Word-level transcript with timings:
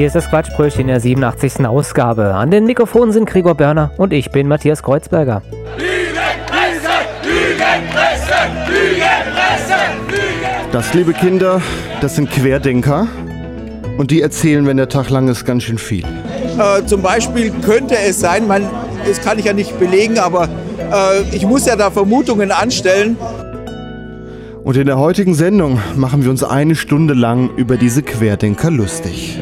Hier 0.00 0.06
ist 0.06 0.16
das 0.16 0.30
Quatschbrötchen 0.30 0.80
in 0.80 0.86
der 0.86 0.98
87. 0.98 1.66
Ausgabe. 1.66 2.34
An 2.34 2.50
den 2.50 2.64
Mikrofonen 2.64 3.12
sind 3.12 3.26
Gregor 3.26 3.54
Börner 3.54 3.90
und 3.98 4.14
ich 4.14 4.30
bin 4.30 4.48
Matthias 4.48 4.82
Kreuzberger. 4.82 5.42
Das, 10.72 10.94
liebe 10.94 11.12
Kinder, 11.12 11.60
das 12.00 12.16
sind 12.16 12.30
Querdenker. 12.30 13.08
Und 13.98 14.10
die 14.10 14.22
erzählen, 14.22 14.66
wenn 14.66 14.78
der 14.78 14.88
Tag 14.88 15.10
lang 15.10 15.28
ist, 15.28 15.44
ganz 15.44 15.64
schön 15.64 15.76
viel. 15.76 16.06
Äh, 16.06 16.86
zum 16.86 17.02
Beispiel 17.02 17.52
könnte 17.62 17.94
es 17.98 18.20
sein, 18.20 18.48
man, 18.48 18.70
das 19.06 19.20
kann 19.20 19.38
ich 19.38 19.44
ja 19.44 19.52
nicht 19.52 19.78
belegen, 19.78 20.18
aber 20.18 20.44
äh, 20.44 21.36
ich 21.36 21.44
muss 21.44 21.66
ja 21.66 21.76
da 21.76 21.90
Vermutungen 21.90 22.52
anstellen. 22.52 23.18
Und 24.64 24.78
in 24.78 24.86
der 24.86 24.96
heutigen 24.96 25.34
Sendung 25.34 25.78
machen 25.94 26.24
wir 26.24 26.30
uns 26.30 26.42
eine 26.42 26.74
Stunde 26.74 27.12
lang 27.12 27.50
über 27.56 27.76
diese 27.76 28.02
Querdenker 28.02 28.70
lustig. 28.70 29.38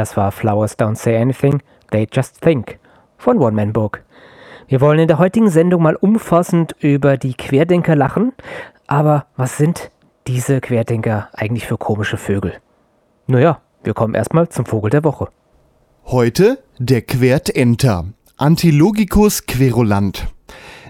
Das 0.00 0.16
war 0.16 0.32
Flowers 0.32 0.78
Don't 0.78 0.96
Say 0.96 1.14
Anything, 1.14 1.60
They 1.90 2.08
Just 2.10 2.40
Think 2.40 2.78
von 3.18 3.36
One 3.36 3.54
Man 3.54 3.74
Book. 3.74 4.02
Wir 4.66 4.80
wollen 4.80 4.98
in 4.98 5.08
der 5.08 5.18
heutigen 5.18 5.50
Sendung 5.50 5.82
mal 5.82 5.94
umfassend 5.94 6.74
über 6.80 7.18
die 7.18 7.34
Querdenker 7.34 7.96
lachen. 7.96 8.32
Aber 8.86 9.26
was 9.36 9.58
sind 9.58 9.90
diese 10.26 10.62
Querdenker 10.62 11.28
eigentlich 11.34 11.66
für 11.66 11.76
komische 11.76 12.16
Vögel? 12.16 12.54
Naja, 13.26 13.60
wir 13.84 13.92
kommen 13.92 14.14
erstmal 14.14 14.48
zum 14.48 14.64
Vogel 14.64 14.88
der 14.88 15.04
Woche. 15.04 15.28
Heute 16.06 16.62
der 16.78 17.02
Quertenter. 17.02 18.06
Antilogicus 18.38 19.44
querulant. 19.44 20.28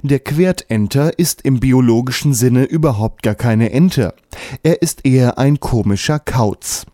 Der 0.02 0.20
Quertenter 0.20 1.18
ist 1.18 1.42
im 1.42 1.58
biologischen 1.58 2.32
Sinne 2.32 2.62
überhaupt 2.62 3.24
gar 3.24 3.34
keine 3.34 3.72
Ente. 3.72 4.14
Er 4.62 4.82
ist 4.82 5.04
eher 5.04 5.36
ein 5.36 5.58
komischer 5.58 6.20
Kauz. 6.20 6.86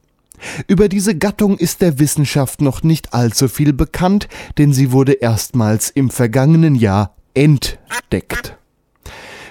Über 0.67 0.89
diese 0.89 1.17
Gattung 1.17 1.59
ist 1.59 1.81
der 1.81 1.99
Wissenschaft 1.99 2.61
noch 2.61 2.83
nicht 2.83 3.15
allzu 3.15 3.49
viel 3.49 3.73
bekannt, 3.73 4.29
denn 4.59 4.73
sie 4.73 4.93
wurde 4.93 5.13
erstmals 5.13 5.91
im 5.91 6.11
vergangenen 6.11 6.75
Jahr 6.75 7.15
entdeckt. 7.35 8.57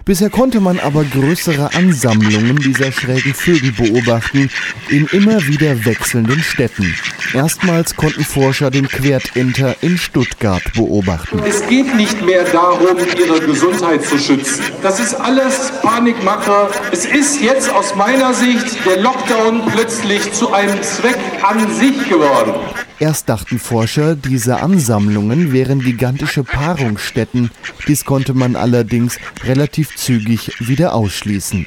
Bisher 0.06 0.30
konnte 0.30 0.60
man 0.60 0.80
aber 0.80 1.04
größere 1.04 1.74
Ansammlungen 1.74 2.58
dieser 2.58 2.92
schrägen 2.92 3.34
Vögel 3.34 3.72
beobachten 3.72 4.52
in 4.90 5.08
immer 5.08 5.48
wieder 5.48 5.84
wechselnden 5.84 6.44
Städten. 6.44 6.94
Erstmals 7.34 7.96
konnten 7.96 8.24
Forscher 8.24 8.70
den 8.70 8.88
Quertenter 8.88 9.76
in 9.82 9.98
Stuttgart 9.98 10.62
beobachten. 10.76 11.42
Es 11.44 11.68
geht 11.68 11.96
nicht 11.96 12.24
mehr 12.24 12.44
darum, 12.44 12.98
ihre 13.18 13.40
Gesundheit 13.48 14.06
zu 14.06 14.20
schützen. 14.20 14.64
Das 14.84 15.00
ist 15.00 15.16
alles 15.16 15.72
Panikmache. 15.82 16.70
Es 16.92 17.08
ist 17.08 17.42
jetzt 17.42 17.74
aus 17.74 17.96
meiner 17.96 18.36
Sicht 18.36 18.86
der 18.86 19.02
Lockdown 19.02 19.64
plötzlich 19.74 20.32
zu 20.34 20.54
einem 20.54 20.84
Zweck 20.84 21.18
an 21.42 21.74
sich 21.74 21.98
geworden. 22.08 22.54
Erst 23.00 23.28
dachten 23.28 23.60
Forscher, 23.60 24.16
diese 24.16 24.62
Ansammlungen 24.62 25.52
wären 25.52 25.80
gigantische 25.80 26.44
Paarungsstätten. 26.44 27.52
Dies 27.88 28.06
konnte 28.06 28.34
man 28.34 28.56
allerdings 28.56 29.18
relativ 29.44 29.96
zügig 29.98 30.54
wieder 30.60 30.94
ausschließen. 30.94 31.66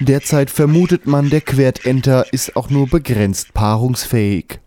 Derzeit 0.00 0.50
vermutet 0.50 1.06
man, 1.06 1.28
der 1.28 1.42
Quertenter 1.42 2.32
ist 2.32 2.56
auch 2.56 2.70
nur 2.70 2.88
begrenzt 2.88 3.52
paarungsfähig. 3.52 4.60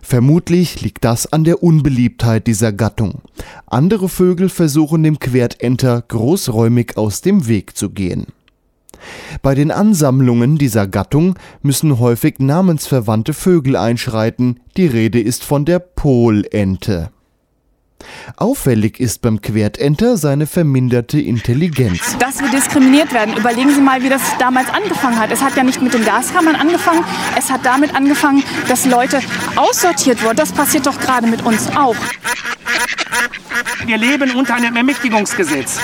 Vermutlich 0.00 0.80
liegt 0.80 1.04
das 1.04 1.32
an 1.32 1.44
der 1.44 1.62
Unbeliebtheit 1.62 2.46
dieser 2.46 2.72
Gattung. 2.72 3.20
Andere 3.66 4.08
Vögel 4.08 4.48
versuchen 4.48 5.02
dem 5.02 5.18
Quertenter 5.18 6.02
großräumig 6.06 6.96
aus 6.96 7.20
dem 7.20 7.46
Weg 7.46 7.76
zu 7.76 7.90
gehen. 7.90 8.26
Bei 9.42 9.54
den 9.54 9.70
Ansammlungen 9.70 10.58
dieser 10.58 10.86
Gattung 10.86 11.38
müssen 11.62 11.98
häufig 11.98 12.38
namensverwandte 12.38 13.34
Vögel 13.34 13.76
einschreiten. 13.76 14.60
Die 14.76 14.86
Rede 14.86 15.20
ist 15.20 15.44
von 15.44 15.64
der 15.64 15.78
Polente. 15.78 17.10
Auffällig 18.36 19.00
ist 19.00 19.22
beim 19.22 19.40
Quertenter 19.40 20.16
seine 20.16 20.46
verminderte 20.46 21.20
Intelligenz. 21.20 22.16
dass 22.18 22.40
wir 22.40 22.50
diskriminiert 22.50 23.12
werden. 23.12 23.36
Überlegen 23.36 23.74
Sie 23.74 23.80
mal, 23.80 24.02
wie 24.02 24.08
das 24.08 24.22
damals 24.38 24.68
angefangen 24.70 25.18
hat. 25.18 25.30
Es 25.30 25.42
hat 25.42 25.56
ja 25.56 25.62
nicht 25.64 25.80
mit 25.82 25.94
den 25.94 26.04
Gaskammern 26.04 26.56
angefangen, 26.56 27.04
es 27.38 27.50
hat 27.50 27.64
damit 27.64 27.94
angefangen, 27.94 28.42
dass 28.68 28.86
Leute 28.86 29.20
aussortiert 29.56 30.22
wurden. 30.22 30.36
Das 30.36 30.52
passiert 30.52 30.86
doch 30.86 30.98
gerade 30.98 31.26
mit 31.26 31.44
uns 31.44 31.68
auch. 31.76 31.96
Wir 33.86 33.96
leben 33.98 34.30
unter 34.32 34.54
einem 34.54 34.76
Ermächtigungsgesetz. 34.76 35.78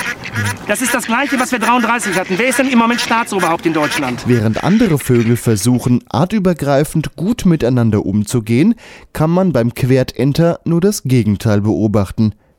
Das 0.67 0.81
ist 0.81 0.93
das 0.93 1.05
gleiche, 1.05 1.39
was 1.39 1.51
wir 1.51 1.59
33 1.59 2.15
hatten. 2.17 2.37
Wer 2.37 2.49
ist 2.49 2.59
denn 2.59 2.67
im 2.69 2.77
Moment 2.77 2.99
Staatsoberhaupt 3.01 3.65
in 3.65 3.73
Deutschland? 3.73 4.23
Während 4.27 4.63
andere 4.63 4.99
Vögel 4.99 5.37
versuchen, 5.37 6.03
artübergreifend 6.09 7.15
gut 7.15 7.45
miteinander 7.45 8.05
umzugehen, 8.05 8.75
kann 9.13 9.29
man 9.31 9.53
beim 9.53 9.73
Quertenter 9.73 10.59
nur 10.65 10.81
das 10.81 11.03
Gegenteil 11.03 11.61
beobachten. 11.61 12.06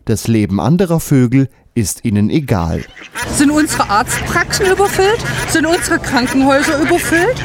Das 0.04 0.26
Leben 0.26 0.60
anderer 0.60 1.00
Vögel 1.00 1.48
ist 1.78 2.04
ihnen 2.04 2.28
egal. 2.28 2.84
Sind 3.36 3.50
unsere 3.50 3.88
Arztpraxen 3.88 4.66
überfüllt? 4.66 5.24
Sind 5.48 5.64
unsere 5.64 5.98
Krankenhäuser 6.00 6.80
überfüllt? 6.82 7.36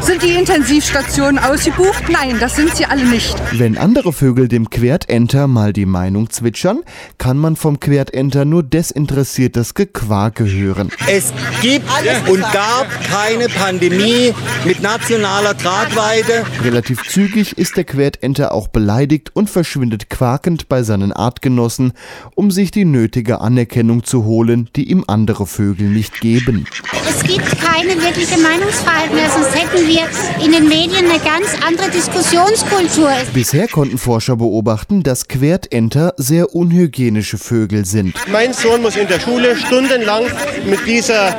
Sind 0.00 0.22
die 0.22 0.34
Intensivstationen 0.34 1.38
ausgebucht? 1.38 2.04
Nein, 2.08 2.36
das 2.38 2.56
sind 2.56 2.74
sie 2.76 2.86
alle 2.86 3.04
nicht. 3.04 3.34
Wenn 3.52 3.76
andere 3.76 4.12
Vögel 4.12 4.48
dem 4.48 4.70
Quertenter 4.70 5.48
mal 5.48 5.72
die 5.72 5.86
Meinung 5.86 6.30
zwitschern, 6.30 6.80
kann 7.18 7.36
man 7.36 7.56
vom 7.56 7.80
Quertenter 7.80 8.44
nur 8.44 8.62
desinteressiertes 8.62 9.74
Gequake 9.74 10.44
hören. 10.50 10.90
Es 11.08 11.32
gibt 11.60 11.86
und 12.28 12.40
gab 12.52 12.86
keine 13.10 13.48
Pandemie 13.48 14.32
mit 14.64 14.80
nationaler 14.82 15.56
Tragweite. 15.56 16.44
Relativ 16.62 17.02
zügig 17.08 17.58
ist 17.58 17.76
der 17.76 17.84
Quertenter 17.84 18.52
auch 18.52 18.68
beleidigt 18.68 19.32
und 19.34 19.50
verschwindet 19.50 20.08
quakend 20.10 20.68
bei 20.68 20.82
seinen 20.82 21.12
Artgenossen, 21.12 21.92
um 22.34 22.50
sich 22.50 22.70
die 22.70 22.84
nötige 22.84 23.40
Anerkennung 23.40 23.79
Anerkennung 23.80 24.04
zu 24.04 24.24
holen, 24.24 24.68
die 24.76 24.90
ihm 24.90 25.04
andere 25.06 25.46
Vögel 25.46 25.88
nicht 25.88 26.20
geben. 26.20 26.66
Es 27.08 27.22
gibt 27.22 27.46
keine 27.60 28.00
wirkliche 28.02 28.38
Meinungsfreiheit 28.38 29.12
mehr, 29.14 29.30
sonst 29.30 29.54
hätten 29.54 29.88
wir 29.88 30.02
in 30.44 30.52
den 30.52 30.68
Medien 30.68 31.06
eine 31.06 31.18
ganz 31.18 31.56
andere 31.66 31.90
Diskussionskultur. 31.90 33.10
Bisher 33.32 33.68
konnten 33.68 33.96
Forscher 33.96 34.36
beobachten, 34.36 35.02
dass 35.02 35.28
Quertenter 35.28 36.12
sehr 36.18 36.54
unhygienische 36.54 37.38
Vögel 37.38 37.86
sind. 37.86 38.14
Mein 38.30 38.52
Sohn 38.52 38.82
muss 38.82 38.96
in 38.96 39.08
der 39.08 39.18
Schule 39.18 39.56
stundenlang 39.56 40.24
mit 40.68 40.86
dieser 40.86 41.34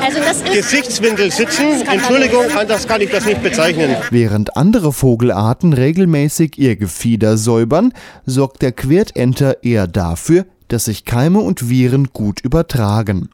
also 0.00 0.20
das 0.20 0.42
ist 0.42 0.52
Gesichtswindel 0.52 1.30
sitzen. 1.30 1.82
Entschuldigung, 1.90 2.44
anders 2.56 2.86
kann 2.86 3.00
ich 3.00 3.10
das 3.10 3.26
nicht 3.26 3.42
bezeichnen. 3.42 3.96
Während 4.10 4.56
andere 4.56 4.92
Vogelarten 4.92 5.72
regelmäßig 5.72 6.58
ihr 6.58 6.76
Gefieder 6.76 7.36
säubern, 7.36 7.92
sorgt 8.24 8.62
der 8.62 8.72
Quertenter 8.72 9.62
eher 9.62 9.86
dafür, 9.86 10.46
dass 10.68 10.86
sich 10.86 11.04
Keime 11.04 11.40
und 11.40 11.68
Viren 11.68 12.08
gut 12.12 12.40
übertragen. 12.40 13.30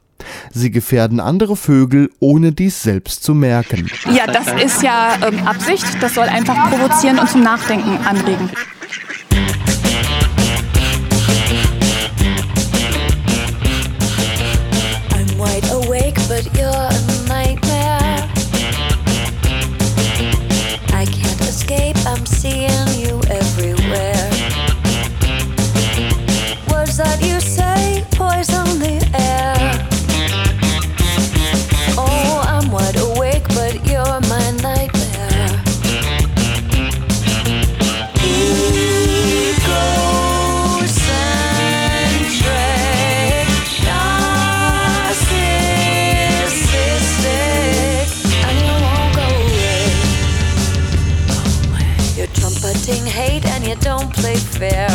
Sie 0.51 0.71
gefährden 0.71 1.19
andere 1.19 1.55
Vögel, 1.55 2.09
ohne 2.19 2.51
dies 2.51 2.81
selbst 2.81 3.23
zu 3.23 3.33
merken. 3.33 3.89
Ja, 4.11 4.25
das 4.27 4.47
ist 4.63 4.81
ja 4.81 5.17
ähm, 5.27 5.45
Absicht. 5.45 5.85
Das 6.01 6.15
soll 6.15 6.25
einfach 6.25 6.69
provozieren 6.71 7.19
und 7.19 7.29
zum 7.29 7.43
Nachdenken 7.43 7.97
anregen. 8.05 8.49
I'm 15.11 15.37
wide 15.37 15.69
awake, 15.71 16.15
but 16.27 16.45
you're 16.57 16.94
you 53.75 53.81
don't 53.81 54.13
play 54.13 54.35
fair. 54.35 54.87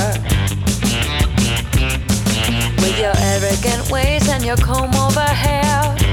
With 2.78 2.98
your 2.98 3.12
arrogant 3.16 3.90
ways 3.90 4.28
and 4.28 4.44
your 4.44 4.56
comb 4.56 4.94
over 4.94 5.20
hair. 5.20 6.09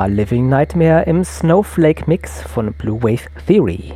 War 0.00 0.08
Living 0.08 0.48
Nightmare 0.48 1.02
im 1.02 1.24
Snowflake 1.24 2.04
Mix 2.06 2.40
von 2.40 2.72
Blue 2.72 3.02
Wave 3.02 3.28
Theory. 3.46 3.92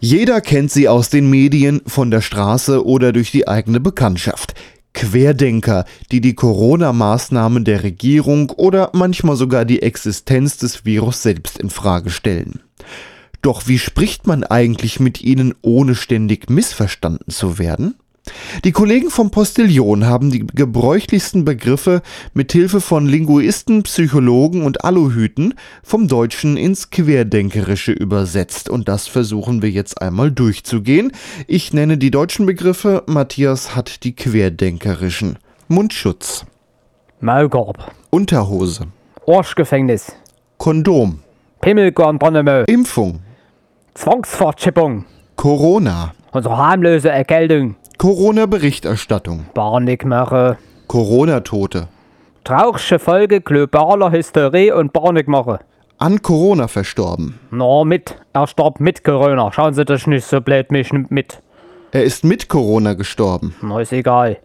Jeder 0.00 0.40
kennt 0.40 0.70
sie 0.70 0.88
aus 0.88 1.10
den 1.10 1.28
Medien, 1.28 1.82
von 1.86 2.10
der 2.10 2.22
Straße 2.22 2.82
oder 2.82 3.12
durch 3.12 3.30
die 3.30 3.46
eigene 3.46 3.80
Bekanntschaft. 3.80 4.54
Querdenker, 4.94 5.84
die 6.10 6.22
die 6.22 6.34
Corona-Maßnahmen 6.34 7.66
der 7.66 7.82
Regierung 7.82 8.48
oder 8.48 8.92
manchmal 8.94 9.36
sogar 9.36 9.66
die 9.66 9.82
Existenz 9.82 10.56
des 10.56 10.86
Virus 10.86 11.22
selbst 11.22 11.58
in 11.58 11.68
Frage 11.68 12.08
stellen. 12.08 12.60
Doch 13.42 13.68
wie 13.68 13.78
spricht 13.78 14.26
man 14.26 14.42
eigentlich 14.42 15.00
mit 15.00 15.20
ihnen, 15.20 15.54
ohne 15.60 15.94
ständig 15.94 16.48
missverstanden 16.48 17.30
zu 17.30 17.58
werden? 17.58 17.96
Die 18.64 18.72
Kollegen 18.72 19.10
vom 19.10 19.30
Postillon 19.30 20.06
haben 20.06 20.30
die 20.30 20.46
gebräuchlichsten 20.46 21.44
Begriffe 21.44 22.02
mit 22.34 22.52
Hilfe 22.52 22.80
von 22.80 23.06
Linguisten, 23.06 23.82
Psychologen 23.82 24.62
und 24.62 24.84
Aluhüten 24.84 25.54
vom 25.82 26.08
Deutschen 26.08 26.56
ins 26.56 26.90
Querdenkerische 26.90 27.92
übersetzt. 27.92 28.68
Und 28.68 28.88
das 28.88 29.06
versuchen 29.06 29.62
wir 29.62 29.70
jetzt 29.70 30.00
einmal 30.02 30.30
durchzugehen. 30.30 31.12
Ich 31.46 31.72
nenne 31.72 31.98
die 31.98 32.10
deutschen 32.10 32.46
Begriffe, 32.46 33.04
Matthias 33.06 33.76
hat 33.76 34.04
die 34.04 34.14
querdenkerischen. 34.14 35.38
Mundschutz, 35.68 36.46
Maulkorb, 37.20 37.90
Unterhose, 38.10 38.86
Arschgefängnis, 39.26 40.12
Kondom, 40.58 41.20
Pimmelkornbronnemö, 41.60 42.64
Impfung, 42.68 43.20
Zwangsfortschippung, 43.94 45.04
Corona, 45.34 46.14
unsere 46.32 46.56
harmlose 46.56 47.08
Erkältung, 47.10 47.74
Corona-Berichterstattung, 47.98 49.46
Panikmache, 49.54 50.58
Corona-Tote, 50.86 51.88
traurige 52.44 52.98
Folge 52.98 53.40
globaler 53.40 54.12
Hysterie 54.12 54.72
und 54.72 54.92
Panikmache. 54.92 55.60
an 55.98 56.20
Corona 56.20 56.68
verstorben. 56.68 57.38
Na, 57.50 57.84
mit. 57.84 58.14
Er 58.34 58.46
starb 58.46 58.80
mit 58.80 59.02
Corona. 59.02 59.50
Schauen 59.50 59.72
Sie 59.72 59.86
das 59.86 60.06
nicht 60.06 60.26
so 60.26 60.42
blöd 60.42 60.70
mich 60.70 60.92
nimmt 60.92 61.10
mit. 61.10 61.40
Er 61.92 62.04
ist 62.04 62.22
mit 62.22 62.48
Corona 62.50 62.92
gestorben. 62.92 63.54
Na, 63.62 63.80
ist 63.80 63.92
egal. 63.94 64.36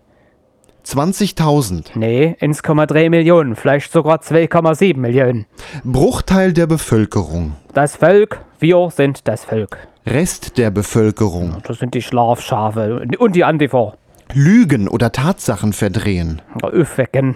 20.000. 0.85 1.91
Nee, 1.95 2.35
1,3 2.39 3.09
Millionen, 3.09 3.55
vielleicht 3.55 3.91
sogar 3.91 4.21
2,7 4.21 4.97
Millionen. 4.97 5.45
Bruchteil 5.83 6.53
der 6.53 6.67
Bevölkerung. 6.67 7.55
Das 7.73 7.95
Volk, 7.95 8.41
wir 8.59 8.89
sind 8.91 9.27
das 9.27 9.45
Volk. 9.45 9.77
Rest 10.05 10.57
der 10.57 10.71
Bevölkerung. 10.71 11.57
Das 11.63 11.79
sind 11.79 11.93
die 11.93 12.01
Schlafschafe 12.01 13.05
und 13.19 13.35
die 13.35 13.43
Antifa. 13.43 13.93
Lügen 14.33 14.87
oder 14.87 15.11
Tatsachen 15.11 15.73
verdrehen. 15.73 16.41
Aufwecken. 16.61 17.35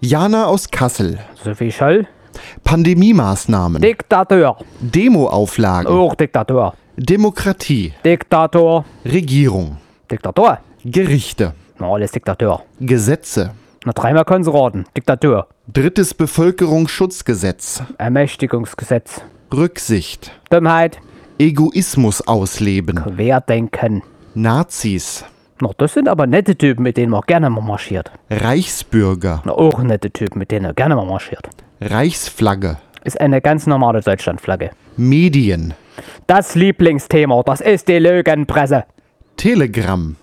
Jana 0.00 0.46
aus 0.46 0.70
Kassel. 0.70 1.18
Sophie 1.42 1.72
Scholl. 1.72 2.06
Pandemiemaßnahmen. 2.64 3.80
Diktator. 3.80 4.58
Demoauflagen. 4.80 5.86
Auch 5.86 6.14
Diktator. 6.14 6.74
Demokratie. 6.96 7.92
Diktator. 8.04 8.84
Regierung. 9.04 9.78
Diktator. 10.10 10.58
Gerichte. 10.84 11.54
Na, 11.78 11.88
alles 11.88 12.12
Diktator. 12.12 12.62
Gesetze. 12.80 13.50
Na, 13.84 13.92
dreimal 13.92 14.24
Konservaten. 14.24 14.84
Diktatur. 14.96 15.48
Drittes 15.72 16.14
Bevölkerungsschutzgesetz. 16.14 17.82
Ermächtigungsgesetz. 17.98 19.20
Rücksicht. 19.52 20.32
Dummheit. 20.50 20.98
Egoismus 21.38 22.26
ausleben. 22.26 22.96
Querdenken. 22.96 24.02
Nazis. 24.34 25.24
Na, 25.60 25.70
das 25.76 25.94
sind 25.94 26.08
aber 26.08 26.26
nette 26.26 26.56
Typen, 26.56 26.82
mit 26.82 26.96
denen 26.96 27.10
man 27.10 27.22
gerne 27.26 27.50
mal 27.50 27.60
marschiert. 27.60 28.10
Reichsbürger. 28.30 29.42
Na, 29.44 29.52
auch 29.52 29.78
nette 29.82 30.10
Typen, 30.10 30.38
mit 30.38 30.50
denen 30.50 30.66
er 30.66 30.74
gerne 30.74 30.96
mal 30.96 31.06
marschiert. 31.06 31.48
Reichsflagge. 31.80 32.78
Ist 33.04 33.20
eine 33.20 33.40
ganz 33.40 33.66
normale 33.66 34.00
Deutschlandflagge. 34.00 34.70
Medien. 34.96 35.74
Das 36.26 36.54
Lieblingsthema, 36.54 37.42
das 37.42 37.60
ist 37.60 37.88
die 37.88 37.98
Lügenpresse. 37.98 38.84
Telegram. 39.36 40.16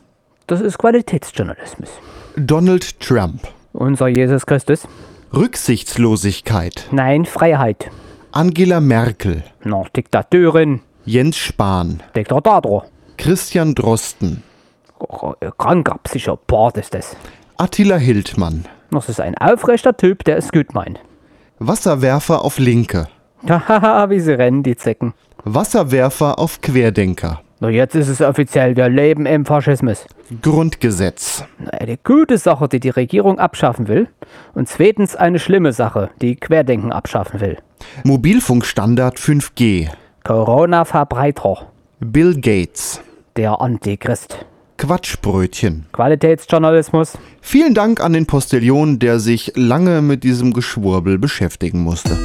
Das 0.51 0.59
ist 0.59 0.77
Qualitätsjournalismus. 0.79 1.87
Donald 2.35 2.99
Trump. 2.99 3.39
Unser 3.71 4.09
Jesus 4.09 4.45
Christus. 4.45 4.85
Rücksichtslosigkeit. 5.33 6.89
Nein, 6.91 7.23
Freiheit. 7.23 7.89
Angela 8.33 8.81
Merkel. 8.81 9.45
Na, 9.63 9.85
Diktaturin. 9.95 10.81
Jens 11.05 11.37
Spahn. 11.37 12.03
Diktator. 12.17 12.85
Christian 13.17 13.75
Drosten. 13.75 14.43
Oh, 14.99 15.35
Kranker 15.57 15.97
Psychopath 16.03 16.75
ist 16.75 16.95
das. 16.95 17.15
Attila 17.55 17.95
Hildmann. 17.95 18.65
Das 18.91 19.07
ist 19.07 19.21
ein 19.21 19.37
aufrechter 19.37 19.95
Typ, 19.95 20.25
der 20.25 20.35
es 20.35 20.51
gut 20.51 20.73
meint. 20.73 20.99
Wasserwerfer 21.59 22.43
auf 22.43 22.59
Linke. 22.59 23.07
Haha, 23.47 24.09
wie 24.09 24.19
sie 24.19 24.33
rennen, 24.33 24.63
die 24.63 24.75
Zecken. 24.75 25.13
Wasserwerfer 25.45 26.39
auf 26.39 26.59
Querdenker. 26.59 27.41
Na, 27.63 27.69
jetzt 27.69 27.93
ist 27.93 28.07
es 28.07 28.21
offiziell, 28.21 28.75
wir 28.75 28.89
leben 28.89 29.27
im 29.27 29.45
Faschismus. 29.45 30.07
Grundgesetz. 30.41 31.45
Eine 31.71 31.95
gute 31.97 32.39
Sache, 32.39 32.67
die 32.67 32.79
die 32.79 32.89
Regierung 32.89 33.37
abschaffen 33.37 33.87
will. 33.87 34.07
Und 34.55 34.67
zweitens 34.67 35.15
eine 35.15 35.37
schlimme 35.37 35.71
Sache, 35.71 36.09
die 36.23 36.37
Querdenken 36.37 36.91
abschaffen 36.91 37.39
will. 37.39 37.57
Mobilfunkstandard 38.03 39.19
5G. 39.19 39.89
Corona-Verbreiter. 40.23 41.67
Bill 41.99 42.33
Gates. 42.41 42.99
Der 43.35 43.61
Antichrist. 43.61 44.43
Quatschbrötchen. 44.77 45.85
Qualitätsjournalismus. 45.91 47.15
Vielen 47.41 47.75
Dank 47.75 48.03
an 48.03 48.13
den 48.13 48.25
Postillion, 48.25 48.97
der 48.97 49.19
sich 49.19 49.51
lange 49.53 50.01
mit 50.01 50.23
diesem 50.23 50.53
Geschwurbel 50.53 51.19
beschäftigen 51.19 51.81
musste. 51.81 52.17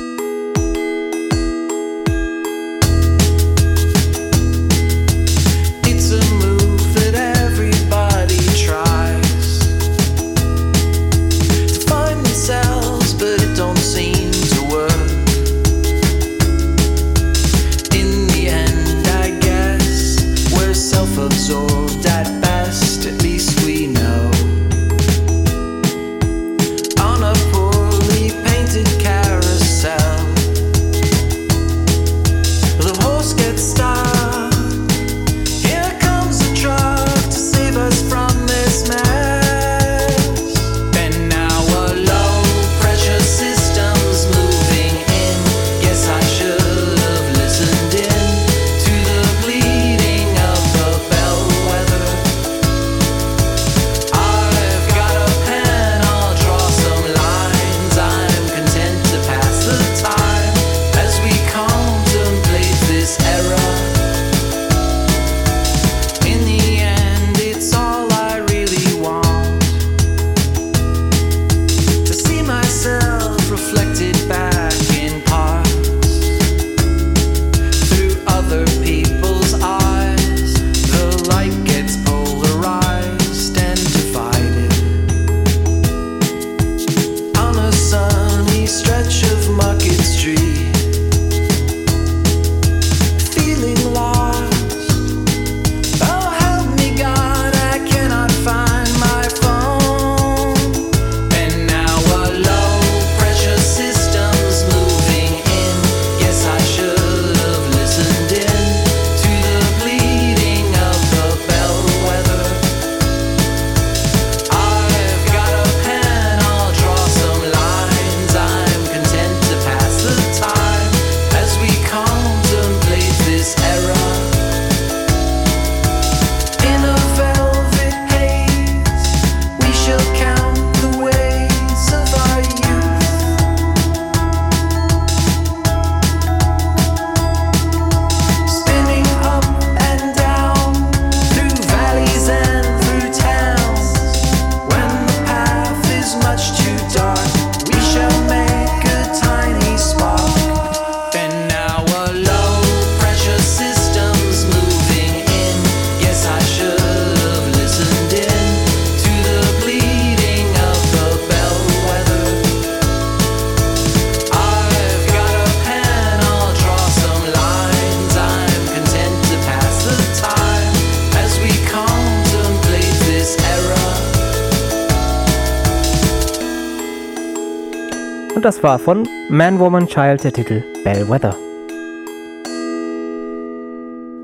War 178.67 178.81
von 178.81 179.09
Man, 179.31 179.61
Woman, 179.61 179.87
Child 179.87 180.25
der 180.25 180.33
Titel 180.33 180.65
Bellwether. 180.83 181.37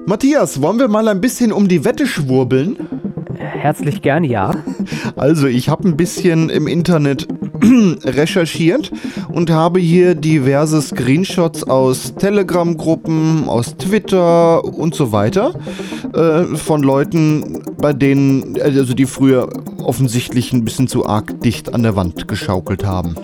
Matthias, 0.04 0.60
wollen 0.60 0.80
wir 0.80 0.88
mal 0.88 1.06
ein 1.06 1.20
bisschen 1.20 1.52
um 1.52 1.68
die 1.68 1.84
Wette 1.84 2.08
schwurbeln? 2.08 2.76
Herzlich 3.38 4.02
gern, 4.02 4.24
ja. 4.24 4.50
Also, 5.14 5.46
ich 5.46 5.68
habe 5.68 5.88
ein 5.88 5.96
bisschen 5.96 6.50
im 6.50 6.66
Internet 6.66 7.28
recherchiert 8.04 8.90
und 9.32 9.48
habe 9.50 9.78
hier 9.78 10.16
diverse 10.16 10.82
Screenshots 10.82 11.62
aus 11.62 12.16
Telegram-Gruppen, 12.16 13.48
aus 13.48 13.76
Twitter 13.76 14.64
und 14.64 14.96
so 14.96 15.12
weiter 15.12 15.54
äh, 16.14 16.56
von 16.56 16.82
Leuten, 16.82 17.62
bei 17.80 17.92
denen, 17.92 18.60
also 18.60 18.92
die 18.92 19.06
früher 19.06 19.48
offensichtlich 19.78 20.52
ein 20.52 20.64
bisschen 20.64 20.88
zu 20.88 21.06
arg 21.06 21.40
dicht 21.42 21.72
an 21.72 21.84
der 21.84 21.94
Wand 21.94 22.26
geschaukelt 22.26 22.84
haben. 22.84 23.14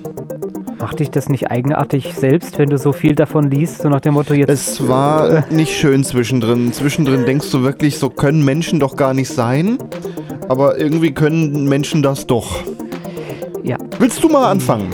Macht 0.89 1.01
dich 1.01 1.11
das 1.11 1.29
nicht 1.29 1.51
eigenartig 1.51 2.15
selbst, 2.15 2.59
wenn 2.59 2.71
du 2.71 2.79
so 2.79 2.95
viel 2.95 3.15
davon 3.15 3.51
liest, 3.51 3.83
so 3.83 3.91
nach 3.91 4.01
dem 4.01 4.15
Motto 4.15 4.33
jetzt. 4.33 4.49
Es 4.49 4.89
war 4.89 5.45
nicht 5.51 5.77
schön 5.77 6.03
zwischendrin. 6.03 6.73
Zwischendrin 6.73 7.27
denkst 7.27 7.51
du 7.51 7.63
wirklich, 7.63 7.99
so 7.99 8.09
können 8.09 8.43
Menschen 8.43 8.81
doch 8.81 8.97
gar 8.97 9.13
nicht 9.13 9.29
sein. 9.29 9.77
Aber 10.49 10.79
irgendwie 10.79 11.13
können 11.13 11.69
Menschen 11.69 12.03
das 12.03 12.27
doch. 12.27 12.63
Ja. 13.63 13.77
Willst 13.99 14.25
du 14.25 14.31
mal 14.31 14.51
anfangen? 14.51 14.89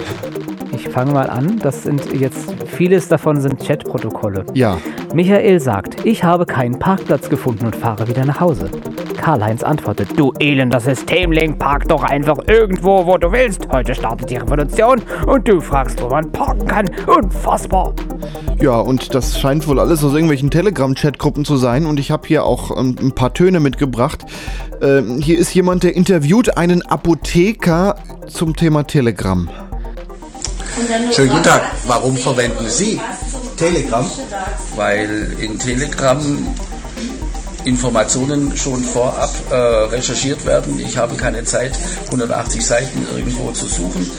Ich 0.73 0.89
fange 0.89 1.13
mal 1.13 1.31
an. 1.31 1.61
Das 1.61 1.85
sind 1.85 2.13
jetzt, 2.13 2.53
vieles 2.67 3.07
davon 3.07 3.41
sind 3.41 3.65
Chatprotokolle. 3.65 4.47
Ja. 4.53 4.79
Michael 5.15 5.61
sagt, 5.61 6.05
ich 6.05 6.25
habe 6.25 6.45
keinen 6.45 6.77
Parkplatz 6.77 7.29
gefunden 7.29 7.67
und 7.67 7.77
fahre 7.77 8.09
wieder 8.09 8.25
nach 8.25 8.41
Hause. 8.41 8.69
Karl-Heinz 9.25 9.63
antwortet, 9.63 10.11
du 10.17 10.35
elender 10.39 10.81
Systemling, 10.81 11.57
park 11.57 11.89
doch 11.89 12.03
einfach 12.03 12.37
irgendwo, 12.47 13.07
wo 13.07 13.17
du 13.17 13.33
willst. 13.33 13.67
Heute 13.73 13.95
startet 13.95 14.29
die 14.29 14.37
Revolution 14.37 15.01
und 15.27 15.49
du 15.49 15.63
fragst, 15.63 16.03
wo 16.03 16.11
man 16.11 16.31
parken 16.31 16.67
kann. 16.67 16.91
Unfassbar. 17.07 17.95
Ja, 18.61 18.79
und 18.79 19.15
das 19.15 19.41
scheint 19.41 19.67
wohl 19.67 19.81
alles 19.81 20.05
aus 20.05 20.13
irgendwelchen 20.13 20.51
Telegram-Chatgruppen 20.51 21.47
zu 21.47 21.57
sein. 21.57 21.87
Und 21.87 21.99
ich 21.99 22.11
habe 22.11 22.29
hier 22.29 22.45
auch 22.45 22.77
ähm, 22.77 22.97
ein 23.01 23.13
paar 23.15 23.33
Töne 23.33 23.61
mitgebracht. 23.61 24.27
Ähm, 24.83 25.23
hier 25.23 25.39
ist 25.39 25.55
jemand, 25.55 25.85
der 25.85 25.97
interviewt 25.97 26.59
einen 26.59 26.83
Apotheker 26.83 27.97
zum 28.27 28.55
Thema 28.55 28.87
Telegram. 28.87 29.49
Schönen 31.13 31.31
guten 31.31 31.45
Tag. 31.45 31.63
Warum 31.87 32.15
verwenden 32.19 32.67
Sie 32.69 33.01
Telegram? 33.57 34.05
Weil 34.77 35.35
in 35.41 35.59
Telegram 35.59 36.21
Informationen 37.65 38.57
schon 38.57 38.83
vorab 38.83 39.35
äh, 39.51 39.55
recherchiert 39.55 40.45
werden. 40.45 40.79
Ich 40.79 40.97
habe 40.97 41.17
keine 41.17 41.45
Zeit, 41.45 41.73
180 42.07 42.65
Seiten 42.65 43.07
irgendwo 43.17 43.51
zu 43.53 43.67
suchen. 43.67 44.11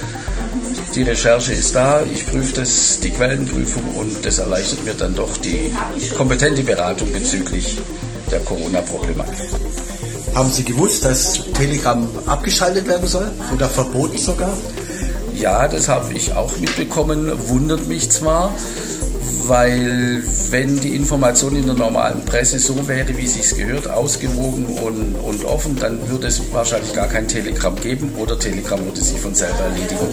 Die 0.96 1.04
Recherche 1.04 1.54
ist 1.54 1.75
da, 1.75 2.02
ich 2.04 2.25
prüfe 2.25 2.54
das, 2.54 3.00
die 3.02 3.10
Quellenprüfung 3.10 3.84
und 3.96 4.25
das 4.25 4.40
erleichtert 4.40 4.86
mir 4.86 4.94
dann 4.94 5.14
doch 5.14 5.36
die 5.38 5.72
kompetente 6.18 6.64
Beratung 6.64 7.12
bezüglich 7.12 7.78
der 8.32 8.40
Corona-Problematik. 8.40 9.50
Haben 10.34 10.52
Sie 10.52 10.64
gewusst, 10.64 11.06
dass 11.06 11.44
Telegram 11.54 12.08
abgeschaltet 12.25 12.88
werden 12.88 13.08
soll 13.08 13.30
oder 13.54 13.70
verboten 13.70 14.18
sogar? 14.18 14.54
Ja, 15.36 15.68
das 15.68 15.90
habe 15.90 16.14
ich 16.14 16.34
auch 16.34 16.58
mitbekommen, 16.58 17.32
wundert 17.50 17.88
mich 17.88 18.10
zwar, 18.10 18.54
weil 19.48 20.24
wenn 20.50 20.79
die 20.79 20.96
Information 20.96 21.55
in 21.55 21.65
der 21.65 21.75
normalen 21.75 22.24
Presse 22.25 22.60
so 22.60 22.88
wäre, 22.88 23.17
wie 23.17 23.25
es 23.25 23.34
sich 23.36 23.58
gehört, 23.58 23.89
ausgewogen 23.89 24.65
und, 24.65 25.15
und 25.15 25.46
offen, 25.46 25.75
dann 25.79 26.10
würde 26.10 26.27
es 26.27 26.41
wahrscheinlich 26.53 26.94
gar 26.94 27.08
kein 27.08 27.27
Telegram 27.27 27.75
geben 27.75 28.12
oder 28.17 28.38
Telegram 28.38 28.84
würde 28.84 29.01
sich 29.01 29.20
von 29.20 29.36
selber 29.36 29.60
erledigen. 29.60 30.08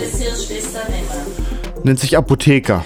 Nennt 1.85 2.01
sich 2.01 2.17
Apotheker. 2.17 2.85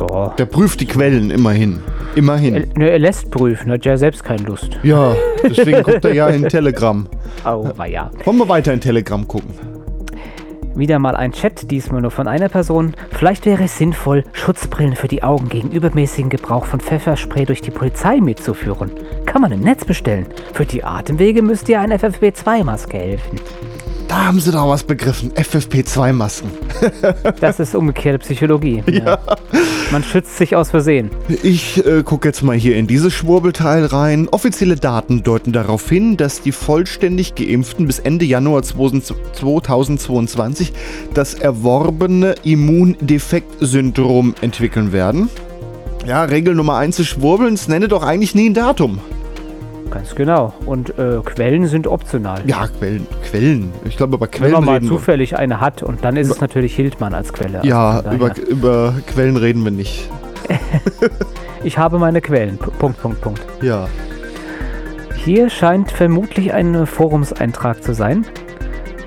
Ja. 0.00 0.34
Der 0.38 0.46
prüft 0.46 0.80
die 0.80 0.86
Quellen 0.86 1.30
immerhin. 1.30 1.80
Immerhin. 2.14 2.54
Er, 2.54 2.66
ne, 2.78 2.90
er 2.90 2.98
lässt 2.98 3.30
prüfen, 3.30 3.70
hat 3.70 3.84
ja 3.84 3.96
selbst 3.96 4.24
keine 4.24 4.42
Lust. 4.44 4.78
Ja, 4.82 5.14
deswegen 5.42 5.82
guckt 5.82 6.04
er 6.04 6.14
ja 6.14 6.28
in 6.28 6.48
Telegram. 6.48 7.06
Au, 7.44 7.72
ja. 7.84 8.10
Wollen 8.24 8.38
wir 8.38 8.48
weiter 8.48 8.72
in 8.72 8.80
Telegram 8.80 9.26
gucken? 9.28 9.75
Wieder 10.76 10.98
mal 10.98 11.16
ein 11.16 11.32
Chat, 11.32 11.70
diesmal 11.70 12.02
nur 12.02 12.10
von 12.10 12.28
einer 12.28 12.50
Person. 12.50 12.92
Vielleicht 13.12 13.46
wäre 13.46 13.64
es 13.64 13.78
sinnvoll, 13.78 14.24
Schutzbrillen 14.34 14.94
für 14.94 15.08
die 15.08 15.22
Augen 15.22 15.48
gegen 15.48 15.70
übermäßigen 15.70 16.28
Gebrauch 16.28 16.66
von 16.66 16.80
Pfefferspray 16.80 17.46
durch 17.46 17.62
die 17.62 17.70
Polizei 17.70 18.20
mitzuführen. 18.20 18.90
Kann 19.24 19.40
man 19.40 19.52
im 19.52 19.60
Netz 19.60 19.86
bestellen. 19.86 20.26
Für 20.52 20.66
die 20.66 20.84
Atemwege 20.84 21.40
müsste 21.40 21.72
ja 21.72 21.80
eine 21.80 21.96
FFP2-Maske 21.96 22.98
helfen. 22.98 23.40
Da 24.08 24.26
haben 24.26 24.40
sie 24.40 24.52
doch 24.52 24.68
was 24.68 24.84
begriffen. 24.84 25.32
FFP2-Masken. 25.32 26.50
Das 27.40 27.58
ist 27.60 27.74
umgekehrte 27.74 28.18
Psychologie. 28.18 28.82
Ja. 28.86 29.18
Man 29.90 30.04
schützt 30.04 30.36
sich 30.36 30.56
aus 30.56 30.70
Versehen. 30.70 31.10
Ich 31.42 31.84
äh, 31.84 32.02
gucke 32.02 32.28
jetzt 32.28 32.42
mal 32.42 32.56
hier 32.56 32.76
in 32.76 32.86
dieses 32.86 33.12
Schwurbelteil 33.12 33.84
rein. 33.84 34.28
Offizielle 34.28 34.76
Daten 34.76 35.22
deuten 35.22 35.52
darauf 35.52 35.88
hin, 35.88 36.16
dass 36.16 36.42
die 36.42 36.52
vollständig 36.52 37.34
Geimpften 37.34 37.86
bis 37.86 37.98
Ende 37.98 38.24
Januar 38.24 38.62
2022 38.62 40.72
das 41.14 41.34
erworbene 41.34 42.34
Immundefektsyndrom 42.42 44.34
entwickeln 44.40 44.92
werden. 44.92 45.28
Ja, 46.06 46.24
Regel 46.24 46.54
Nummer 46.54 46.76
1 46.76 46.96
des 46.96 47.08
Schwurbelns, 47.08 47.68
nenne 47.68 47.88
doch 47.88 48.02
eigentlich 48.02 48.34
nie 48.34 48.50
ein 48.50 48.54
Datum. 48.54 49.00
Ganz 49.90 50.14
genau. 50.14 50.52
Und 50.66 50.98
äh, 50.98 51.20
Quellen 51.24 51.66
sind 51.66 51.86
optional. 51.86 52.42
Ja, 52.46 52.66
Quellen. 52.78 53.06
Quellen. 53.28 53.72
Ich 53.84 53.96
glaube, 53.96 54.16
über 54.16 54.26
Wenn 54.26 54.30
Quellen 54.30 54.52
man 54.52 54.64
mal 54.64 54.72
reden 54.74 54.86
wir. 54.90 54.96
zufällig 54.96 55.36
eine 55.38 55.60
hat 55.60 55.82
und 55.82 56.04
dann 56.04 56.16
ist 56.16 56.30
es 56.30 56.40
natürlich 56.40 56.74
Hildmann 56.76 57.14
als 57.14 57.32
Quelle. 57.32 57.58
Also 57.58 57.68
Ja, 57.68 58.02
von 58.02 58.12
über, 58.14 58.38
über 58.48 58.94
Quellen 59.06 59.36
reden 59.36 59.64
wir 59.64 59.70
nicht. 59.72 60.10
Ich 61.64 61.78
habe 61.78 61.98
meine 61.98 62.20
Quellen. 62.20 62.58
Punkt, 62.58 63.00
Punkt, 63.00 63.20
Punkt. 63.20 63.40
Ja. 63.60 63.88
Hier 65.16 65.50
scheint 65.50 65.90
vermutlich 65.90 66.52
ein 66.52 66.86
Forumseintrag 66.86 67.82
zu 67.82 67.92
sein. 67.92 68.24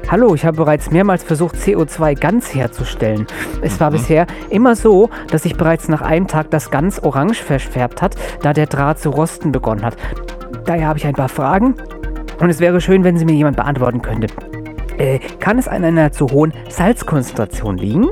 Hallo, 0.10 0.34
ich 0.36 0.44
habe 0.44 0.58
bereits 0.58 0.92
mehrmals 0.92 1.24
versucht, 1.24 1.56
CO2 1.56 2.20
ganz 2.20 2.54
herzustellen. 2.54 3.28
Es 3.62 3.80
war 3.80 3.92
bisher 3.92 4.26
immer 4.50 4.76
so, 4.76 5.10
dass 5.30 5.44
sich 5.44 5.56
bereits 5.56 5.88
nach 5.88 6.02
einem 6.02 6.28
Tag 6.28 6.50
das 6.50 6.72
ganz 6.72 7.00
orange 7.00 7.42
verfärbt 7.44 8.02
hat, 8.02 8.16
da 8.42 8.52
der 8.52 8.66
Draht 8.66 9.00
zu 9.00 9.12
rosten 9.12 9.52
begonnen 9.52 9.86
hat. 9.86 9.96
Daher 10.66 10.88
habe 10.88 11.00
ich 11.00 11.06
ein 11.06 11.14
paar 11.14 11.30
Fragen 11.30 11.76
und 12.40 12.50
es 12.50 12.60
wäre 12.60 12.82
schön, 12.82 13.04
wenn 13.04 13.18
sie 13.18 13.26
mir 13.26 13.34
jemand 13.34 13.58
beantworten 13.58 14.02
könnte. 14.02 14.28
Äh, 14.98 15.20
kann 15.40 15.58
es 15.58 15.68
an 15.68 15.84
einer 15.84 16.12
zu 16.12 16.28
hohen 16.30 16.54
Salzkonzentration 16.70 17.78
liegen? 17.78 18.08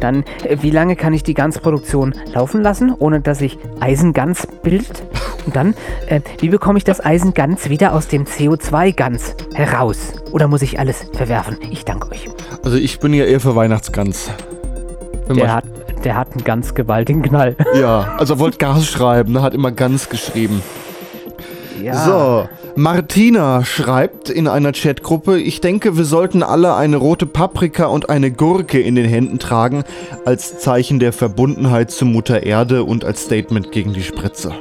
Dann, 0.00 0.24
äh, 0.44 0.56
wie 0.60 0.70
lange 0.70 0.96
kann 0.96 1.12
ich 1.12 1.22
die 1.22 1.34
Ganzproduktion 1.34 2.14
laufen 2.32 2.62
lassen, 2.62 2.92
ohne 2.98 3.20
dass 3.20 3.38
sich 3.38 3.58
Eisengans 3.78 4.46
bildet? 4.62 5.04
Und 5.46 5.56
dann, 5.56 5.74
äh, 6.08 6.20
wie 6.40 6.48
bekomme 6.48 6.78
ich 6.78 6.84
das 6.84 7.04
Eisengans 7.04 7.68
wieder 7.70 7.92
aus 7.94 8.08
dem 8.08 8.24
CO2-Gans 8.24 9.36
heraus? 9.54 10.14
Oder 10.32 10.48
muss 10.48 10.62
ich 10.62 10.78
alles 10.78 11.06
verwerfen? 11.12 11.58
Ich 11.70 11.84
danke 11.84 12.10
euch. 12.10 12.28
Also 12.62 12.76
ich 12.76 12.98
bin 12.98 13.14
ja 13.14 13.24
eher 13.24 13.40
für 13.40 13.54
Weihnachtsgans. 13.54 14.30
Wenn 15.28 15.36
Der 15.36 15.54
hat, 15.54 15.64
der 16.04 16.16
hat 16.16 16.32
einen 16.32 16.44
ganz 16.44 16.74
gewaltigen 16.74 17.22
Knall. 17.22 17.56
Ja, 17.74 18.14
also 18.18 18.34
er 18.34 18.40
wollte 18.40 18.58
Gas 18.58 18.86
schreiben, 18.86 19.32
ne, 19.32 19.42
hat 19.42 19.54
immer 19.54 19.70
Gans 19.70 20.08
geschrieben. 20.08 20.62
Ja. 21.82 22.04
So, 22.04 22.48
Martina 22.76 23.64
schreibt 23.64 24.30
in 24.30 24.48
einer 24.48 24.72
Chatgruppe, 24.72 25.38
ich 25.38 25.60
denke, 25.60 25.96
wir 25.96 26.04
sollten 26.04 26.42
alle 26.42 26.74
eine 26.74 26.96
rote 26.96 27.26
Paprika 27.26 27.86
und 27.86 28.10
eine 28.10 28.30
Gurke 28.30 28.80
in 28.80 28.94
den 28.94 29.06
Händen 29.06 29.38
tragen, 29.38 29.84
als 30.24 30.58
Zeichen 30.58 30.98
der 30.98 31.12
Verbundenheit 31.12 31.90
zu 31.90 32.04
Mutter 32.04 32.42
Erde 32.42 32.84
und 32.84 33.04
als 33.04 33.22
Statement 33.22 33.72
gegen 33.72 33.92
die 33.92 34.02
Spritze. 34.02 34.52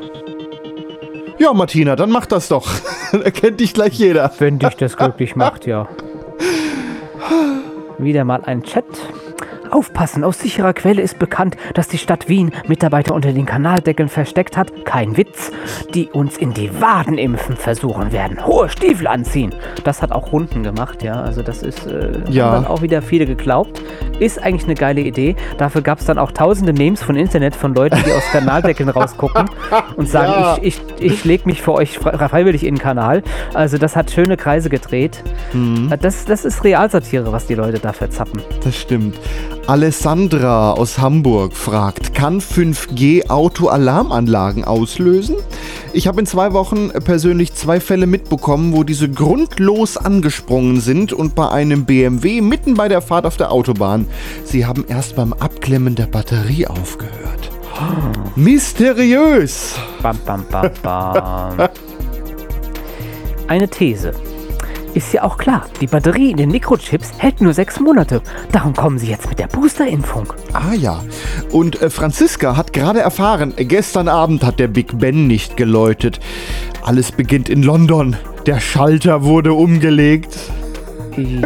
Ja, 1.39 1.53
Martina, 1.53 1.95
dann 1.95 2.11
mach 2.11 2.25
das 2.25 2.49
doch. 2.49 2.69
Dann 3.11 3.23
erkennt 3.23 3.59
dich 3.59 3.73
gleich 3.73 3.93
jeder. 3.93 4.31
Wenn 4.37 4.59
dich 4.59 4.75
das 4.75 4.95
glücklich 4.95 5.35
macht, 5.35 5.65
ja. 5.65 5.87
Wieder 7.97 8.23
mal 8.23 8.43
ein 8.43 8.61
Chat. 8.61 8.85
Aufpassen, 9.71 10.23
aus 10.23 10.39
sicherer 10.39 10.73
Quelle 10.73 11.01
ist 11.01 11.19
bekannt, 11.19 11.55
dass 11.73 11.87
die 11.87 11.97
Stadt 11.97 12.27
Wien 12.29 12.51
Mitarbeiter 12.67 13.13
unter 13.13 13.31
den 13.33 13.45
Kanaldeckeln 13.45 14.09
versteckt 14.09 14.57
hat, 14.57 14.85
kein 14.85 15.17
Witz, 15.17 15.51
die 15.93 16.07
uns 16.09 16.37
in 16.37 16.53
die 16.53 16.69
Waden 16.81 17.17
impfen 17.17 17.55
versuchen 17.55 18.11
werden. 18.11 18.45
Hohe 18.45 18.69
Stiefel 18.69 19.07
anziehen. 19.07 19.53
Das 19.83 20.01
hat 20.01 20.11
auch 20.11 20.31
Runden 20.31 20.63
gemacht, 20.63 21.03
ja. 21.03 21.21
Also 21.21 21.41
das 21.41 21.63
ist, 21.63 21.85
äh, 21.87 22.11
Ja. 22.29 22.45
haben 22.51 22.63
dann 22.63 22.67
auch 22.67 22.81
wieder 22.81 23.01
viele 23.01 23.25
geglaubt. 23.25 23.81
Ist 24.19 24.41
eigentlich 24.41 24.65
eine 24.65 24.75
geile 24.75 25.01
Idee. 25.01 25.35
Dafür 25.57 25.81
gab 25.81 25.99
es 25.99 26.05
dann 26.05 26.17
auch 26.17 26.31
tausende 26.31 26.73
Memes 26.73 27.01
von 27.01 27.15
Internet 27.15 27.55
von 27.55 27.73
Leuten, 27.73 27.97
die 28.05 28.11
aus 28.11 28.23
Kanaldeckeln 28.31 28.89
rausgucken 28.89 29.45
und 29.95 30.07
sagen, 30.09 30.31
Ja. 30.31 30.57
ich, 30.61 30.79
ich, 30.99 31.11
ich 31.11 31.25
leg 31.25 31.45
mich 31.45 31.61
für 31.61 31.73
euch 31.73 31.97
fre- 31.97 32.17
freiwillig 32.27 32.65
in 32.65 32.75
den 32.75 32.81
Kanal. 32.81 33.23
Also 33.53 33.77
das 33.77 33.95
hat 33.95 34.11
schöne 34.11 34.37
Kreise 34.37 34.69
gedreht. 34.69 35.23
Mhm. 35.53 35.93
Das, 36.01 36.25
das 36.25 36.45
ist 36.45 36.63
Realsatire, 36.63 37.31
was 37.31 37.47
die 37.47 37.55
Leute 37.55 37.79
da 37.79 37.93
verzappen. 37.93 38.41
Das 38.63 38.75
stimmt. 38.75 39.17
Alessandra 39.69 40.71
aus 40.71 40.97
Hamburg 40.97 41.55
fragt, 41.55 42.15
kann 42.15 42.41
5G 42.41 43.29
Auto-Alarmanlagen 43.29 44.63
auslösen? 44.63 45.35
Ich 45.93 46.07
habe 46.07 46.21
in 46.21 46.25
zwei 46.25 46.53
Wochen 46.53 46.89
persönlich 46.89 47.53
zwei 47.53 47.79
Fälle 47.79 48.07
mitbekommen, 48.07 48.73
wo 48.73 48.83
diese 48.83 49.07
grundlos 49.11 49.95
angesprungen 49.95 50.81
sind 50.81 51.13
und 51.13 51.35
bei 51.35 51.49
einem 51.49 51.85
BMW 51.85 52.41
mitten 52.41 52.73
bei 52.73 52.87
der 52.87 53.03
Fahrt 53.03 53.27
auf 53.27 53.37
der 53.37 53.51
Autobahn. 53.51 54.07
Sie 54.43 54.65
haben 54.65 54.85
erst 54.87 55.15
beim 55.15 55.33
Abklemmen 55.33 55.93
der 55.93 56.07
Batterie 56.07 56.65
aufgehört. 56.65 57.51
Mysteriös! 58.35 59.75
Bam, 60.01 60.17
bam, 60.25 60.45
bam, 60.49 60.71
bam. 60.81 61.57
Eine 63.47 63.67
These. 63.69 64.13
Ist 64.99 65.13
ja 65.13 65.23
auch 65.23 65.37
klar, 65.37 65.65
die 65.79 65.87
Batterie 65.87 66.31
in 66.31 66.35
den 66.35 66.51
Mikrochips 66.51 67.13
hält 67.19 67.39
nur 67.39 67.53
sechs 67.53 67.79
Monate. 67.79 68.21
Darum 68.51 68.73
kommen 68.73 68.99
sie 68.99 69.07
jetzt 69.07 69.29
mit 69.29 69.39
der 69.39 69.47
Boosterimpfung. 69.47 70.33
Ah 70.51 70.73
ja. 70.73 71.01
Und 71.53 71.81
äh, 71.81 71.89
Franziska 71.89 72.57
hat 72.57 72.73
gerade 72.73 72.99
erfahren, 72.99 73.53
äh, 73.55 73.63
gestern 73.63 74.09
Abend 74.09 74.43
hat 74.43 74.59
der 74.59 74.67
Big 74.67 74.99
Ben 74.99 75.25
nicht 75.25 75.55
geläutet. 75.55 76.19
Alles 76.81 77.13
beginnt 77.13 77.47
in 77.47 77.63
London. 77.63 78.17
Der 78.45 78.59
Schalter 78.59 79.23
wurde 79.23 79.53
umgelegt. 79.53 80.37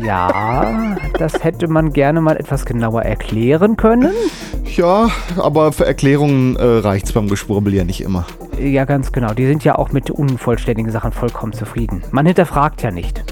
Ja, 0.04 0.98
das 1.20 1.44
hätte 1.44 1.68
man 1.68 1.94
gerne 1.94 2.22
mal 2.22 2.38
etwas 2.38 2.66
genauer 2.66 3.04
erklären 3.04 3.78
können. 3.78 4.14
Ja, 4.76 5.12
aber 5.38 5.74
für 5.74 5.86
Erklärungen 5.86 6.56
äh, 6.56 6.64
reicht's 6.64 7.12
beim 7.12 7.28
Geschwurbel 7.28 7.76
ja 7.76 7.84
nicht 7.84 8.02
immer. 8.02 8.26
Ja, 8.60 8.86
ganz 8.86 9.12
genau. 9.12 9.34
Die 9.34 9.46
sind 9.46 9.64
ja 9.64 9.76
auch 9.78 9.92
mit 9.92 10.10
unvollständigen 10.10 10.92
Sachen 10.92 11.12
vollkommen 11.12 11.54
zufrieden. 11.54 12.04
Man 12.12 12.26
hinterfragt 12.26 12.82
ja 12.82 12.92
nicht. 12.92 13.24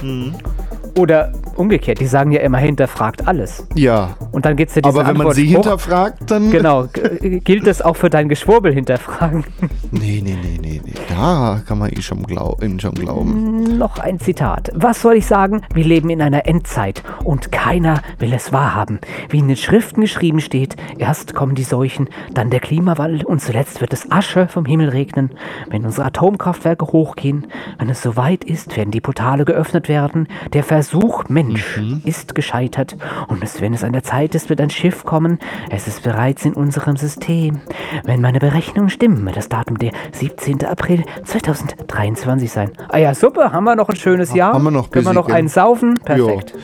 Oder 0.97 1.31
umgekehrt, 1.55 1.99
die 1.99 2.05
sagen 2.05 2.31
ja 2.31 2.41
immer, 2.41 2.57
hinterfragt 2.57 3.27
alles. 3.27 3.65
Ja. 3.75 4.15
Und 4.31 4.45
dann 4.45 4.55
geht's 4.55 4.75
ja 4.75 4.81
diese 4.81 4.89
Aber 4.93 5.07
wenn 5.07 5.17
man 5.17 5.27
Antwort 5.27 5.35
sie 5.35 5.45
Spruch- 5.47 5.53
hinterfragt, 5.63 6.29
dann. 6.29 6.51
Genau. 6.51 6.87
Gilt 7.21 7.65
das 7.67 7.81
auch 7.81 7.95
für 7.95 8.09
dein 8.09 8.27
Geschwurbel 8.29 8.73
hinterfragen? 8.73 9.43
Nee, 9.93 10.21
nee, 10.23 10.37
nee, 10.41 10.57
nee, 10.61 10.81
nee. 10.85 10.93
Da 11.09 11.61
kann 11.67 11.77
man 11.77 11.89
eh 11.91 12.01
schon, 12.01 12.23
glaub, 12.23 12.63
ihm 12.63 12.79
schon 12.79 12.93
glauben. 12.93 13.77
Noch 13.77 13.99
ein 13.99 14.19
Zitat. 14.21 14.71
Was 14.73 15.01
soll 15.01 15.15
ich 15.15 15.25
sagen? 15.25 15.61
Wir 15.73 15.83
leben 15.83 16.09
in 16.09 16.21
einer 16.21 16.45
Endzeit 16.47 17.03
und 17.25 17.51
keiner 17.51 18.01
will 18.17 18.31
es 18.31 18.53
wahrhaben. 18.53 18.99
Wie 19.29 19.39
in 19.39 19.49
den 19.49 19.57
Schriften 19.57 19.99
geschrieben 19.99 20.39
steht, 20.39 20.77
erst 20.97 21.35
kommen 21.35 21.55
die 21.55 21.63
Seuchen, 21.65 22.07
dann 22.33 22.49
der 22.49 22.61
Klimawandel 22.61 23.25
und 23.25 23.41
zuletzt 23.41 23.81
wird 23.81 23.91
es 23.91 24.09
Asche 24.11 24.47
vom 24.47 24.63
Himmel 24.65 24.89
regnen. 24.89 25.31
Wenn 25.69 25.83
unsere 25.83 26.07
Atomkraftwerke 26.07 26.85
hochgehen, 26.87 27.47
wenn 27.77 27.89
es 27.89 28.01
soweit 28.01 28.45
ist, 28.45 28.77
werden 28.77 28.91
die 28.91 29.01
Portale 29.01 29.43
geöffnet 29.43 29.89
werden. 29.89 30.29
Der 30.53 30.63
Versuch 30.81 31.25
Mensch 31.29 31.79
ist 32.05 32.33
gescheitert 32.33 32.97
und 33.27 33.43
es, 33.43 33.61
wenn 33.61 33.71
es 33.75 33.83
an 33.83 33.93
der 33.93 34.01
Zeit 34.01 34.33
ist, 34.33 34.49
wird 34.49 34.59
ein 34.59 34.71
Schiff 34.71 35.05
kommen. 35.05 35.37
Es 35.69 35.85
ist 35.85 36.01
bereits 36.01 36.43
in 36.43 36.53
unserem 36.53 36.97
System. 36.97 37.61
Wenn 38.03 38.19
meine 38.19 38.39
Berechnungen 38.39 38.89
stimmen, 38.89 39.23
wird 39.23 39.37
das 39.37 39.47
Datum 39.47 39.77
der 39.77 39.91
17. 40.13 40.65
April 40.65 41.03
2023 41.23 42.51
sein. 42.51 42.71
Ah 42.89 42.97
ja, 42.97 43.13
super, 43.13 43.51
haben 43.51 43.65
wir 43.65 43.75
noch 43.75 43.89
ein 43.89 43.95
schönes 43.95 44.33
Jahr? 44.33 44.53
Haben 44.53 44.63
wir 44.63 44.71
noch 44.71 44.89
Können 44.89 45.05
wir 45.05 45.13
noch 45.13 45.29
einen 45.29 45.49
saufen? 45.49 45.99
Perfekt. 46.03 46.55
Jo. 46.55 46.61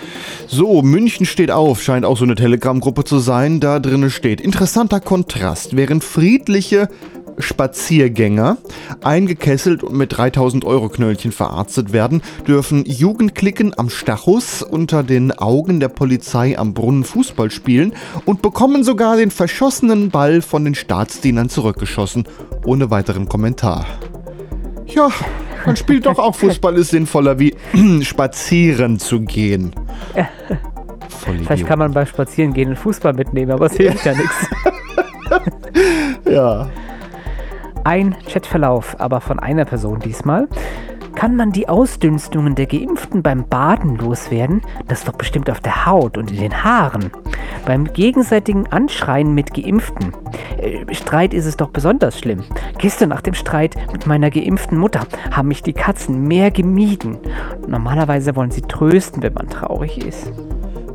So, 0.47 0.81
München 0.81 1.27
steht 1.27 1.51
auf, 1.51 1.83
scheint 1.83 2.03
auch 2.03 2.17
so 2.17 2.25
eine 2.25 2.33
Telegram-Gruppe 2.33 3.03
zu 3.03 3.19
sein. 3.19 3.59
Da 3.59 3.77
drinnen 3.77 4.09
steht, 4.09 4.41
interessanter 4.41 4.99
Kontrast. 4.99 5.77
Während 5.77 6.03
friedliche 6.03 6.89
Spaziergänger 7.37 8.57
eingekesselt 9.03 9.83
und 9.83 9.95
mit 9.95 10.17
3000 10.17 10.65
Euro 10.65 10.89
Knöllchen 10.89 11.31
verarztet 11.31 11.93
werden, 11.93 12.21
dürfen 12.47 12.83
Jugendklicken 12.85 13.77
am 13.77 13.89
Stachus 13.89 14.61
unter 14.61 15.03
den 15.03 15.31
Augen 15.31 15.79
der 15.79 15.89
Polizei 15.89 16.57
am 16.57 16.73
Brunnen 16.73 17.03
Fußball 17.03 17.51
spielen 17.51 17.93
und 18.25 18.41
bekommen 18.41 18.83
sogar 18.83 19.17
den 19.17 19.31
verschossenen 19.31 20.09
Ball 20.09 20.41
von 20.41 20.65
den 20.65 20.75
Staatsdienern 20.75 21.49
zurückgeschossen, 21.49 22.27
ohne 22.65 22.89
weiteren 22.89 23.27
Kommentar. 23.29 23.85
Ja, 24.87 25.09
man 25.65 25.75
spielt 25.75 26.05
doch 26.05 26.17
auch 26.17 26.35
Fußball, 26.35 26.75
ist 26.77 26.91
sinnvoller 26.91 27.39
wie 27.39 27.55
spazieren 28.01 28.99
zu 28.99 29.21
gehen. 29.21 29.71
Vielleicht 31.09 31.65
kann 31.65 31.79
man 31.79 31.91
beim 31.93 32.05
Spazierengehen 32.05 32.69
einen 32.69 32.77
Fußball 32.77 33.13
mitnehmen, 33.13 33.51
aber 33.51 33.65
es 33.67 33.73
hilft 33.73 34.05
ja 34.05 34.13
nichts. 34.17 34.47
Ja. 36.29 36.69
Ein 37.87 38.17
Chatverlauf, 38.29 38.99
aber 38.99 39.21
von 39.21 39.39
einer 39.39 39.63
Person 39.63 39.99
diesmal. 39.99 40.49
Kann 41.15 41.37
man 41.37 41.53
die 41.53 41.69
Ausdünstungen 41.69 42.53
der 42.53 42.65
Geimpften 42.65 43.23
beim 43.23 43.47
Baden 43.47 43.95
loswerden? 43.95 44.61
Das 44.89 44.99
ist 44.99 45.07
doch 45.07 45.13
bestimmt 45.13 45.49
auf 45.49 45.61
der 45.61 45.85
Haut 45.85 46.17
und 46.17 46.29
in 46.29 46.37
den 46.37 46.65
Haaren. 46.65 47.11
Beim 47.65 47.85
gegenseitigen 47.85 48.67
Anschreien 48.67 49.33
mit 49.33 49.53
Geimpften. 49.53 50.11
Äh, 50.57 50.93
Streit 50.93 51.33
ist 51.33 51.45
es 51.45 51.55
doch 51.55 51.69
besonders 51.69 52.19
schlimm. 52.19 52.43
Gestern 52.77 53.07
nach 53.07 53.21
dem 53.21 53.35
Streit 53.35 53.77
mit 53.93 54.05
meiner 54.05 54.31
geimpften 54.31 54.77
Mutter 54.77 55.07
haben 55.31 55.47
mich 55.47 55.63
die 55.63 55.71
Katzen 55.71 56.27
mehr 56.27 56.51
gemieden. 56.51 57.17
Normalerweise 57.69 58.35
wollen 58.35 58.51
sie 58.51 58.63
trösten, 58.63 59.23
wenn 59.23 59.33
man 59.33 59.47
traurig 59.47 60.05
ist. 60.05 60.33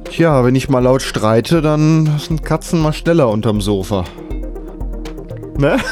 Tja, 0.04 0.44
wenn 0.44 0.56
ich 0.56 0.68
mal 0.68 0.80
laut 0.80 1.00
streite, 1.00 1.62
dann 1.62 2.18
sind 2.18 2.44
Katzen 2.44 2.82
mal 2.82 2.92
schneller 2.92 3.30
unterm 3.30 3.62
Sofa. 3.62 4.04
Ne? 5.56 5.78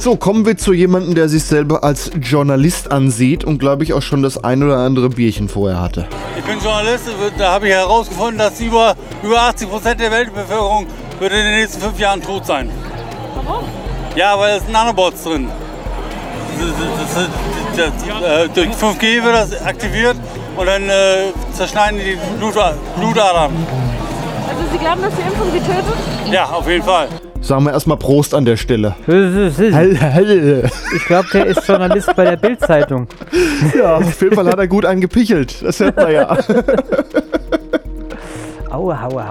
So, 0.00 0.14
kommen 0.14 0.46
wir 0.46 0.56
zu 0.56 0.72
jemandem, 0.72 1.16
der 1.16 1.28
sich 1.28 1.42
selber 1.42 1.82
als 1.82 2.12
Journalist 2.22 2.92
ansieht 2.92 3.42
und 3.42 3.58
glaube 3.58 3.82
ich 3.82 3.92
auch 3.92 4.00
schon 4.00 4.22
das 4.22 4.42
ein 4.44 4.62
oder 4.62 4.78
andere 4.78 5.08
Bierchen 5.08 5.48
vorher 5.48 5.80
hatte. 5.80 6.06
Ich 6.38 6.44
bin 6.44 6.60
Journalist, 6.60 7.06
da 7.36 7.52
habe 7.54 7.66
ich 7.66 7.74
herausgefunden, 7.74 8.38
dass 8.38 8.60
über, 8.60 8.94
über 9.24 9.42
80 9.42 9.68
Prozent 9.68 10.00
der 10.00 10.12
Weltbevölkerung 10.12 10.86
wird 11.18 11.32
in 11.32 11.38
den 11.38 11.56
nächsten 11.56 11.80
fünf 11.80 11.98
Jahren 11.98 12.22
tot 12.22 12.46
sein. 12.46 12.70
Warum? 13.34 13.64
Ja, 14.14 14.38
weil 14.38 14.58
es 14.58 14.62
sind 14.62 14.72
Nanobots 14.72 15.24
drin. 15.24 15.48
Das, 16.60 17.16
das, 17.16 17.28
das, 17.76 17.92
das, 18.06 18.22
äh, 18.22 18.48
durch 18.54 18.68
5G 18.68 19.24
wird 19.24 19.34
das 19.34 19.60
aktiviert 19.62 20.16
und 20.56 20.66
dann 20.66 20.88
äh, 20.88 21.32
zerschneiden 21.52 21.98
die 21.98 22.16
Blut, 22.38 22.54
Blutadern. 22.96 23.50
Also 24.48 24.62
Sie 24.72 24.78
glauben, 24.78 25.02
dass 25.02 25.14
die 25.16 25.22
Impfung 25.22 25.50
Sie 25.52 25.58
tötet? 25.58 26.32
Ja, 26.32 26.44
auf 26.44 26.68
jeden 26.68 26.84
Fall. 26.84 27.08
Sagen 27.48 27.64
wir 27.64 27.72
erstmal 27.72 27.96
Prost 27.96 28.34
an 28.34 28.44
der 28.44 28.58
Stelle. 28.58 28.94
Hell, 29.06 29.50
hell. 29.96 30.70
Ich 30.94 31.04
glaube, 31.06 31.28
der 31.32 31.46
ist 31.46 31.66
Journalist 31.66 32.14
bei 32.14 32.26
der 32.26 32.36
Bild-Zeitung. 32.36 33.06
Ja, 33.74 33.96
auf 33.96 34.20
jeden 34.20 34.34
Fall 34.34 34.46
hat 34.48 34.58
er 34.58 34.68
gut 34.68 34.84
eingepichelt. 34.84 35.62
Das 35.62 35.80
hört 35.80 35.96
man 35.96 36.12
ja. 36.12 36.36
Aua, 38.68 39.02
aua, 39.02 39.30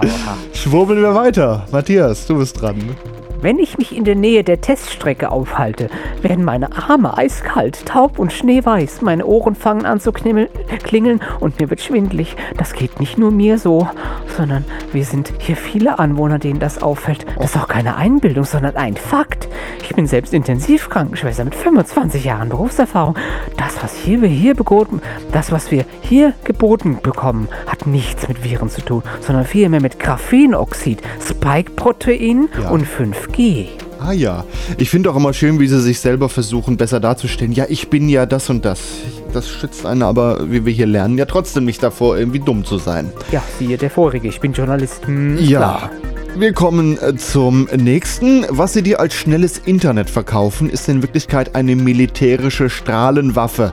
Schwurbeln 0.52 1.00
wir 1.00 1.14
weiter. 1.14 1.64
Matthias, 1.70 2.26
du 2.26 2.38
bist 2.38 2.60
dran. 2.60 2.96
Wenn 3.40 3.60
ich 3.60 3.78
mich 3.78 3.96
in 3.96 4.02
der 4.04 4.16
Nähe 4.16 4.42
der 4.42 4.60
Teststrecke 4.60 5.30
aufhalte, 5.30 5.90
werden 6.22 6.44
meine 6.44 6.76
Arme 6.76 7.16
eiskalt, 7.16 7.86
taub 7.86 8.18
und 8.18 8.32
schneeweiß. 8.32 9.00
Meine 9.02 9.26
Ohren 9.26 9.54
fangen 9.54 9.86
an 9.86 10.00
zu 10.00 10.10
klingeln 10.12 11.20
und 11.38 11.60
mir 11.60 11.70
wird 11.70 11.80
schwindlig. 11.80 12.34
Das 12.56 12.72
geht 12.72 12.98
nicht 12.98 13.16
nur 13.16 13.30
mir 13.30 13.58
so, 13.58 13.88
sondern 14.36 14.64
wir 14.92 15.04
sind 15.04 15.32
hier 15.38 15.56
viele 15.56 16.00
Anwohner, 16.00 16.40
denen 16.40 16.58
das 16.58 16.82
auffällt. 16.82 17.26
Das 17.36 17.54
ist 17.54 17.62
auch 17.62 17.68
keine 17.68 17.94
Einbildung, 17.96 18.44
sondern 18.44 18.74
ein 18.76 18.96
Fakt. 18.96 19.48
Ich 19.82 19.94
bin 19.94 20.08
selbst 20.08 20.34
Intensivkrankenschwester 20.34 21.44
mit 21.44 21.54
25 21.54 22.24
Jahren 22.24 22.48
Berufserfahrung. 22.48 23.14
Das, 23.56 23.80
was 23.82 23.94
hier 23.94 24.20
wir 24.20 24.28
hier 24.28 24.54
geboten, 24.54 25.00
das, 25.32 25.52
was 25.52 25.70
wir 25.70 25.84
hier 26.00 26.34
geboten 26.42 26.98
bekommen, 27.02 27.48
hat 27.66 27.86
nichts 27.86 28.26
mit 28.26 28.42
Viren 28.42 28.68
zu 28.68 28.80
tun, 28.82 29.02
sondern 29.20 29.44
vielmehr 29.44 29.80
mit 29.80 30.00
Graphenoxid, 30.00 31.00
Spike-Protein 31.24 32.48
Ja. 32.62 32.70
und 32.70 32.84
5G. 33.32 33.66
Ah 34.00 34.12
ja, 34.12 34.44
ich 34.76 34.90
finde 34.90 35.10
auch 35.10 35.16
immer 35.16 35.32
schön, 35.32 35.58
wie 35.58 35.66
sie 35.66 35.80
sich 35.80 35.98
selber 35.98 36.28
versuchen, 36.28 36.76
besser 36.76 37.00
darzustellen. 37.00 37.52
Ja, 37.52 37.66
ich 37.68 37.90
bin 37.90 38.08
ja 38.08 38.26
das 38.26 38.48
und 38.48 38.64
das. 38.64 38.80
Das 39.32 39.48
schützt 39.48 39.84
einen 39.84 40.02
aber, 40.02 40.50
wie 40.50 40.64
wir 40.64 40.72
hier 40.72 40.86
lernen, 40.86 41.18
ja 41.18 41.24
trotzdem 41.26 41.64
nicht 41.64 41.82
davor, 41.82 42.16
irgendwie 42.16 42.38
dumm 42.38 42.64
zu 42.64 42.78
sein. 42.78 43.10
Ja, 43.32 43.42
siehe 43.58 43.76
der 43.76 43.90
vorige. 43.90 44.28
Ich 44.28 44.40
bin 44.40 44.52
Journalist. 44.52 45.06
Hm, 45.06 45.36
Ja. 45.38 45.58
klar. 45.58 45.90
Wir 46.36 46.52
kommen 46.52 46.96
äh, 47.02 47.16
zum 47.16 47.68
nächsten. 47.76 48.44
Was 48.50 48.74
sie 48.74 48.82
dir 48.82 49.00
als 49.00 49.14
schnelles 49.14 49.58
Internet 49.58 50.08
verkaufen, 50.08 50.70
ist 50.70 50.88
in 50.88 51.02
Wirklichkeit 51.02 51.56
eine 51.56 51.74
militärische 51.74 52.70
Strahlenwaffe. 52.70 53.72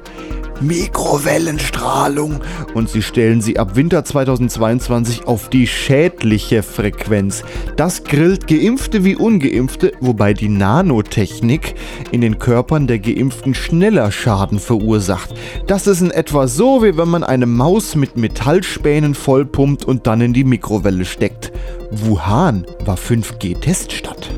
Mikrowellenstrahlung. 0.61 2.41
Und 2.73 2.89
sie 2.89 3.01
stellen 3.01 3.41
sie 3.41 3.59
ab 3.59 3.75
Winter 3.75 4.03
2022 4.03 5.25
auf 5.27 5.49
die 5.49 5.67
schädliche 5.67 6.63
Frequenz. 6.63 7.43
Das 7.75 8.03
grillt 8.03 8.47
Geimpfte 8.47 9.03
wie 9.03 9.15
Ungeimpfte, 9.15 9.93
wobei 9.99 10.33
die 10.33 10.49
Nanotechnik 10.49 11.75
in 12.11 12.21
den 12.21 12.39
Körpern 12.39 12.87
der 12.87 12.99
Geimpften 12.99 13.53
schneller 13.53 14.11
Schaden 14.11 14.59
verursacht. 14.59 15.33
Das 15.67 15.87
ist 15.87 16.01
in 16.01 16.11
etwa 16.11 16.47
so, 16.47 16.83
wie 16.83 16.97
wenn 16.97 17.09
man 17.09 17.23
eine 17.23 17.45
Maus 17.45 17.95
mit 17.95 18.17
Metallspänen 18.17 19.15
vollpumpt 19.15 19.85
und 19.85 20.07
dann 20.07 20.21
in 20.21 20.33
die 20.33 20.43
Mikrowelle 20.43 21.05
steckt. 21.05 21.51
Wuhan 21.91 22.65
war 22.85 22.97
5G-Teststadt. 22.97 24.29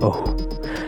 Oh. 0.00 0.45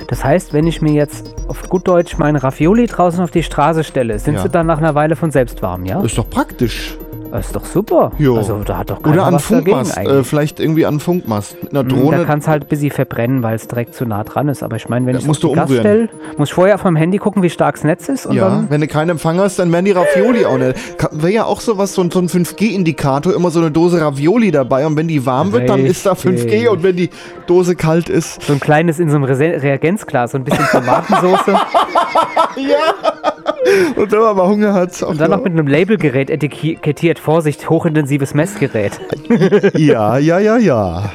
Das 0.09 0.25
heißt, 0.25 0.53
wenn 0.55 0.67
ich 0.67 0.81
mir 0.83 0.93
jetzt 0.93 1.35
auf 1.49 1.69
gut 1.69 1.87
Deutsch 1.87 2.17
meine 2.19 2.43
Ravioli 2.43 2.87
draußen 2.87 3.23
auf 3.23 3.31
die 3.31 3.43
Straße 3.43 3.85
stelle, 3.85 4.19
sind 4.19 4.35
Ja. 4.35 4.43
sie 4.43 4.49
dann 4.49 4.67
nach 4.67 4.79
einer 4.79 4.95
Weile 4.95 5.17
von 5.17 5.31
selbst 5.31 5.61
warm, 5.63 5.85
ja? 5.85 6.03
Ist 6.03 6.17
doch 6.19 6.29
praktisch. 6.29 6.97
Das 7.31 7.47
ist 7.47 7.57
doch 7.57 7.65
super. 7.65 8.13
Jo. 8.19 8.37
Also 8.39 8.63
da 8.65 8.79
hat 8.79 8.91
doch 8.91 9.03
keiner 9.03 9.15
Oder 9.17 9.25
an 9.27 9.35
was 9.35 9.45
Funkmast. 9.45 9.97
Äh, 9.99 10.25
vielleicht 10.25 10.61
irgendwie 10.61 10.87
an 10.87 10.99
Funkmast. 10.99 11.63
Mit 11.63 11.73
einer 11.73 11.81
Hm, 11.81 11.89
Drohne. 11.89 12.17
Da 12.19 12.25
kann 12.25 12.39
es 12.39 12.49
halt 12.49 12.65
ein 12.65 12.69
bisschen 12.69 12.91
verbrennen, 12.91 13.43
weil 13.43 13.55
es 13.57 13.69
direkt 13.69 13.95
zu 13.95 14.07
nah 14.07 14.25
dran 14.25 14.49
ist. 14.49 14.63
Aber 14.63 14.77
ich 14.77 14.89
meine, 14.89 15.05
wenn 15.07 15.15
Ja, 15.15 15.21
ich 15.21 15.27
musst 15.27 15.45
auf 15.45 15.51
du 15.51 15.57
Gas 15.57 15.71
stelle, 15.71 16.09
muss 16.39 16.49
ich 16.49 16.55
vorher 16.55 16.75
auf 16.77 16.85
meinem 16.85 16.97
Handy 16.97 17.19
gucken, 17.19 17.43
wie 17.43 17.51
stark 17.51 17.75
das 17.77 17.85
Netz 17.85 18.09
ist. 18.09 18.27
Ja, 18.33 18.65
wenn 18.69 18.81
du 18.81 18.87
keinen 18.87 19.11
Empfang 19.11 19.39
hast, 19.39 19.59
dann 19.59 19.71
werden 19.73 19.85
die 19.85 19.91
Ravioli 19.93 20.47
auch 20.47 20.57
nicht. 20.59 20.75
Wäre 21.13 21.33
ja 21.33 21.45
auch 21.45 21.61
sowas, 21.61 21.95
so 21.95 22.03
ein, 22.03 22.11
so 22.11 22.19
ein 22.19 22.29
5G-Indikator, 22.29 23.35
immer 23.35 23.51
so 23.51 23.61
eine 23.61 23.71
Dose 23.71 24.01
Ravioli 24.01 24.51
dabei. 24.51 24.87
Und 24.87 24.97
wenn 24.97 25.09
die 25.09 25.25
warm 25.27 25.53
wird, 25.53 25.69
dann 25.69 25.85
ist 25.85 26.07
da 26.07 26.13
5G. 26.13 26.29
Richtig. 26.45 26.69
Und 26.71 26.83
wenn 26.83 26.97
die 26.97 27.11
Dose 27.47 27.77
kalt 27.77 28.09
ist. 28.09 28.43
so 28.43 28.53
ein 28.55 28.61
kleines 28.61 28.99
in 28.99 29.11
so 29.11 29.17
einem 29.17 29.25
Rese- 29.25 29.63
Reagenzglas, 29.63 30.33
so 30.33 30.39
ein 30.39 30.45
bisschen 30.45 30.65
Tomatensauce. 30.71 31.47
ja. 32.57 33.08
Und 33.97 34.13
wenn 34.13 34.21
man 34.21 34.37
mal 34.37 34.49
Hunger 34.49 34.73
hat. 34.73 35.03
Und 35.03 35.21
dann 35.21 35.31
noch 35.31 35.43
mit 35.43 35.53
einem 35.53 35.67
Labelgerät 35.67 36.31
etikettiert. 36.31 37.19
Vorsicht, 37.19 37.69
hochintensives 37.69 38.35
Messgerät. 38.35 39.01
ja, 39.75 40.19
ja, 40.19 40.39
ja, 40.39 40.57
ja. 40.57 41.11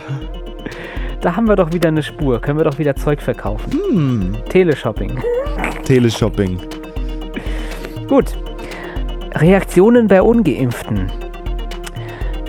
Da 1.22 1.36
haben 1.36 1.48
wir 1.48 1.56
doch 1.56 1.72
wieder 1.72 1.90
eine 1.90 2.04
Spur. 2.04 2.40
Können 2.40 2.60
wir 2.60 2.66
doch 2.66 2.78
wieder 2.78 2.96
Zeug 2.96 3.22
verkaufen. 3.22 3.72
Hm. 3.72 4.38
Teleshopping. 4.50 5.18
Teleshopping. 5.86 6.60
Gut. 8.08 8.26
Reaktionen 9.36 10.08
bei 10.08 10.22
Ungeimpften. 10.22 11.12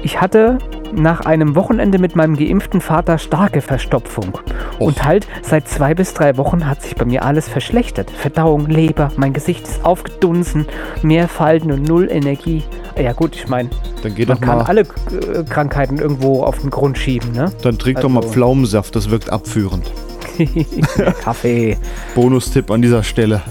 Ich 0.02 0.20
hatte 0.20 0.58
nach 0.94 1.20
einem 1.20 1.54
Wochenende 1.54 1.98
mit 1.98 2.16
meinem 2.16 2.36
geimpften 2.36 2.80
Vater 2.80 3.18
starke 3.18 3.60
Verstopfung. 3.60 4.38
Und 4.78 5.04
halt, 5.04 5.26
seit 5.42 5.68
zwei 5.68 5.94
bis 5.94 6.14
drei 6.14 6.36
Wochen 6.36 6.66
hat 6.66 6.82
sich 6.82 6.96
bei 6.96 7.04
mir 7.04 7.24
alles 7.24 7.48
verschlechtert. 7.48 8.10
Verdauung, 8.10 8.66
Leber, 8.66 9.10
mein 9.16 9.32
Gesicht 9.32 9.66
ist 9.66 9.84
aufgedunsen, 9.84 10.66
mehr 11.02 11.28
Falten 11.28 11.72
und 11.72 11.82
null 11.82 12.08
Energie. 12.10 12.62
Ja 13.00 13.12
gut, 13.12 13.34
ich 13.34 13.48
meine, 13.48 13.70
man 14.02 14.14
doch 14.26 14.40
kann 14.40 14.60
alle 14.60 14.80
äh, 14.80 15.44
Krankheiten 15.48 15.98
irgendwo 15.98 16.42
auf 16.42 16.58
den 16.58 16.70
Grund 16.70 16.96
schieben, 16.96 17.32
ne? 17.32 17.50
Dann 17.62 17.78
trink 17.78 18.00
doch 18.00 18.08
mal 18.08 18.22
Pflaumensaft, 18.22 18.94
das 18.94 19.10
wirkt 19.10 19.30
abführend. 19.30 19.90
Kaffee. 21.20 21.76
Bonustipp 22.14 22.70
an 22.70 22.82
dieser 22.82 23.02
Stelle. 23.02 23.42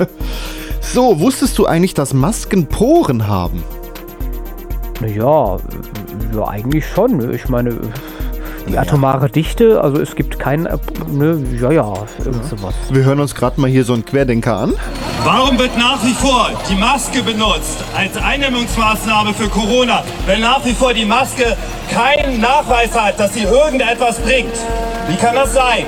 so, 0.80 1.18
wusstest 1.20 1.58
du 1.58 1.66
eigentlich, 1.66 1.94
dass 1.94 2.12
Masken 2.14 2.66
Poren 2.66 3.26
haben? 3.26 3.62
Naja, 5.00 5.58
ja, 6.34 6.48
eigentlich 6.48 6.86
schon. 6.86 7.32
Ich 7.32 7.48
meine, 7.48 7.76
die 8.68 8.78
atomare 8.78 9.30
Dichte, 9.30 9.80
also 9.80 10.00
es 10.00 10.14
gibt 10.14 10.38
kein, 10.38 10.66
äh, 10.66 10.76
ne, 11.10 11.42
ja, 11.60 11.70
ja, 11.70 11.94
irgend 12.24 12.44
sowas. 12.44 12.74
Wir 12.90 13.04
hören 13.04 13.20
uns 13.20 13.34
gerade 13.34 13.60
mal 13.60 13.70
hier 13.70 13.84
so 13.84 13.94
einen 13.94 14.04
Querdenker 14.04 14.56
an. 14.56 14.74
Warum 15.24 15.58
wird 15.58 15.76
nach 15.78 16.02
wie 16.04 16.12
vor 16.12 16.50
die 16.70 16.74
Maske 16.74 17.22
benutzt 17.22 17.82
als 17.96 18.16
Eindämmungsmaßnahme 18.16 19.34
für 19.34 19.48
Corona, 19.48 20.04
wenn 20.26 20.40
nach 20.40 20.64
wie 20.64 20.74
vor 20.74 20.92
die 20.92 21.04
Maske 21.04 21.56
keinen 21.90 22.40
Nachweis 22.40 22.98
hat, 22.98 23.18
dass 23.18 23.34
sie 23.34 23.42
irgendetwas 23.42 24.18
bringt? 24.18 24.54
Wie 25.08 25.16
kann 25.16 25.34
das 25.34 25.54
sein? 25.54 25.86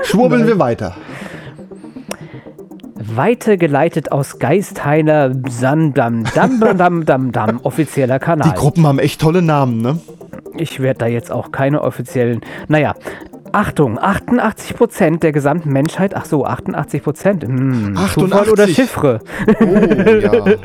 Schwurbeln 0.04 0.48
wir 0.48 0.60
weiter. 0.60 0.96
Weitergeleitet 2.96 4.12
aus 4.12 4.40
Geistheiler 4.40 5.32
Sandam 5.50 6.24
Dam 6.36 6.60
Dam 6.60 6.78
Dam 6.78 7.06
Dam 7.06 7.32
Dam 7.32 7.60
offizieller 7.64 8.20
Kanal. 8.20 8.50
Die 8.50 8.56
Gruppen 8.56 8.86
haben 8.86 9.00
echt 9.00 9.20
tolle 9.22 9.42
Namen, 9.42 9.82
ne? 9.82 10.00
Ich 10.58 10.80
werde 10.80 11.00
da 11.00 11.08
jetzt 11.08 11.32
auch 11.32 11.52
keine 11.52 11.82
offiziellen. 11.82 12.42
Naja, 12.68 12.94
Achtung, 13.54 14.00
88 14.00 14.76
Prozent 14.76 15.24
der 15.24 15.32
gesamten 15.32 15.72
Menschheit. 15.72 16.16
Ach 16.16 16.26
so, 16.26 16.46
88 16.46 17.04
Prozent. 17.04 17.44
Hm, 17.44 17.96
Zufall 18.14 18.48
88. 18.48 18.52
oder 18.52 18.68
Chiffre. 18.68 19.20
Oh, 19.60 19.64
ja. 19.66 20.56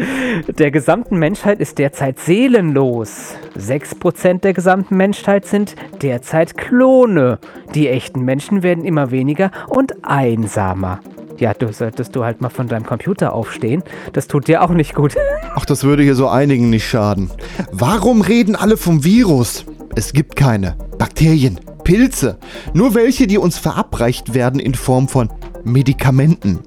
Der 0.58 0.70
gesamten 0.70 1.18
Menschheit 1.18 1.60
ist 1.60 1.78
derzeit 1.78 2.18
seelenlos. 2.18 3.34
6 3.56 3.96
Prozent 3.96 4.44
der 4.44 4.52
gesamten 4.52 4.96
Menschheit 4.96 5.46
sind 5.46 5.74
derzeit 6.02 6.56
Klone. 6.56 7.38
Die 7.74 7.88
echten 7.88 8.20
Menschen 8.20 8.62
werden 8.62 8.84
immer 8.84 9.10
weniger 9.10 9.50
und 9.68 10.04
einsamer. 10.04 11.00
Ja, 11.38 11.52
du 11.54 11.72
solltest 11.72 12.16
du 12.16 12.24
halt 12.24 12.40
mal 12.40 12.48
von 12.48 12.68
deinem 12.68 12.86
Computer 12.86 13.32
aufstehen. 13.32 13.82
Das 14.12 14.26
tut 14.26 14.48
dir 14.48 14.62
auch 14.62 14.70
nicht 14.70 14.94
gut. 14.94 15.14
Ach, 15.54 15.64
das 15.64 15.84
würde 15.84 16.02
hier 16.02 16.14
so 16.14 16.28
einigen 16.28 16.70
nicht 16.70 16.88
schaden. 16.88 17.30
Warum 17.72 18.20
reden 18.20 18.56
alle 18.56 18.76
vom 18.76 19.04
Virus? 19.04 19.66
Es 19.94 20.12
gibt 20.12 20.36
keine. 20.36 20.76
Bakterien, 20.98 21.60
Pilze. 21.86 22.36
Nur 22.74 22.96
welche, 22.96 23.28
die 23.28 23.38
uns 23.38 23.58
verabreicht 23.58 24.34
werden 24.34 24.58
in 24.58 24.74
Form 24.74 25.06
von 25.06 25.30
Medikamenten. 25.62 26.58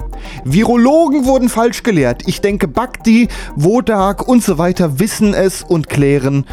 Virologen 0.45 1.25
wurden 1.25 1.49
falsch 1.49 1.83
gelehrt. 1.83 2.23
Ich 2.25 2.39
denke, 2.39 2.69
Bakti, 2.69 3.27
Wodak 3.57 4.25
und 4.25 4.41
so 4.45 4.57
weiter 4.57 4.97
wissen 4.99 5.33
es 5.33 5.61
und 5.61 5.89
klären 5.89 6.45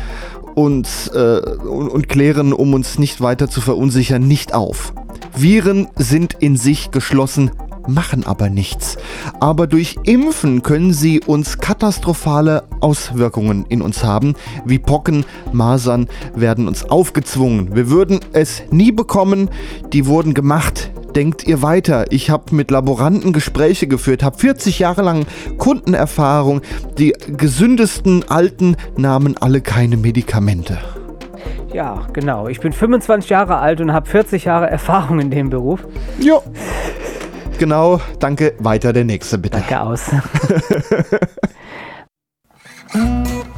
uns 0.57 1.07
äh, 1.15 1.41
und, 1.61 1.91
und 1.91 2.09
klären, 2.09 2.53
um 2.53 2.75
uns 2.75 2.99
nicht 2.99 3.21
weiter 3.21 3.49
zu 3.49 3.61
verunsichern, 3.61 4.27
nicht 4.27 4.53
auf. 4.53 4.93
Viren 5.37 5.87
sind 5.95 6.35
in 6.41 6.57
sich 6.57 6.91
geschlossen, 6.91 7.53
machen 7.87 8.27
aber 8.27 8.51
nichts. 8.51 8.97
Aber 9.41 9.67
durch 9.67 9.97
Impfen 10.05 10.63
können 10.63 10.93
sie 10.93 11.21
uns 11.21 11.59
katastrophale 11.59 12.65
Auswirkungen 12.81 13.67
in 13.69 13.83
uns 13.83 14.05
haben. 14.05 14.35
Wie 14.65 14.79
Pocken, 14.79 15.25
Masern 15.53 16.09
werden 16.35 16.69
uns 16.69 16.85
aufgezwungen. 16.85 17.75
Wir 17.75 17.91
würden 17.91 18.21
es 18.33 18.63
nie 18.71 18.93
bekommen, 18.93 19.51
die 19.93 20.07
wurden 20.07 20.35
gemacht. 20.35 20.91
Denkt 21.15 21.47
ihr 21.47 21.63
weiter? 21.63 22.05
Ich 22.11 22.29
habe 22.29 22.55
mit 22.55 22.71
Laboranten 22.71 23.33
Gespräche 23.33 23.87
geführt, 23.87 24.23
habe 24.23 24.37
40 24.37 24.79
Jahre 24.81 25.01
lang 25.01 25.25
Kundenerfahrung. 25.57 26.61
Die 26.99 27.15
gesündesten 27.39 28.23
Alten 28.29 28.77
nahmen 28.99 29.35
alle 29.39 29.63
keine 29.63 29.97
Medikamente. 29.97 30.79
Ja, 31.73 32.07
genau. 32.13 32.49
Ich 32.49 32.61
bin 32.61 32.73
25 32.73 33.31
Jahre 33.31 33.59
alt 33.59 33.81
und 33.81 33.93
habe 33.93 34.09
40 34.09 34.45
Jahre 34.45 34.71
Erfahrung 34.71 35.21
in 35.21 35.31
dem 35.31 35.51
Beruf. 35.51 35.87
Jo. 36.21 36.43
Genau, 37.59 38.01
danke. 38.21 38.55
Weiter 38.59 38.93
der 38.93 39.05
nächste 39.05 39.39
bitte. 39.39 39.59
Danke 39.59 39.81
aus. 39.81 40.11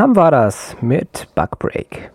Ham 0.00 0.16
war 0.16 0.30
das 0.30 0.78
mit 0.80 1.28
Bug 1.34 1.58
Break. 1.58 2.10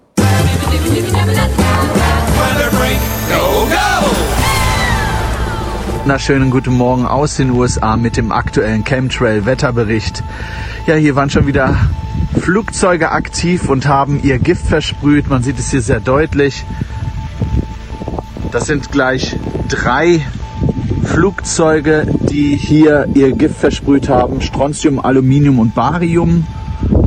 Na, 6.07 6.17
schönen 6.17 6.49
guten 6.49 6.73
Morgen 6.73 7.05
aus 7.05 7.37
den 7.37 7.51
USA 7.51 7.95
mit 7.95 8.17
dem 8.17 8.31
aktuellen 8.31 8.83
Chemtrail-Wetterbericht. 8.83 10.23
Ja, 10.87 10.95
hier 10.95 11.15
waren 11.15 11.29
schon 11.29 11.45
wieder 11.45 11.77
Flugzeuge 12.39 13.11
aktiv 13.11 13.69
und 13.69 13.85
haben 13.85 14.19
ihr 14.23 14.39
Gift 14.39 14.65
versprüht. 14.65 15.29
Man 15.29 15.43
sieht 15.43 15.59
es 15.59 15.69
hier 15.69 15.83
sehr 15.83 15.99
deutlich. 15.99 16.65
Das 18.51 18.65
sind 18.65 18.91
gleich 18.91 19.37
drei 19.69 20.25
Flugzeuge, 21.03 22.07
die 22.31 22.55
hier 22.55 23.07
ihr 23.13 23.33
Gift 23.33 23.57
versprüht 23.59 24.09
haben. 24.09 24.41
Strontium, 24.41 24.97
Aluminium 24.97 25.59
und 25.59 25.75
Barium. 25.75 26.47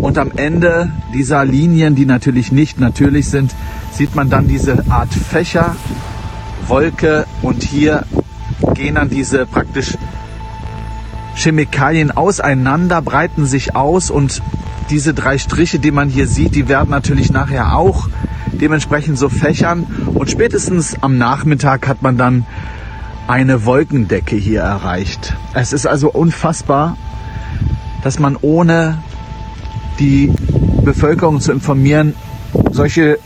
Und 0.00 0.18
am 0.18 0.32
Ende 0.36 0.90
dieser 1.12 1.44
Linien, 1.44 1.94
die 1.94 2.06
natürlich 2.06 2.52
nicht 2.52 2.78
natürlich 2.80 3.28
sind, 3.28 3.54
sieht 3.92 4.14
man 4.14 4.30
dann 4.30 4.48
diese 4.48 4.84
Art 4.90 5.12
Fächer, 5.12 5.76
Wolke 6.66 7.26
und 7.42 7.62
hier 7.62 8.04
gehen 8.74 8.94
dann 8.96 9.10
diese 9.10 9.46
praktisch 9.46 9.96
Chemikalien 11.34 12.10
auseinander, 12.10 13.00
breiten 13.02 13.46
sich 13.46 13.74
aus 13.76 14.10
und 14.10 14.42
diese 14.90 15.14
drei 15.14 15.38
Striche, 15.38 15.78
die 15.78 15.90
man 15.90 16.08
hier 16.08 16.26
sieht, 16.26 16.54
die 16.54 16.68
werden 16.68 16.90
natürlich 16.90 17.30
nachher 17.30 17.76
auch 17.76 18.08
dementsprechend 18.52 19.18
so 19.18 19.28
fächern 19.28 19.86
und 20.14 20.30
spätestens 20.30 20.96
am 21.00 21.18
Nachmittag 21.18 21.86
hat 21.86 22.02
man 22.02 22.16
dann 22.16 22.44
eine 23.28 23.64
Wolkendecke 23.66 24.36
hier 24.36 24.62
erreicht. 24.62 25.36
Es 25.54 25.72
ist 25.72 25.86
also 25.86 26.10
unfassbar, 26.10 26.96
dass 28.02 28.18
man 28.18 28.36
ohne 28.40 28.98
die 29.98 30.32
Bevölkerung 30.84 31.40
zu 31.40 31.52
informieren, 31.52 32.14
solche 32.70 33.18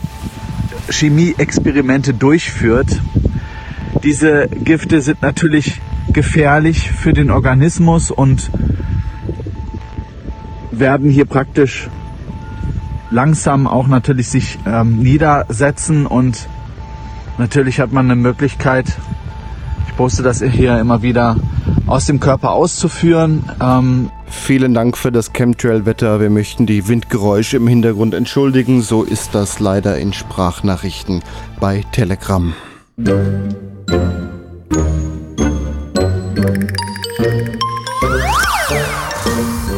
Chemieexperimente 0.89 2.13
durchführt. 2.13 3.01
Diese 4.03 4.47
Gifte 4.47 5.01
sind 5.01 5.21
natürlich 5.21 5.81
gefährlich 6.11 6.91
für 6.91 7.13
den 7.13 7.31
Organismus 7.31 8.11
und 8.11 8.51
werden 10.71 11.09
hier 11.09 11.25
praktisch 11.25 11.89
langsam 13.11 13.67
auch 13.67 13.87
natürlich 13.87 14.27
sich 14.29 14.57
ähm, 14.65 14.99
niedersetzen 14.99 16.05
und 16.05 16.47
natürlich 17.37 17.79
hat 17.79 17.91
man 17.91 18.05
eine 18.05 18.15
Möglichkeit, 18.15 18.97
ich 19.87 19.95
poste 19.95 20.23
das 20.23 20.41
hier 20.41 20.79
immer 20.79 21.01
wieder, 21.01 21.37
aus 21.85 22.05
dem 22.05 22.19
Körper 22.19 22.51
auszuführen. 22.51 23.43
Ähm, 23.61 24.09
Vielen 24.41 24.73
Dank 24.73 24.97
für 24.97 25.11
das 25.11 25.31
Chemtrail-Wetter. 25.31 26.19
Wir 26.19 26.29
möchten 26.29 26.65
die 26.65 26.87
Windgeräusche 26.87 27.57
im 27.57 27.67
Hintergrund 27.67 28.13
entschuldigen. 28.13 28.81
So 28.81 29.03
ist 29.03 29.33
das 29.33 29.59
leider 29.59 29.97
in 29.97 30.11
Sprachnachrichten 30.11 31.23
bei 31.61 31.83
Telegram. 31.93 32.53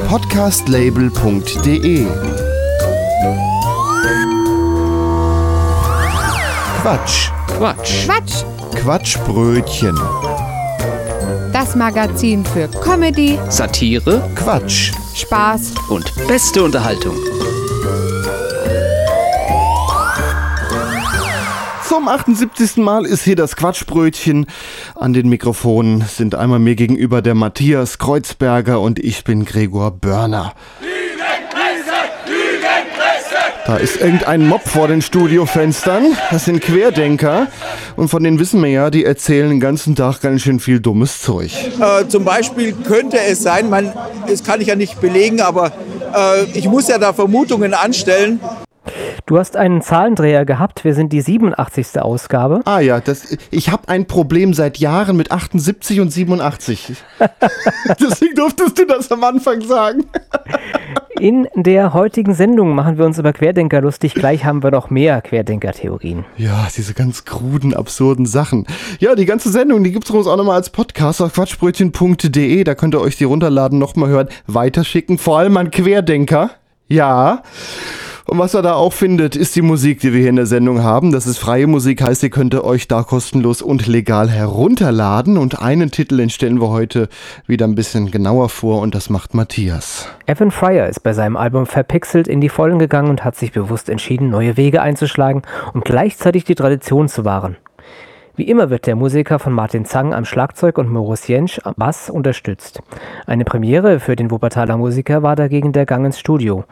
Podcastlabel.de 0.07 2.07
Quatsch. 6.81 7.29
Quatsch. 7.47 8.05
Quatsch. 8.05 8.43
Quatschbrötchen. 8.75 9.97
Das 11.65 11.75
Magazin 11.75 12.45
für 12.45 12.67
Comedy, 12.67 13.39
Satire, 13.49 14.29
Quatsch. 14.35 14.91
Spaß 15.15 15.73
und 15.89 16.13
beste 16.27 16.63
Unterhaltung. 16.63 17.15
Zum 21.89 22.07
78. 22.07 22.77
Mal 22.77 23.07
ist 23.07 23.23
hier 23.23 23.35
das 23.35 23.55
Quatschbrötchen. 23.55 24.45
An 24.93 25.13
den 25.13 25.27
Mikrofonen 25.27 26.01
sind 26.01 26.35
einmal 26.35 26.59
mir 26.59 26.75
gegenüber 26.75 27.23
der 27.23 27.33
Matthias 27.33 27.97
Kreuzberger 27.97 28.79
und 28.79 28.99
ich 28.99 29.23
bin 29.23 29.43
Gregor 29.43 29.89
Börner. 29.89 30.53
Da 33.65 33.77
ist 33.77 33.99
irgendein 33.99 34.47
Mob 34.47 34.61
vor 34.67 34.87
den 34.87 35.01
Studiofenstern. 35.01 36.15
Das 36.29 36.45
sind 36.45 36.61
Querdenker. 36.61 37.47
Und 37.95 38.09
von 38.09 38.23
denen 38.23 38.39
wissen 38.39 38.61
wir 38.61 38.69
ja, 38.69 38.91
die 38.91 39.03
erzählen 39.03 39.49
den 39.49 39.59
ganzen 39.59 39.95
Tag 39.95 40.21
ganz 40.21 40.43
schön 40.43 40.59
viel 40.59 40.79
dummes 40.79 41.21
Zeug. 41.21 41.51
Äh, 41.79 42.07
zum 42.07 42.23
Beispiel 42.23 42.73
könnte 42.73 43.17
es 43.19 43.41
sein, 43.41 43.69
man, 43.69 43.91
das 44.27 44.43
kann 44.43 44.61
ich 44.61 44.67
ja 44.67 44.75
nicht 44.75 45.01
belegen, 45.01 45.41
aber 45.41 45.71
äh, 46.15 46.43
ich 46.53 46.67
muss 46.67 46.87
ja 46.87 46.99
da 46.99 47.11
Vermutungen 47.11 47.73
anstellen. 47.73 48.39
Du 49.27 49.39
hast 49.39 49.57
einen 49.57 49.81
Zahlendreher 49.81 50.45
gehabt. 50.45 50.83
Wir 50.83 50.93
sind 50.93 51.11
die 51.11 51.21
87. 51.21 51.99
Ausgabe. 51.99 52.61
Ah 52.65 52.79
ja, 52.79 52.99
das, 52.99 53.35
ich 53.49 53.71
habe 53.71 53.89
ein 53.89 54.05
Problem 54.05 54.53
seit 54.53 54.77
Jahren 54.77 55.17
mit 55.17 55.31
78 55.31 55.99
und 55.99 56.11
87. 56.11 56.93
Deswegen 57.99 58.35
durftest 58.35 58.77
du 58.77 58.85
das 58.85 59.11
am 59.11 59.23
Anfang 59.23 59.61
sagen. 59.61 60.05
In 61.19 61.47
der 61.55 61.95
heutigen 61.95 62.35
Sendung 62.35 62.75
machen 62.75 62.99
wir 62.99 63.05
uns 63.05 63.17
über 63.17 63.33
Querdenker 63.33 63.81
lustig. 63.81 64.13
Gleich 64.13 64.45
haben 64.45 64.61
wir 64.61 64.69
noch 64.69 64.91
mehr 64.91 65.21
Querdenker-Theorien. 65.21 66.25
Ja, 66.37 66.67
diese 66.75 66.93
ganz 66.93 67.25
kruden, 67.25 67.73
absurden 67.73 68.27
Sachen. 68.27 68.67
Ja, 68.99 69.15
die 69.15 69.25
ganze 69.25 69.49
Sendung, 69.49 69.83
die 69.83 69.91
gibt's 69.91 70.11
uns 70.11 70.27
auch 70.27 70.37
nochmal 70.37 70.57
als 70.57 70.69
Podcast 70.69 71.19
auf 71.23 71.33
quatschbrötchen.de. 71.33 72.63
Da 72.63 72.75
könnt 72.75 72.93
ihr 72.93 73.01
euch 73.01 73.17
die 73.17 73.23
runterladen, 73.23 73.79
nochmal 73.79 74.09
hören, 74.09 74.27
weiterschicken. 74.45 75.17
Vor 75.17 75.39
allem 75.39 75.57
an 75.57 75.71
Querdenker. 75.71 76.51
Ja. 76.87 77.41
Und 78.27 78.39
was 78.39 78.55
ihr 78.55 78.63
da 78.63 78.73
auch 78.73 78.91
findet, 78.91 79.35
ist 79.35 79.55
die 79.55 79.61
Musik, 79.61 79.99
die 79.99 80.11
wir 80.11 80.19
hier 80.19 80.29
in 80.29 80.35
der 80.35 80.47
Sendung 80.47 80.81
haben. 80.81 81.11
Das 81.11 81.27
ist 81.27 81.37
freie 81.37 81.67
Musik, 81.67 82.01
heißt, 82.01 82.23
ihr 82.23 82.31
könnt 82.31 82.55
euch 82.55 82.87
da 82.87 83.03
kostenlos 83.03 83.61
und 83.61 83.85
legal 83.85 84.31
herunterladen. 84.31 85.37
Und 85.37 85.61
einen 85.61 85.91
Titel, 85.91 86.17
den 86.17 86.31
stellen 86.31 86.59
wir 86.59 86.69
heute 86.69 87.07
wieder 87.45 87.67
ein 87.67 87.75
bisschen 87.75 88.09
genauer 88.09 88.49
vor 88.49 88.81
und 88.81 88.95
das 88.95 89.11
macht 89.11 89.35
Matthias. 89.35 90.07
Evan 90.25 90.49
Fryer 90.49 90.89
ist 90.89 91.01
bei 91.01 91.13
seinem 91.13 91.37
Album 91.37 91.67
Verpixelt 91.67 92.27
in 92.27 92.41
die 92.41 92.49
Vollen 92.49 92.79
gegangen 92.79 93.11
und 93.11 93.23
hat 93.23 93.35
sich 93.35 93.51
bewusst 93.51 93.89
entschieden, 93.89 94.31
neue 94.31 94.57
Wege 94.57 94.81
einzuschlagen 94.81 95.43
und 95.73 95.85
gleichzeitig 95.85 96.45
die 96.45 96.55
Tradition 96.55 97.07
zu 97.07 97.25
wahren. 97.25 97.57
Wie 98.35 98.49
immer 98.49 98.71
wird 98.71 98.87
der 98.87 98.95
Musiker 98.95 99.37
von 99.37 99.53
Martin 99.53 99.85
Zang 99.85 100.15
am 100.15 100.25
Schlagzeug 100.25 100.79
und 100.79 100.91
Moritz 100.91 101.27
Jentsch 101.27 101.59
am 101.63 101.75
Bass 101.77 102.09
unterstützt. 102.09 102.81
Eine 103.27 103.45
Premiere 103.45 103.99
für 103.99 104.15
den 104.15 104.31
Wuppertaler 104.31 104.77
Musiker 104.77 105.21
war 105.21 105.35
dagegen 105.35 105.71
der 105.71 105.85
Gang 105.85 106.05
ins 106.07 106.19
Studio, 106.19 106.65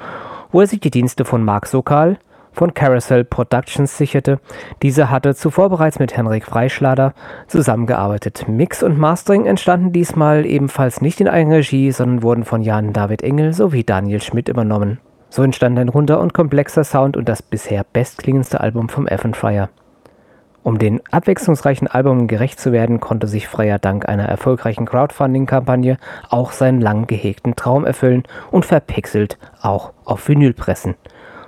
wo 0.54 0.62
er 0.62 0.68
sich 0.68 0.80
die 0.80 0.92
Dienste 0.92 1.26
von 1.26 1.44
Marc 1.44 1.66
Sokal 1.66 2.18
von 2.54 2.74
Carousel 2.74 3.26
Productions 3.26 3.98
sicherte. 3.98 4.40
Dieser 4.82 5.10
hatte 5.10 5.36
zuvor 5.36 5.70
bereits 5.70 6.00
mit 6.00 6.16
Henrik 6.16 6.46
Freischlader 6.46 7.14
zusammengearbeitet. 7.48 8.46
Mix 8.48 8.84
und 8.84 8.98
Mastering 8.98 9.46
entstanden 9.46 9.92
diesmal 9.92 10.46
ebenfalls 10.46 11.02
nicht 11.02 11.20
in 11.20 11.28
Eigenregie, 11.28 11.92
sondern 11.92 12.24
wurden 12.24 12.46
von 12.46 12.62
Jan 12.62 12.94
David 12.94 13.24
Engel 13.24 13.54
sowie 13.54 13.84
Daniel 13.84 14.22
Schmidt 14.22 14.48
übernommen. 14.48 15.00
So 15.30 15.42
entstand 15.42 15.80
ein 15.80 15.90
runder 15.90 16.22
und 16.22 16.34
komplexer 16.34 16.84
Sound 16.84 17.18
und 17.18 17.28
das 17.28 17.42
bisher 17.42 17.84
bestklingendste 17.92 18.62
Album 18.62 18.88
vom 18.88 19.08
Evan 19.08 19.34
Fryer. 19.34 19.70
Um 20.64 20.80
den 20.80 21.02
abwechslungsreichen 21.12 21.88
Albumen 21.90 22.28
gerecht 22.28 22.60
zu 22.60 22.72
werden, 22.72 23.02
konnte 23.02 23.28
sich 23.28 23.50
Freya 23.50 23.78
dank 23.78 24.08
einer 24.08 24.24
erfolgreichen 24.24 24.86
Crowdfunding-Kampagne 24.86 25.98
auch 26.30 26.54
seinen 26.54 26.80
lang 26.80 27.06
gehegten 27.06 27.58
Traum 27.58 27.86
erfüllen 27.86 28.24
und 28.50 28.66
verpixelt 28.66 29.38
auch 29.62 29.92
auf 30.06 30.28
Vinyl 30.28 30.54
pressen. 30.54 30.96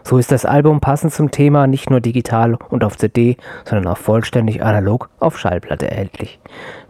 So 0.03 0.17
ist 0.17 0.31
das 0.31 0.45
Album 0.45 0.81
passend 0.81 1.13
zum 1.13 1.31
Thema 1.31 1.65
nicht 1.65 1.89
nur 1.89 2.01
digital 2.01 2.57
und 2.69 2.83
auf 2.83 2.97
CD, 2.97 3.37
sondern 3.63 3.87
auch 3.87 3.97
vollständig 3.97 4.61
analog 4.61 5.09
auf 5.19 5.39
Schallplatte 5.39 5.89
erhältlich. 5.89 6.39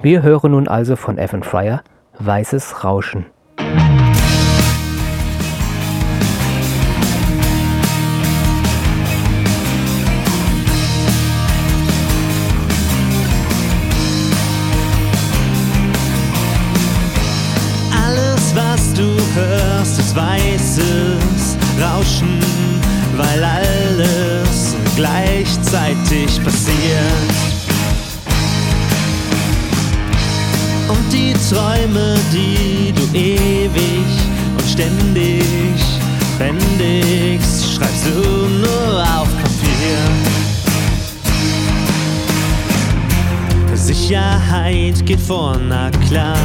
Wir 0.02 0.24
hören 0.24 0.52
nun 0.52 0.68
also 0.68 0.96
von 0.96 1.18
Evan 1.18 1.44
Fryer 1.44 1.82
Weißes 2.20 2.84
Rauschen. 2.84 3.28
Rauschen, 22.26 22.40
weil 23.18 23.44
alles 23.44 24.76
gleichzeitig 24.96 26.44
passiert. 26.44 27.32
Und 30.88 31.14
die 31.14 31.34
Träume, 31.50 32.16
die 32.32 32.94
du 32.94 33.18
ewig 33.18 34.08
und 34.58 34.68
ständig 34.70 35.44
bändigst, 36.38 37.76
schreibst 37.76 38.06
du 38.06 38.48
nur 38.60 39.02
auf 39.02 39.28
Papier. 39.38 39.98
Sicherheit 43.76 45.06
geht 45.06 45.20
vor, 45.20 45.60
na 45.68 45.90
klar, 46.08 46.38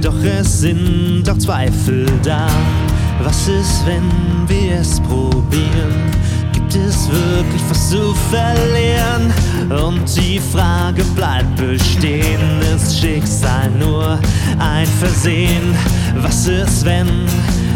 doch 0.00 0.22
es 0.24 0.60
sind 0.60 1.22
doch 1.24 1.38
Zweifel 1.38 2.06
da. 2.22 2.48
Was 3.24 3.48
ist, 3.48 3.86
wenn 3.86 4.10
wir 4.46 4.80
es 4.80 5.00
probieren? 5.00 6.10
Gibt 6.52 6.74
es 6.74 7.08
wirklich 7.10 7.62
was 7.70 7.88
zu 7.88 8.14
verlieren? 8.30 9.32
Und 9.70 10.04
die 10.14 10.38
Frage 10.38 11.02
bleibt 11.16 11.56
bestehen, 11.56 12.60
ist 12.76 13.00
Schicksal 13.00 13.70
nur 13.70 14.18
ein 14.58 14.86
Versehen? 14.86 15.74
Was 16.16 16.46
ist, 16.46 16.84
wenn? 16.84 17.08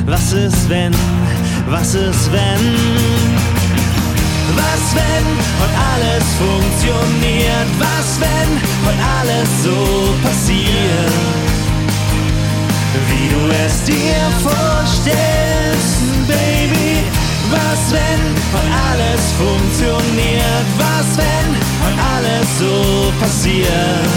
Was 0.05 0.33
ist, 0.33 0.69
wenn? 0.69 0.95
Was 1.71 1.95
ist, 1.95 2.31
wenn? 2.31 3.09
Was 4.55 4.95
wenn 4.95 5.27
heute 5.61 5.79
alles 5.95 6.25
funktioniert? 6.39 7.69
Was 7.79 8.21
wenn 8.21 8.51
heute 8.87 9.03
alles 9.21 9.49
so 9.65 10.15
passiert? 10.23 11.48
Wie 12.95 13.29
du 13.29 13.41
es 13.65 13.83
dir 13.85 14.31
vorstellst, 14.43 16.01
Baby. 16.27 17.05
Was 17.51 17.93
wenn 17.93 18.35
heute 18.53 18.75
alles 18.91 19.33
funktioniert? 19.33 20.67
Was 20.79 21.17
wenn 21.17 21.51
heute 21.85 22.03
alles 22.17 22.59
so 22.59 23.13
passiert? 23.21 24.09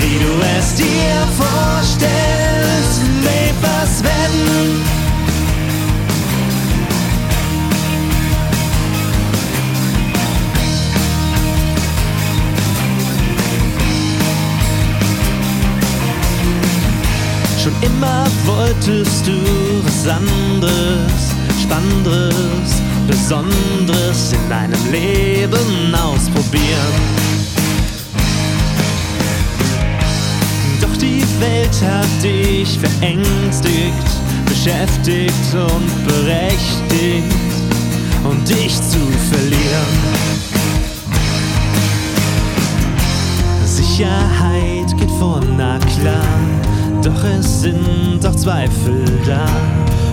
Wie 0.00 0.18
du 0.18 0.32
es 0.58 0.74
dir 0.74 1.26
vorstellst, 1.38 3.00
Baby. 3.22 3.52
Was 3.62 4.02
wenn? 4.02 5.01
Schon 17.62 17.74
immer 17.80 18.26
wolltest 18.44 19.24
du 19.24 19.38
was 19.84 20.08
anderes, 20.08 21.30
Spannenderes, 21.62 22.82
Besonderes 23.06 24.32
in 24.32 24.48
deinem 24.48 24.90
Leben 24.90 25.94
ausprobieren. 25.94 27.02
Doch 30.80 30.96
die 30.96 31.22
Welt 31.38 31.80
hat 31.86 32.24
dich 32.24 32.76
verängstigt, 32.80 34.10
beschäftigt 34.44 35.54
und 35.54 36.04
berechtigt, 36.08 37.32
um 38.24 38.44
dich 38.44 38.74
zu 38.74 38.98
verlieren. 39.30 39.98
Sicherheit 43.64 44.98
geht 44.98 45.10
vor, 45.20 45.40
na 45.56 45.78
klar. 45.78 46.42
Doch 47.02 47.24
es 47.24 47.62
sind 47.62 48.24
auch 48.24 48.36
Zweifel 48.36 49.04
da. 49.26 49.44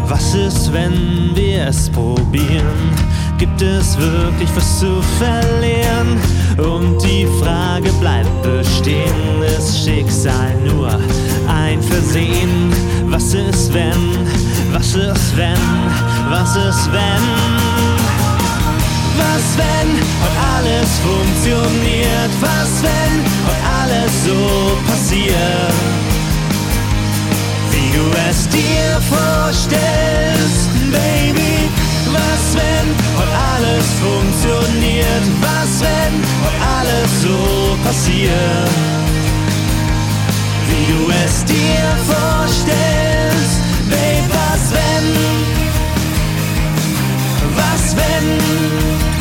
Was 0.08 0.34
ist, 0.34 0.74
wenn 0.74 1.36
wir 1.36 1.68
es 1.68 1.88
probieren? 1.90 2.90
Gibt 3.38 3.62
es 3.62 3.96
wirklich 3.96 4.50
was 4.56 4.80
zu 4.80 5.00
verlieren? 5.20 6.18
Und 6.58 6.98
die 7.04 7.28
Frage 7.44 7.92
bleibt 8.00 8.42
bestehen, 8.42 9.44
ist 9.46 9.86
Schicksal 9.86 10.56
nur 10.66 10.90
ein 11.48 11.80
Versehen? 11.80 12.74
Was 13.06 13.36
ist, 13.36 13.72
wenn? 13.72 14.18
Was 14.74 14.96
ist, 14.96 15.38
wenn? 15.38 15.60
Was 16.32 16.56
ist, 16.56 16.92
wenn? 16.92 17.70
Was 19.16 19.58
wenn 19.58 19.90
heute 20.22 20.40
alles 20.56 20.90
funktioniert? 21.06 22.32
Was 22.42 22.82
wenn 22.82 23.24
heute 23.46 23.64
alles 23.84 24.26
so 24.26 24.78
passiert? 24.88 25.99
Wie 27.92 27.98
du 27.98 28.12
es 28.30 28.48
dir 28.50 29.02
vorstellst, 29.10 30.70
Baby. 30.92 31.70
Was 32.14 32.54
wenn 32.54 32.88
heute 33.18 33.38
alles 33.56 33.86
funktioniert? 34.00 35.26
Was 35.42 35.80
wenn 35.82 36.14
heute 36.44 36.62
alles 36.78 37.22
so 37.24 37.78
passiert? 37.84 38.70
Wie 40.68 40.86
du 40.94 41.10
es 41.26 41.44
dir 41.46 41.98
vorstellst, 42.06 43.60
Baby. 43.90 44.30
Was 44.30 44.72
wenn? 44.72 45.08
Was 47.56 47.96
wenn? 47.96 49.19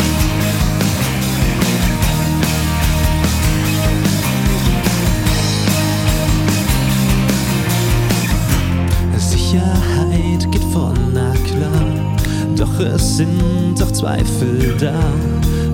Doch 12.78 12.86
es 12.86 13.16
sind 13.16 13.74
doch 13.80 13.90
Zweifel 13.90 14.76
da. 14.78 14.94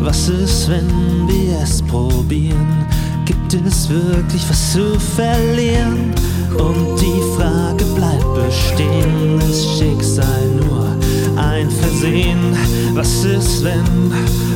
Was 0.00 0.28
ist, 0.28 0.70
wenn 0.70 0.88
wir 1.28 1.60
es 1.62 1.82
probieren? 1.82 2.86
Gibt 3.26 3.52
es 3.52 3.90
wirklich 3.90 4.48
was 4.48 4.72
zu 4.72 4.98
verlieren? 5.14 6.14
Und 6.56 6.98
die 6.98 7.20
Frage 7.36 7.84
bleibt 7.94 8.34
bestehen, 8.34 9.38
ist 9.50 9.78
Schicksal 9.78 10.46
nur 10.56 10.96
ein 11.36 11.68
Versehen? 11.68 12.56
Was 12.94 13.22
ist, 13.24 13.62
wenn? 13.62 14.10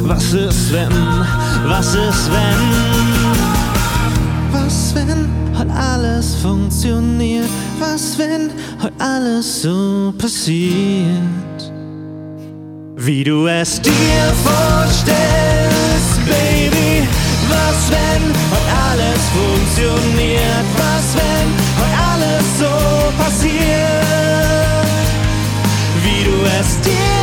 Was 0.05 0.33
ist, 0.33 0.73
wenn? 0.73 0.93
Was 1.67 1.95
ist, 1.95 2.31
wenn? 2.33 2.63
Was, 4.53 4.95
wenn 4.95 5.29
heute 5.59 5.73
alles 5.73 6.35
funktioniert? 6.37 7.49
Was, 7.79 8.17
wenn 8.19 8.51
heute 8.81 8.95
alles 8.99 9.63
so 9.63 10.15
passiert? 10.17 11.48
Wie 13.09 13.25
du 13.25 13.47
es 13.47 13.81
dir 13.81 14.35
vorstellst, 14.45 16.21
Baby. 16.27 17.09
Was, 17.49 17.91
wenn 17.91 18.23
heute 18.51 18.73
alles 18.91 19.23
funktioniert? 19.33 20.67
Was, 20.77 21.15
wenn 21.17 21.49
heute 21.79 21.97
alles 22.13 22.45
so 22.59 22.75
passiert? 23.17 23.57
Wie 26.05 26.23
du 26.23 26.37
es 26.61 26.79
dir 26.83 27.18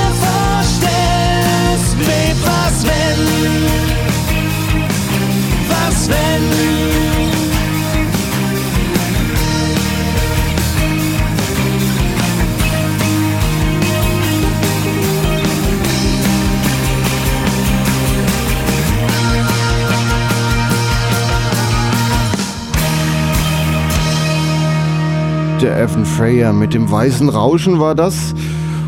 Der 25.66 25.82
Evan 25.82 26.06
Freya 26.06 26.54
mit 26.54 26.76
dem 26.76 26.92
weißen 26.92 27.28
Rauschen 27.28 27.80
war 27.80 27.96
das. 27.96 28.36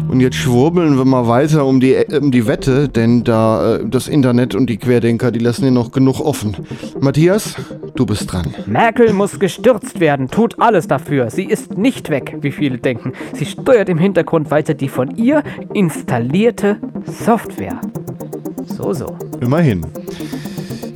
Und 0.09 0.19
jetzt 0.19 0.35
schwurbeln 0.35 0.95
wir 0.95 1.05
mal 1.05 1.27
weiter 1.27 1.65
um 1.65 1.79
die, 1.79 1.95
um 2.21 2.29
die 2.29 2.45
Wette, 2.45 2.87
denn 2.87 3.23
da 3.23 3.77
äh, 3.77 3.89
das 3.89 4.07
Internet 4.07 4.53
und 4.53 4.69
die 4.69 4.77
Querdenker, 4.77 5.31
die 5.31 5.39
lassen 5.39 5.65
ja 5.65 5.71
noch 5.71 5.91
genug 5.91 6.19
offen. 6.19 6.55
Matthias, 6.99 7.55
du 7.95 8.05
bist 8.05 8.31
dran. 8.31 8.53
Merkel 8.67 9.11
muss 9.13 9.39
gestürzt 9.39 9.99
werden, 9.99 10.27
tut 10.27 10.59
alles 10.59 10.87
dafür. 10.87 11.31
Sie 11.31 11.45
ist 11.45 11.79
nicht 11.79 12.11
weg, 12.11 12.37
wie 12.41 12.51
viele 12.51 12.77
denken. 12.77 13.13
Sie 13.33 13.47
steuert 13.47 13.89
im 13.89 13.97
Hintergrund 13.97 14.51
weiter 14.51 14.75
die 14.75 14.89
von 14.89 15.17
ihr 15.17 15.41
installierte 15.73 16.77
Software. 17.05 17.81
So, 18.67 18.93
so. 18.93 19.17
Immerhin. 19.41 19.83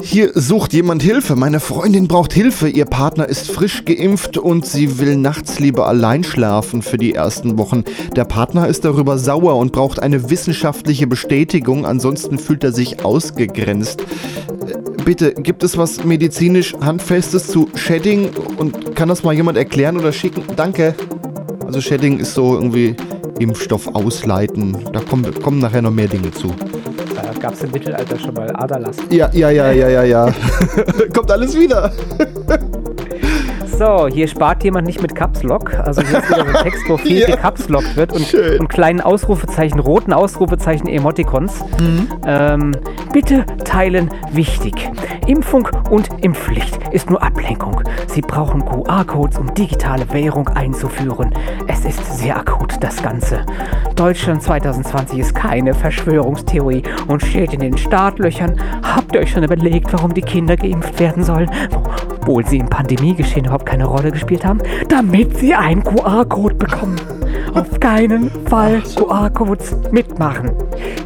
Hier 0.03 0.31
sucht 0.33 0.73
jemand 0.73 1.01
Hilfe. 1.03 1.35
Meine 1.35 1.59
Freundin 1.59 2.07
braucht 2.07 2.33
Hilfe. 2.33 2.67
Ihr 2.67 2.85
Partner 2.85 3.27
ist 3.27 3.51
frisch 3.51 3.85
geimpft 3.85 4.37
und 4.37 4.65
sie 4.65 4.99
will 4.99 5.15
nachts 5.15 5.59
lieber 5.59 5.87
allein 5.87 6.23
schlafen 6.23 6.81
für 6.81 6.97
die 6.97 7.13
ersten 7.13 7.57
Wochen. 7.57 7.83
Der 8.15 8.25
Partner 8.25 8.67
ist 8.67 8.83
darüber 8.83 9.17
sauer 9.17 9.55
und 9.55 9.71
braucht 9.71 10.01
eine 10.01 10.29
wissenschaftliche 10.29 11.07
Bestätigung, 11.07 11.85
ansonsten 11.85 12.37
fühlt 12.37 12.63
er 12.63 12.73
sich 12.73 13.05
ausgegrenzt. 13.05 14.01
Äh, 14.01 15.03
Bitte, 15.03 15.33
gibt 15.33 15.63
es 15.63 15.77
was 15.77 16.03
medizinisch 16.03 16.75
Handfestes 16.79 17.47
zu 17.47 17.69
Shedding 17.73 18.29
und 18.57 18.95
kann 18.95 19.09
das 19.09 19.23
mal 19.23 19.33
jemand 19.33 19.57
erklären 19.57 19.97
oder 19.97 20.11
schicken? 20.11 20.43
Danke. 20.55 20.93
Also 21.65 21.81
Shedding 21.81 22.19
ist 22.19 22.33
so 22.33 22.53
irgendwie 22.53 22.95
Impfstoff 23.39 23.87
ausleiten. 23.87 24.77
Da 24.93 24.99
kommen, 24.99 25.33
kommen 25.41 25.59
nachher 25.59 25.81
noch 25.81 25.91
mehr 25.91 26.07
Dinge 26.07 26.31
zu. 26.31 26.53
Gab 27.41 27.53
es 27.53 27.63
im 27.63 27.71
Mittelalter 27.71 28.19
schon 28.19 28.33
mal 28.35 28.55
Aderlass. 28.55 28.97
Ja, 29.09 29.29
ja, 29.33 29.49
ja, 29.49 29.71
ja, 29.71 29.89
ja, 29.89 30.03
ja. 30.03 30.33
Kommt 31.13 31.31
alles 31.31 31.55
wieder. 31.55 31.91
So, 33.81 34.07
hier 34.07 34.27
spart 34.27 34.63
jemand 34.63 34.85
nicht 34.85 35.01
mit 35.01 35.15
Caps 35.15 35.41
Lock. 35.41 35.73
Also 35.73 36.03
hier 36.03 36.19
ist 36.19 36.29
wieder 36.29 36.45
so 36.45 36.55
ein 36.55 36.63
Text, 36.63 36.83
wo 36.87 36.97
viel 36.97 37.21
Ja. 37.21 37.25
gecapslockt 37.25 37.95
wird 37.95 38.13
und, 38.13 38.31
und 38.59 38.67
kleinen 38.67 39.01
Ausrufezeichen, 39.01 39.79
roten 39.79 40.13
Ausrufezeichen, 40.13 40.87
Emoticons. 40.87 41.65
Ähm, 42.27 42.73
bitte 43.11 43.43
teilen 43.65 44.11
wichtig. 44.33 44.87
Impfung 45.25 45.67
und 45.89 46.09
Impfpflicht 46.23 46.77
ist 46.91 47.09
nur 47.09 47.23
Ablenkung. 47.23 47.81
Sie 48.05 48.21
brauchen 48.21 48.63
QR-Codes, 48.63 49.39
um 49.39 49.51
digitale 49.55 50.07
Währung 50.13 50.47
einzuführen. 50.49 51.33
Es 51.67 51.83
ist 51.83 52.19
sehr 52.19 52.37
akut, 52.37 52.75
das 52.81 53.01
Ganze. 53.01 53.43
Deutschland 53.95 54.43
2020 54.43 55.17
ist 55.17 55.33
keine 55.33 55.73
Verschwörungstheorie 55.73 56.83
und 57.07 57.23
steht 57.23 57.53
in 57.53 57.61
den 57.61 57.77
Startlöchern. 57.79 58.61
Habt 58.83 59.15
ihr 59.15 59.21
euch 59.21 59.31
schon 59.31 59.43
überlegt, 59.43 59.91
warum 59.91 60.13
die 60.13 60.21
Kinder 60.21 60.55
geimpft 60.55 60.99
werden 60.99 61.23
sollen? 61.23 61.49
Obwohl 62.21 62.45
sie 62.45 62.57
im 62.57 62.69
Pandemiegeschehen 62.69 63.45
überhaupt 63.45 63.65
keine 63.65 63.85
Rolle 63.85 64.11
gespielt 64.11 64.45
haben? 64.45 64.59
Damit 64.89 65.37
sie 65.37 65.55
einen 65.55 65.83
QR-Code 65.83 66.53
bekommen. 66.53 67.01
Auf 67.55 67.79
keinen 67.79 68.29
Fall 68.45 68.83
QR-Codes 68.95 69.75
mitmachen. 69.91 70.51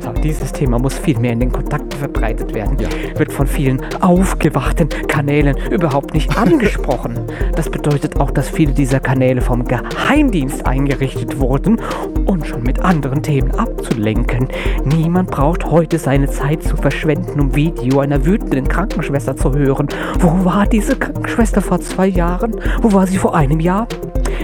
So, 0.02 0.12
dieses 0.12 0.52
Thema 0.52 0.78
muss 0.78 0.98
viel 0.98 1.18
mehr 1.18 1.32
in 1.32 1.40
den 1.40 1.52
Kontakten 1.54 1.98
verbreitet 1.98 2.54
werden. 2.54 2.78
Wird 3.16 3.32
von 3.32 3.48
vielen 3.48 3.82
aufgewachten 4.02 4.90
Kanälen 5.08 5.56
überhaupt 5.72 6.14
nicht 6.14 6.38
angesprochen. 6.38 7.18
Das 7.56 7.70
bedeutet 7.70 8.20
auch, 8.20 8.32
dass 8.32 8.50
viele 8.50 8.74
dieser 8.74 9.00
Kanäle 9.00 9.42
vom 9.42 9.64
Geheimdienst 9.66 10.68
eingerichtet 10.68 11.40
wurden, 11.40 11.80
um 12.26 12.44
schon 12.44 12.64
mit 12.64 12.80
anderen 12.80 13.22
Themen 13.22 13.52
abzulenken. 13.52 14.48
Niemand 14.84 15.32
braucht 15.32 15.66
heute 15.66 16.00
seine 16.00 16.30
Zeit 16.30 16.64
zu 16.64 16.76
verschwenden, 16.78 17.40
um 17.40 17.56
Video 17.56 18.00
einer 18.00 18.26
wütenden 18.26 18.68
Krankenschwester 18.68 19.36
zu 19.36 19.54
hören. 19.54 19.88
Wo 20.20 20.46
war 20.46 20.66
diese 20.66 20.96
Krankenschwester 20.96 21.62
vor 21.62 21.80
zwei 21.80 22.08
Jahren? 22.08 22.56
Wo 22.82 22.94
war 22.94 23.08
sie 23.08 23.18
vor 23.18 23.36
einem 23.36 23.60
Jahr? 23.60 23.88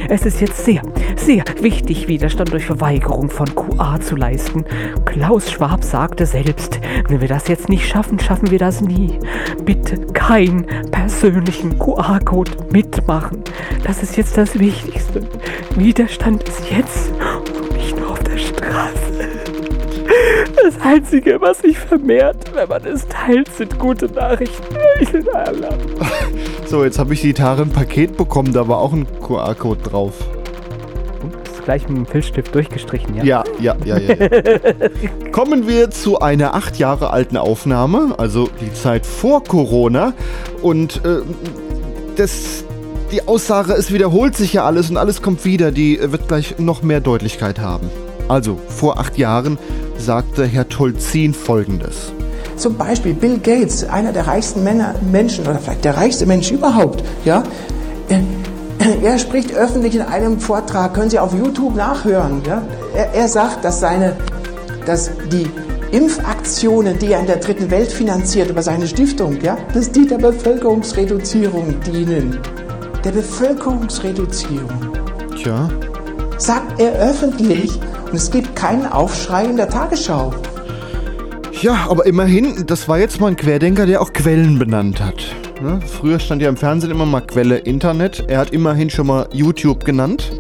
Es 0.09 0.25
ist 0.25 0.41
jetzt 0.41 0.65
sehr, 0.65 0.82
sehr 1.15 1.43
wichtig, 1.61 2.07
Widerstand 2.07 2.51
durch 2.51 2.65
Verweigerung 2.65 3.29
von 3.29 3.47
QA 3.53 3.99
zu 3.99 4.15
leisten. 4.15 4.65
Klaus 5.05 5.51
Schwab 5.51 5.84
sagte 5.84 6.25
selbst, 6.25 6.79
wenn 7.07 7.21
wir 7.21 7.27
das 7.27 7.47
jetzt 7.47 7.69
nicht 7.69 7.88
schaffen, 7.88 8.19
schaffen 8.19 8.51
wir 8.51 8.59
das 8.59 8.82
nie. 8.82 9.19
Bitte 9.63 9.97
keinen 10.13 10.65
persönlichen 10.91 11.77
QA-Code 11.77 12.51
mitmachen. 12.71 13.43
Das 13.84 14.03
ist 14.03 14.17
jetzt 14.17 14.38
das 14.38 14.59
Wichtigste. 14.59 15.27
Widerstand 15.75 16.43
ist 16.43 16.69
jetzt 16.71 17.11
Straße. 18.72 19.30
Das 20.63 20.82
Einzige, 20.82 21.41
was 21.41 21.59
sich 21.59 21.78
vermehrt, 21.78 22.53
wenn 22.53 22.69
man 22.69 22.86
es 22.86 23.07
teilt, 23.07 23.53
sind 23.53 23.78
gute 23.80 24.05
Nachrichten. 24.07 24.76
So, 26.65 26.84
jetzt 26.84 26.99
habe 26.99 27.13
ich 27.13 27.22
die 27.22 27.34
Tage 27.34 27.63
ein 27.63 27.69
Paket 27.69 28.15
bekommen, 28.15 28.53
da 28.53 28.67
war 28.67 28.78
auch 28.78 28.93
ein 28.93 29.05
QR-Code 29.22 29.82
drauf. 29.82 30.13
Ist 31.43 31.63
gleich 31.65 31.88
mit 31.89 31.97
dem 31.97 32.05
Filzstift 32.05 32.53
durchgestrichen, 32.55 33.15
ja? 33.15 33.24
Ja, 33.24 33.43
ja, 33.59 33.76
ja, 33.84 33.97
ja. 33.97 34.15
ja. 34.15 34.30
Kommen 35.32 35.67
wir 35.67 35.89
zu 35.91 36.19
einer 36.19 36.55
acht 36.55 36.78
Jahre 36.78 37.11
alten 37.11 37.38
Aufnahme, 37.38 38.15
also 38.17 38.49
die 38.61 38.74
Zeit 38.74 39.05
vor 39.05 39.43
Corona. 39.43 40.13
Und 40.61 41.03
äh, 41.05 41.22
das, 42.15 42.63
die 43.11 43.28
Aussage, 43.28 43.74
es 43.74 43.91
wiederholt 43.91 44.36
sich 44.36 44.53
ja 44.53 44.65
alles 44.65 44.89
und 44.89 44.97
alles 44.97 45.22
kommt 45.22 45.43
wieder, 45.45 45.72
die 45.72 45.97
äh, 45.97 46.11
wird 46.11 46.28
gleich 46.28 46.57
noch 46.59 46.84
mehr 46.84 47.01
Deutlichkeit 47.01 47.59
haben. 47.59 47.89
Also, 48.32 48.57
vor 48.69 48.97
acht 48.97 49.17
Jahren 49.17 49.59
sagte 49.97 50.45
Herr 50.45 50.69
Tolzin 50.69 51.34
folgendes. 51.34 52.13
Zum 52.55 52.77
Beispiel 52.77 53.13
Bill 53.13 53.38
Gates, 53.39 53.84
einer 53.84 54.13
der 54.13 54.25
reichsten 54.25 54.63
Männer, 54.63 54.95
Menschen 55.11 55.45
oder 55.45 55.59
vielleicht 55.59 55.84
der 55.84 55.97
reichste 55.97 56.25
Mensch 56.25 56.49
überhaupt, 56.49 57.03
ja, 57.25 57.43
er, 59.03 59.19
spricht 59.19 59.53
öffentlich 59.53 59.95
in 59.95 60.01
einem 60.03 60.39
Vortrag, 60.39 60.93
können 60.93 61.09
Sie 61.09 61.19
auf 61.19 61.34
YouTube 61.34 61.75
nachhören, 61.75 62.41
ja. 62.47 62.61
Er, 62.95 63.13
er 63.13 63.27
sagt, 63.27 63.65
dass 63.65 63.82
seine, 63.82 64.15
dass 64.86 65.11
die 65.29 65.47
Impfaktionen, 65.91 66.97
die 66.99 67.11
er 67.11 67.19
in 67.19 67.27
der 67.27 67.36
dritten 67.36 67.69
Welt 67.69 67.91
finanziert 67.91 68.49
über 68.49 68.63
seine 68.63 68.88
Stiftung, 68.88 69.41
ja, 69.41 69.57
dass 69.73 69.91
die 69.91 70.07
der 70.07 70.19
Bevölkerungsreduzierung 70.19 71.82
dienen. 71.82 72.39
Der 73.03 73.11
Bevölkerungsreduzierung. 73.11 74.71
Tja. 75.36 75.69
Sagt 76.41 76.81
er 76.81 76.93
öffentlich 76.93 77.69
und 78.07 78.15
es 78.15 78.31
gibt 78.31 78.55
keinen 78.55 78.87
Aufschrei 78.87 79.45
in 79.45 79.57
der 79.57 79.69
Tagesschau. 79.69 80.33
Ja, 81.61 81.85
aber 81.87 82.07
immerhin, 82.07 82.65
das 82.65 82.89
war 82.89 82.97
jetzt 82.97 83.21
mal 83.21 83.27
ein 83.27 83.35
Querdenker, 83.35 83.85
der 83.85 84.01
auch 84.01 84.11
Quellen 84.11 84.57
benannt 84.57 84.99
hat. 84.99 85.23
Ne? 85.61 85.79
Früher 85.85 86.17
stand 86.17 86.41
ja 86.41 86.49
im 86.49 86.57
Fernsehen 86.57 86.89
immer 86.89 87.05
mal 87.05 87.21
Quelle 87.21 87.59
Internet. 87.59 88.25
Er 88.27 88.39
hat 88.39 88.53
immerhin 88.53 88.89
schon 88.89 89.05
mal 89.05 89.29
YouTube 89.31 89.85
genannt. 89.85 90.31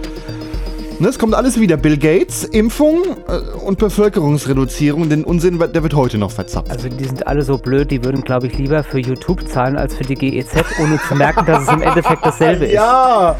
Ne, 1.01 1.07
es 1.07 1.17
kommt 1.17 1.33
alles 1.33 1.59
wieder. 1.59 1.77
Bill 1.77 1.97
Gates, 1.97 2.43
Impfung 2.43 2.99
äh, 3.27 3.57
und 3.65 3.79
Bevölkerungsreduzierung. 3.79 5.09
Den 5.09 5.23
Unsinn, 5.23 5.57
der 5.57 5.81
wird 5.81 5.95
heute 5.95 6.19
noch 6.19 6.29
verzapft. 6.29 6.69
Also 6.69 6.89
die 6.89 7.03
sind 7.05 7.25
alle 7.25 7.41
so 7.41 7.57
blöd, 7.57 7.89
die 7.89 8.03
würden, 8.03 8.21
glaube 8.23 8.45
ich, 8.45 8.55
lieber 8.59 8.83
für 8.83 8.99
YouTube 8.99 9.47
zahlen 9.49 9.77
als 9.77 9.95
für 9.95 10.03
die 10.03 10.13
GEZ, 10.13 10.53
ohne 10.79 10.99
zu 11.07 11.15
merken, 11.15 11.43
dass 11.47 11.63
es 11.63 11.69
im 11.73 11.81
Endeffekt 11.81 12.23
dasselbe 12.23 12.65
ist. 12.67 12.73
Ja, 12.73 13.35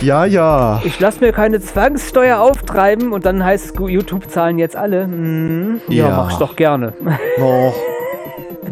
ja, 0.00 0.24
ja. 0.24 0.82
Ich 0.84 0.98
lasse 0.98 1.20
mir 1.20 1.30
keine 1.32 1.60
Zwangssteuer 1.60 2.40
auftreiben 2.40 3.12
und 3.12 3.24
dann 3.24 3.44
heißt 3.44 3.66
es, 3.66 3.72
YouTube 3.78 4.28
zahlen 4.28 4.58
jetzt 4.58 4.74
alle. 4.74 5.04
Hm, 5.04 5.80
ja, 5.86 6.08
Ja. 6.08 6.16
mach 6.16 6.32
ich 6.32 6.38
doch 6.38 6.56
gerne. 6.56 6.94
Oh, 7.40 7.72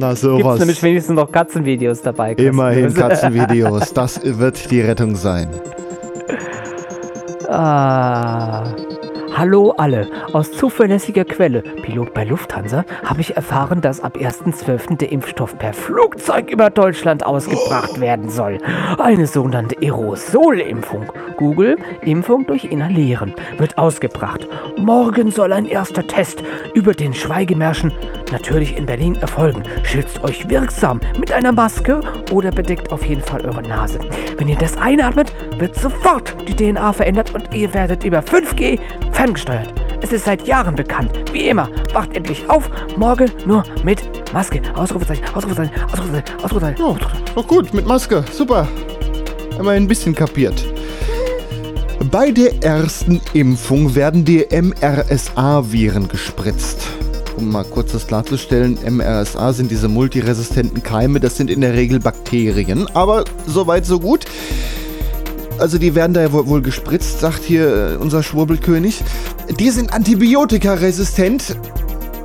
na 0.01 0.09
Gibt's 0.09 0.22
sowas. 0.22 0.59
nämlich 0.59 0.83
wenigstens 0.83 1.14
noch 1.14 1.31
Katzenvideos 1.31 2.03
dabei. 2.03 2.33
Immerhin. 2.33 2.93
Katzenvideos. 2.95 3.93
Das 3.95 4.20
wird 4.24 4.68
die 4.72 4.81
Rettung 4.81 5.14
sein. 5.14 5.49
Ah. 7.49 8.86
Hallo 9.39 9.72
alle. 9.76 10.09
Aus 10.32 10.51
zuverlässiger 10.51 11.26
Quelle, 11.26 11.61
Pilot 11.61 12.14
bei 12.14 12.24
Lufthansa, 12.24 12.87
habe 13.05 13.20
ich 13.20 13.37
erfahren, 13.37 13.82
dass 13.82 14.01
ab 14.01 14.16
1.12. 14.16 14.97
der 14.97 15.12
Impfstoff 15.12 15.59
per 15.59 15.74
Flugzeug 15.74 16.51
über 16.51 16.70
Deutschland 16.70 17.26
ausgebracht 17.26 18.01
werden 18.01 18.30
soll. 18.30 18.57
Eine 18.99 19.26
sogenannte 19.26 19.76
Aerosolimpfung. 19.76 21.12
Google, 21.37 21.76
Impfung 22.01 22.47
durch 22.47 22.64
Inhalieren, 22.64 23.34
wird 23.59 23.76
ausgebracht. 23.76 24.49
Morgen 24.78 25.30
soll 25.30 25.53
ein 25.53 25.66
erster 25.66 26.07
Test 26.07 26.43
über 26.72 26.95
den 26.95 27.12
Schweigemärschen 27.12 27.93
natürlich 28.32 28.76
in 28.76 28.87
Berlin 28.87 29.16
erfolgen. 29.16 29.62
Schützt 29.82 30.24
euch 30.24 30.49
wirksam 30.49 30.99
mit 31.18 31.30
einer 31.30 31.53
Maske 31.53 32.01
oder 32.32 32.51
bedeckt 32.51 32.91
auf 32.91 33.05
jeden 33.05 33.22
Fall 33.22 33.45
eure 33.45 33.62
Nase. 33.62 33.99
Wenn 34.39 34.49
ihr 34.49 34.57
das 34.57 34.76
einatmet, 34.78 35.32
wird 35.59 35.74
sofort 35.74 36.34
die 36.49 36.55
DNA 36.55 36.93
verändert 36.93 37.34
und 37.34 37.55
ihr 37.55 37.72
werdet 37.74 38.05
über 38.05 38.20
5G 38.20 38.78
ferngesteuert. 39.27 39.72
Es 40.03 40.12
ist 40.12 40.24
seit 40.24 40.47
Jahren 40.47 40.77
bekannt. 40.77 41.11
Wie 41.33 41.49
immer, 41.49 41.68
wacht 41.93 42.14
endlich 42.14 42.49
auf. 42.49 42.70
Morgen 42.97 43.29
nur 43.45 43.64
mit 43.83 43.99
Maske. 44.33 44.62
Ausrufezeichen, 44.77 45.24
Ausrufezeichen, 45.35 45.72
Ausrufezeichen, 45.85 46.45
Ausrufezeichen. 46.45 46.85
Ja, 46.85 46.97
doch 47.35 47.47
gut, 47.47 47.74
mit 47.74 47.87
Maske. 47.87 48.24
Super. 48.31 48.68
Immerhin 49.59 49.85
ein 49.85 49.89
bisschen 49.89 50.14
kapiert. 50.14 50.64
Bei 52.11 52.31
der 52.31 52.62
ersten 52.62 53.20
Impfung 53.33 53.97
werden 53.97 54.24
die 54.24 54.47
MRSA-Viren 54.49 56.07
gespritzt. 56.07 56.87
Um 57.37 57.51
mal 57.51 57.64
kurz 57.64 57.93
das 57.93 58.07
klarzustellen, 58.07 58.79
MRSA 58.89 59.53
sind 59.53 59.70
diese 59.72 59.89
multiresistenten 59.89 60.83
Keime, 60.85 61.18
das 61.18 61.37
sind 61.37 61.51
in 61.51 61.62
der 61.62 61.74
Regel 61.74 61.99
Bakterien. 61.99 62.87
Aber 62.95 63.24
soweit, 63.47 63.87
so 63.87 63.99
gut. 63.99 64.24
Also 65.59 65.79
die 65.79 65.95
werden 65.95 66.13
da 66.13 66.23
ja 66.23 66.33
wohl, 66.33 66.63
gespritzt, 66.63 67.21
sagt 67.21 67.43
hier 67.43 67.95
äh, 67.95 67.97
unser 67.97 68.23
Schwurbelkönig. 68.23 69.03
Die 69.59 69.71
sind 69.71 69.93
antibiotikaresistent. 69.93 71.57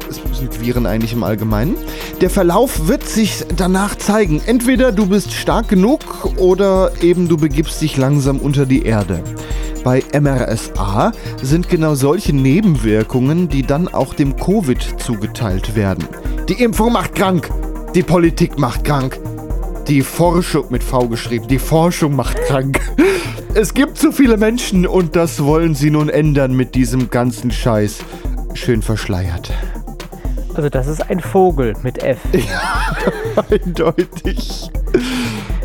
Es 0.09 0.37
sind 0.37 0.61
Viren 0.61 0.85
eigentlich 0.85 1.13
im 1.13 1.23
Allgemeinen. 1.23 1.75
Der 2.19 2.29
Verlauf 2.29 2.87
wird 2.87 3.07
sich 3.07 3.45
danach 3.55 3.95
zeigen. 3.95 4.41
Entweder 4.45 4.91
du 4.91 5.05
bist 5.05 5.31
stark 5.31 5.69
genug 5.69 6.01
oder 6.37 6.91
eben 7.01 7.27
du 7.27 7.37
begibst 7.37 7.81
dich 7.81 7.95
langsam 7.97 8.37
unter 8.39 8.65
die 8.65 8.83
Erde. 8.83 9.23
Bei 9.83 10.03
MRSA 10.13 11.11
sind 11.41 11.69
genau 11.69 11.95
solche 11.95 12.33
Nebenwirkungen, 12.33 13.49
die 13.49 13.63
dann 13.63 13.87
auch 13.87 14.13
dem 14.13 14.35
Covid 14.35 14.95
zugeteilt 14.99 15.75
werden. 15.75 16.07
Die 16.49 16.61
Impfung 16.61 16.93
macht 16.93 17.15
krank. 17.15 17.49
Die 17.95 18.03
Politik 18.03 18.59
macht 18.59 18.83
krank. 18.83 19.19
Die 19.87 20.01
Forschung 20.01 20.65
mit 20.69 20.83
V 20.83 21.07
geschrieben. 21.07 21.47
Die 21.47 21.59
Forschung 21.59 22.15
macht 22.15 22.37
krank. 22.43 22.79
Es 23.53 23.73
gibt 23.73 23.97
zu 23.97 24.13
viele 24.13 24.37
Menschen 24.37 24.87
und 24.87 25.17
das 25.17 25.43
wollen 25.43 25.75
sie 25.75 25.91
nun 25.91 26.07
ändern 26.07 26.55
mit 26.55 26.73
diesem 26.73 27.09
ganzen 27.09 27.51
Scheiß. 27.51 27.99
Schön 28.53 28.81
verschleiert. 28.81 29.51
Also 30.53 30.69
das 30.69 30.87
ist 30.87 31.09
ein 31.09 31.19
Vogel 31.19 31.73
mit 31.83 32.01
F. 32.01 32.19
Eindeutig. 33.51 34.69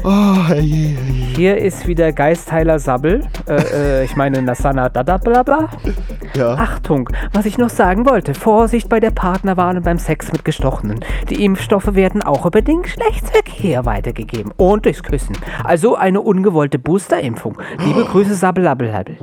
Oh, 0.09 0.55
je, 0.55 0.61
je. 0.63 0.95
Hier 1.35 1.57
ist 1.59 1.89
wieder 1.89 2.13
Geistheiler 2.13 2.79
Sabbel. 2.79 3.27
Äh, 3.49 3.55
äh, 3.55 4.05
ich 4.05 4.15
meine 4.15 4.41
Nasana 4.41 4.89
Dada 4.89 5.17
bla 5.17 5.43
bla. 5.43 5.69
Ja. 6.33 6.55
Achtung, 6.55 7.11
was 7.33 7.45
ich 7.45 7.59
noch 7.59 7.71
sagen 7.71 8.07
wollte. 8.07 8.33
Vorsicht 8.35 8.89
bei 8.89 9.01
der 9.01 9.11
Partnerwahl 9.11 9.77
und 9.77 9.83
beim 9.83 9.99
Sex 9.99 10.31
mit 10.31 10.45
Gestochenen. 10.45 11.05
Die 11.29 11.45
Impfstoffe 11.45 11.97
werden 11.97 12.23
auch 12.23 12.47
über 12.47 12.63
den 12.63 12.83
Geschlechtsverkehr 12.83 13.85
weitergegeben. 13.85 14.53
Und 14.57 14.85
durchs 14.85 15.03
Küssen. 15.03 15.37
Also 15.65 15.97
eine 15.97 16.21
ungewollte 16.21 16.79
Boosterimpfung. 16.79 17.59
Liebe 17.85 18.05
Grüße, 18.09 18.37
Sabbelabbelhabbel. 18.37 19.17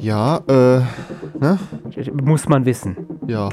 Ja, 0.00 0.38
äh, 0.48 0.80
ne? 1.40 1.58
Muss 2.22 2.48
man 2.48 2.64
wissen. 2.64 2.96
Ja. 3.26 3.48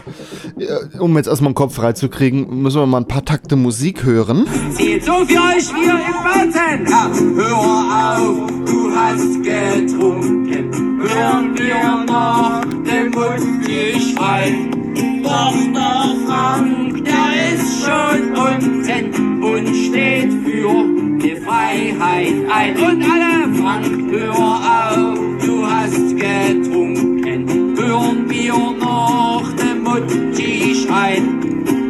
Äh, 0.58 0.98
Um 1.00 1.16
jetzt 1.18 1.28
erstmal 1.28 1.52
den 1.52 1.56
Kopf 1.56 1.76
freizukriegen, 1.76 2.62
müssen 2.62 2.80
wir 2.80 2.86
mal 2.86 3.00
ein 3.00 3.08
paar 3.08 3.26
Takte 3.26 3.56
Musik 3.56 4.04
hören. 4.04 4.46
Zählt 4.72 5.04
so 5.04 5.14
für 5.26 5.38
euch, 5.38 5.74
wie 5.74 5.86
ihr 5.86 5.94
im 5.94 6.94
habt. 6.94 7.20
Hör 7.36 8.18
auf, 8.18 8.52
du 8.66 8.92
hast 8.96 9.44
getrunken. 9.44 10.95
Hören 10.98 11.58
wir 11.58 12.06
noch 12.06 12.62
den 12.84 13.12
Mundgeschrei. 13.12 14.56
Doch 15.24 15.56
der 15.74 16.16
Frank, 16.26 17.04
der 17.04 17.54
ist 17.54 17.84
schon 17.84 18.32
unten 18.32 19.44
und 19.44 19.68
steht 19.76 20.32
für 20.46 21.20
die 21.22 21.36
Freiheit 21.36 22.34
ein. 22.50 22.78
Und 22.78 23.04
alle, 23.04 23.54
Frank, 23.56 24.12
hör 24.12 24.34
auf, 24.34 25.20
du 25.46 25.66
hast 25.68 26.16
getrunken. 26.16 27.76
Hören 27.78 28.30
wir 28.30 28.54
noch 28.54 29.52
den 29.58 29.84
Mundgeschrei. 29.84 31.22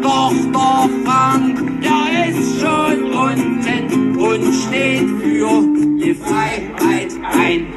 Doch 0.02 0.34
der 0.34 0.90
Frank, 1.06 1.82
der 1.84 2.30
ist 2.30 2.60
schon 2.60 3.04
unten 3.14 4.18
und 4.18 4.54
steht 4.54 5.08
für 5.22 5.62
die 6.04 6.16
Freiheit 6.16 7.12
ein. 7.32 7.75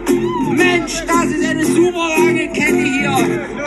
Mensch, 0.58 1.04
das 1.06 1.26
ist 1.26 1.44
eine 1.44 1.64
super 1.64 2.08
lange 2.18 2.48
Kette 2.48 2.82
hier. 2.82 3.16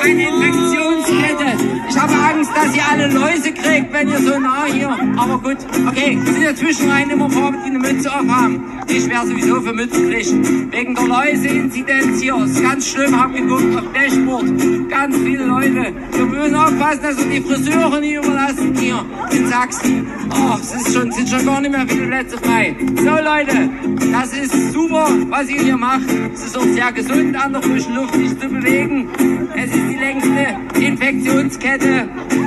Eine 0.04 0.28
Infektionskette. 0.28 1.61
Ich 2.02 2.08
habe 2.08 2.34
Angst, 2.34 2.52
dass 2.56 2.76
ihr 2.76 2.82
alle 2.92 3.14
Läuse 3.14 3.52
kriegt, 3.52 3.94
wenn 3.94 4.10
ihr 4.10 4.18
so 4.18 4.40
nah 4.40 4.66
hier. 4.66 4.90
Aber 5.18 5.38
gut, 5.38 5.58
okay, 5.88 6.18
wir 6.20 6.34
sind 6.34 6.42
ja 6.42 6.56
zwischenrein 6.56 7.12
immer 7.12 7.30
vor, 7.30 7.52
die 7.52 7.70
eine 7.70 7.78
Mütze 7.78 8.12
aufhaben. 8.12 8.64
Ich 8.88 9.08
wäre 9.08 9.28
sowieso 9.28 9.62
für 9.62 9.72
Mützenpflicht. 9.72 10.34
Wegen 10.72 10.96
der 10.96 11.06
Läuse-Inzidenz 11.06 12.20
hier. 12.20 12.36
Ist 12.44 12.64
ganz 12.64 12.90
schlimm, 12.90 13.22
hab 13.22 13.36
geguckt 13.36 13.78
auf 13.78 13.84
Dashboard. 13.94 14.90
Ganz 14.90 15.16
viele 15.18 15.46
Leute. 15.46 15.94
Wir 16.12 16.26
müssen 16.26 16.56
aufpassen, 16.56 17.04
dass 17.04 17.18
wir 17.20 17.40
die 17.40 17.48
Friseure 17.48 18.00
nicht 18.00 18.16
überlassen 18.16 18.76
hier 18.76 19.06
in 19.32 19.48
Sachsen. 19.48 20.08
Oh, 20.32 20.58
es 20.60 20.74
ist 20.74 20.96
schon, 20.96 21.12
sind 21.12 21.30
schon 21.30 21.46
gar 21.46 21.62
nicht 21.62 21.72
mehr 21.72 21.86
viele 21.88 22.08
Plätze 22.08 22.38
frei. 22.40 22.76
So 22.96 23.04
Leute, 23.04 23.70
das 24.12 24.34
ist 24.34 24.74
super, 24.74 25.08
was 25.30 25.50
ihr 25.50 25.62
hier 25.62 25.78
macht. 25.78 26.10
Es 26.34 26.46
ist 26.46 26.58
auch 26.58 26.64
sehr 26.64 26.92
gesund, 26.94 27.36
an 27.36 27.54
der 27.54 27.62
frischen 27.62 27.94
Luft 27.94 28.16
sich 28.16 28.40
zu 28.40 28.48
bewegen. 28.48 29.08
Es 29.56 29.66
ist 29.66 29.90
die 29.90 29.98
längste 29.98 30.82
Infektionskette 30.84 31.91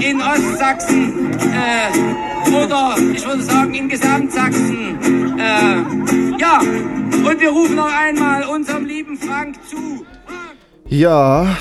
in 0.00 0.20
Ostsachsen. 0.20 1.30
Äh, 1.32 2.54
oder 2.54 2.94
ich 3.14 3.26
würde 3.26 3.42
sagen 3.42 3.74
in 3.74 3.88
Gesamtsachsen. 3.88 5.38
Äh, 5.38 6.40
ja, 6.40 6.60
und 6.60 7.40
wir 7.40 7.50
rufen 7.50 7.76
noch 7.76 7.90
einmal 7.92 8.44
unserem 8.44 8.84
lieben 8.84 9.16
Frank 9.16 9.56
zu. 9.68 10.04
Ja. 10.88 11.56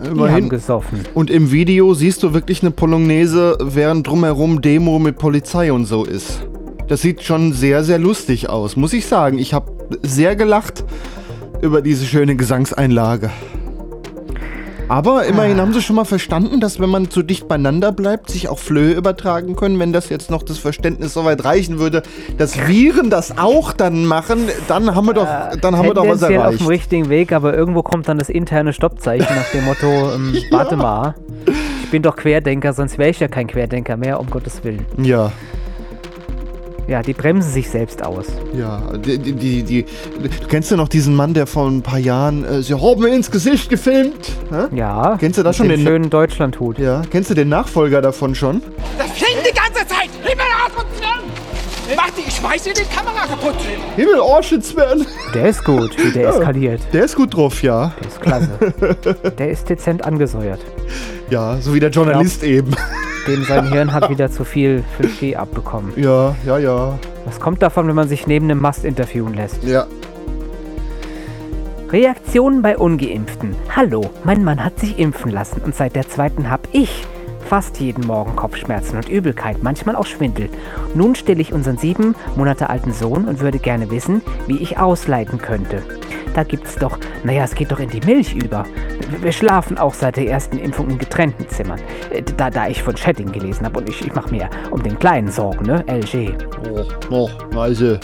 Haben 0.00 0.48
gesoffen. 0.48 1.00
Und 1.14 1.28
im 1.28 1.50
Video 1.50 1.92
siehst 1.92 2.22
du 2.22 2.32
wirklich 2.32 2.62
eine 2.62 2.70
Polonaise, 2.70 3.58
während 3.60 4.06
drumherum 4.06 4.60
Demo 4.60 5.00
mit 5.00 5.18
Polizei 5.18 5.72
und 5.72 5.86
so 5.86 6.04
ist. 6.04 6.46
Das 6.86 7.02
sieht 7.02 7.22
schon 7.22 7.52
sehr, 7.52 7.82
sehr 7.82 7.98
lustig 7.98 8.48
aus, 8.48 8.76
muss 8.76 8.92
ich 8.92 9.06
sagen. 9.06 9.38
Ich 9.38 9.54
habe 9.54 9.72
sehr 10.02 10.36
gelacht 10.36 10.84
über 11.60 11.82
diese 11.82 12.06
schöne 12.06 12.36
Gesangseinlage. 12.36 13.30
Aber 14.88 15.26
immerhin 15.26 15.60
haben 15.60 15.74
sie 15.74 15.82
schon 15.82 15.96
mal 15.96 16.04
verstanden, 16.04 16.60
dass 16.60 16.80
wenn 16.80 16.88
man 16.88 17.10
zu 17.10 17.22
dicht 17.22 17.46
beieinander 17.46 17.92
bleibt, 17.92 18.30
sich 18.30 18.48
auch 18.48 18.58
Flöhe 18.58 18.94
übertragen 18.94 19.54
können. 19.54 19.78
Wenn 19.78 19.92
das 19.92 20.08
jetzt 20.08 20.30
noch 20.30 20.42
das 20.42 20.58
Verständnis 20.58 21.12
so 21.12 21.24
weit 21.24 21.44
reichen 21.44 21.78
würde, 21.78 22.02
dass 22.38 22.66
Viren 22.66 23.10
das 23.10 23.36
auch 23.36 23.72
dann 23.72 24.06
machen, 24.06 24.48
dann 24.66 24.94
haben 24.94 25.06
wir 25.06 25.14
doch, 25.14 25.26
dann 25.60 25.76
haben 25.76 25.86
wir 25.86 25.94
doch 25.94 26.08
was 26.08 26.20
Tendenziell 26.20 26.38
auf 26.38 26.44
erreicht. 26.44 26.60
dem 26.60 26.66
richtigen 26.66 27.08
Weg, 27.10 27.32
aber 27.32 27.54
irgendwo 27.54 27.82
kommt 27.82 28.08
dann 28.08 28.18
das 28.18 28.30
interne 28.30 28.72
Stoppzeichen 28.72 29.34
nach 29.36 29.50
dem 29.52 29.64
Motto, 29.66 29.86
ähm, 30.14 30.36
warte 30.50 30.76
mal, 30.76 31.14
ich 31.84 31.90
bin 31.90 32.02
doch 32.02 32.16
Querdenker, 32.16 32.72
sonst 32.72 32.96
wäre 32.96 33.10
ich 33.10 33.20
ja 33.20 33.28
kein 33.28 33.46
Querdenker 33.46 33.96
mehr, 33.96 34.18
um 34.20 34.30
Gottes 34.30 34.64
Willen. 34.64 34.86
Ja. 35.02 35.32
Ja, 36.88 37.02
die 37.02 37.12
bremsen 37.12 37.52
sich 37.52 37.68
selbst 37.68 38.02
aus. 38.02 38.24
Ja, 38.58 38.80
die, 38.96 39.18
die, 39.18 39.34
die, 39.34 39.62
die, 39.62 39.82
du 39.82 40.46
kennst 40.48 40.70
ja 40.70 40.76
noch 40.78 40.88
diesen 40.88 41.14
Mann, 41.14 41.34
der 41.34 41.46
vor 41.46 41.68
ein 41.68 41.82
paar 41.82 41.98
Jahren, 41.98 42.46
äh, 42.46 42.62
sie 42.62 42.74
haben 42.74 43.02
mir 43.02 43.14
ins 43.14 43.30
Gesicht 43.30 43.68
gefilmt. 43.68 44.32
Hä? 44.50 44.74
Ja. 44.74 45.18
Kennst 45.20 45.38
du 45.38 45.42
das 45.42 45.58
schon? 45.58 45.68
dem 45.68 45.80
Den 45.80 45.86
schönen 45.86 46.08
Deutschlandhut. 46.10 46.78
Ja. 46.78 47.02
Kennst 47.10 47.28
du 47.28 47.34
den 47.34 47.50
Nachfolger 47.50 48.00
davon 48.00 48.34
schon? 48.34 48.62
Das 48.96 49.10
fliegt 49.10 49.46
die 49.46 49.54
ganze 49.54 49.86
Zeit! 49.86 50.08
Himmel, 50.22 50.46
Arsch 50.64 50.76
und 50.78 50.86
Zwirn! 50.96 51.98
Warte, 51.98 52.20
ich 52.26 52.34
schmeiß 52.34 52.62
dir 52.62 52.72
die 52.72 52.84
Kamera 52.84 53.26
kaputt! 53.26 53.56
Himmel, 53.96 54.20
Orschützmann. 54.20 55.06
Der 55.34 55.50
ist 55.50 55.64
gut, 55.64 55.94
wie 56.02 56.10
der 56.10 56.22
Ja, 56.22 56.30
eskaliert. 56.30 56.80
Der 56.94 57.04
ist 57.04 57.16
gut 57.16 57.36
drauf, 57.36 57.62
ja. 57.62 57.92
Der 58.00 58.08
ist 58.08 58.20
klasse. 58.22 59.34
Der 59.38 59.50
ist 59.50 59.68
dezent 59.68 60.04
angesäuert. 60.04 60.60
Ja, 61.28 61.58
so 61.60 61.74
wie 61.74 61.80
der 61.80 61.90
Journalist 61.90 62.42
eben. 62.44 62.74
Dem 63.28 63.44
sein 63.44 63.70
Hirn 63.70 63.92
hat 63.92 64.08
wieder 64.08 64.30
zu 64.30 64.42
viel 64.42 64.82
5G 64.98 65.36
abbekommen. 65.36 65.92
Ja, 65.96 66.34
ja, 66.46 66.56
ja. 66.56 66.98
Das 67.26 67.38
kommt 67.38 67.60
davon, 67.60 67.86
wenn 67.86 67.94
man 67.94 68.08
sich 68.08 68.26
neben 68.26 68.46
einem 68.46 68.58
Mast 68.58 68.86
interviewen 68.86 69.34
lässt. 69.34 69.62
Ja. 69.64 69.86
Reaktionen 71.90 72.62
bei 72.62 72.78
Ungeimpften. 72.78 73.54
Hallo, 73.76 74.00
mein 74.24 74.44
Mann 74.44 74.64
hat 74.64 74.78
sich 74.78 74.98
impfen 74.98 75.30
lassen 75.30 75.60
und 75.62 75.74
seit 75.74 75.94
der 75.94 76.08
zweiten 76.08 76.50
hab 76.50 76.68
ich 76.72 77.06
fast 77.48 77.80
jeden 77.80 78.06
Morgen 78.06 78.36
Kopfschmerzen 78.36 78.96
und 78.96 79.08
Übelkeit, 79.08 79.62
manchmal 79.62 79.96
auch 79.96 80.04
Schwindel. 80.04 80.50
Nun 80.94 81.14
stille 81.14 81.40
ich 81.40 81.54
unseren 81.54 81.78
sieben 81.78 82.14
Monate 82.36 82.68
alten 82.68 82.92
Sohn 82.92 83.24
und 83.24 83.40
würde 83.40 83.58
gerne 83.58 83.90
wissen, 83.90 84.20
wie 84.46 84.58
ich 84.58 84.78
ausleiten 84.78 85.38
könnte. 85.38 85.82
Da 86.34 86.42
gibt's 86.42 86.74
doch, 86.74 86.98
naja, 87.24 87.44
es 87.44 87.54
geht 87.54 87.72
doch 87.72 87.80
in 87.80 87.88
die 87.88 88.02
Milch 88.04 88.34
über. 88.34 88.66
Wir 89.22 89.32
schlafen 89.32 89.78
auch 89.78 89.94
seit 89.94 90.16
der 90.16 90.28
ersten 90.28 90.58
Impfung 90.58 90.90
in 90.90 90.98
getrennten 90.98 91.48
Zimmern. 91.48 91.80
Äh, 92.10 92.22
Da, 92.36 92.50
da 92.50 92.68
ich 92.68 92.82
von 92.82 92.94
Chatting 92.94 93.32
gelesen 93.32 93.64
habe 93.64 93.78
und 93.80 93.88
ich, 93.88 94.06
ich 94.06 94.14
mache 94.14 94.30
mir 94.30 94.50
um 94.70 94.82
den 94.82 94.98
Kleinen 94.98 95.30
Sorgen, 95.30 95.64
ne? 95.64 95.82
LG. 95.86 96.34
Oh, 96.70 96.86
oh, 97.10 97.58
also. 97.58 97.96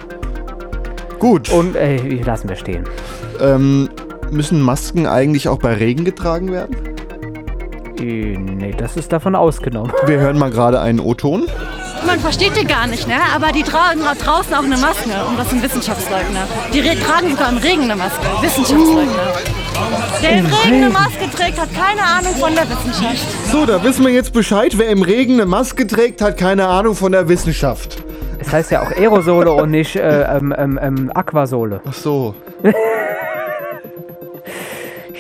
Gut. 1.19 1.51
Und 1.51 1.77
äh, 1.77 1.99
lassen 2.23 2.49
wir 2.49 2.57
stehen. 2.57 2.85
Ähm, 3.41 3.91
müssen 4.31 4.63
Masken 4.63 5.07
eigentlich 5.07 5.49
auch 5.49 5.59
bei 5.59 5.75
Regen 5.75 6.07
getragen 6.07 6.51
werden? 6.51 6.94
Äh, 7.99 8.37
nee, 8.39 8.75
das 8.77 8.97
ist 8.97 9.13
davon 9.13 9.35
ausgenommen. 9.35 9.93
Wir 10.07 10.19
hören 10.19 10.39
mal 10.39 10.51
gerade 10.51 10.81
einen 10.81 11.01
O-Ton. 11.01 11.45
Man 12.07 12.19
versteht 12.21 12.53
die 12.61 12.67
gar 12.67 12.87
nicht, 12.87 13.09
ne? 13.09 13.15
aber 13.35 13.51
die 13.53 13.63
tragen 13.63 14.01
auch 14.03 14.15
draußen 14.17 14.53
auch 14.53 14.65
eine 14.65 14.77
Maske 14.77 15.09
und 15.29 15.39
das 15.39 15.49
sind 15.49 15.63
Wissenschaftsleugner. 15.63 16.41
Die 16.73 16.81
re- 16.81 16.97
tragen 16.99 17.31
sogar 17.31 17.49
im 17.51 17.57
Regen 17.59 17.83
eine 17.85 17.97
Maske. 17.97 18.27
Wissenschaftsleugner. 18.43 19.33
Der 20.23 20.33
im 20.39 20.47
Regen 20.47 20.75
eine. 20.85 20.91
Maske 20.91 21.31
trägt, 21.35 21.59
hat 21.59 21.69
keine 21.75 22.03
Ahnung 22.03 22.35
von 22.39 22.55
der 22.55 22.65
Wissenschaft. 22.69 23.25
So, 23.51 23.65
da 23.65 23.83
wissen 23.83 24.05
wir 24.05 24.13
jetzt 24.13 24.33
Bescheid. 24.35 24.77
Wer 24.77 24.89
im 24.91 25.03
Regen 25.03 25.35
eine 25.35 25.47
Maske 25.47 25.87
trägt, 25.87 26.21
hat 26.21 26.37
keine 26.37 26.67
Ahnung 26.67 26.95
von 26.95 27.13
der 27.13 27.29
Wissenschaft. 27.29 28.03
Es 28.39 28.53
heißt 28.53 28.71
ja 28.73 28.83
auch 28.83 28.91
Aerosole 28.91 29.51
und 29.53 29.71
nicht 29.71 29.97
äh, 29.97 30.25
ähm, 30.37 30.55
ähm, 30.59 30.79
ähm, 30.83 31.11
Aquasole. 31.15 31.81
Ach 31.89 31.95
so. 31.95 32.35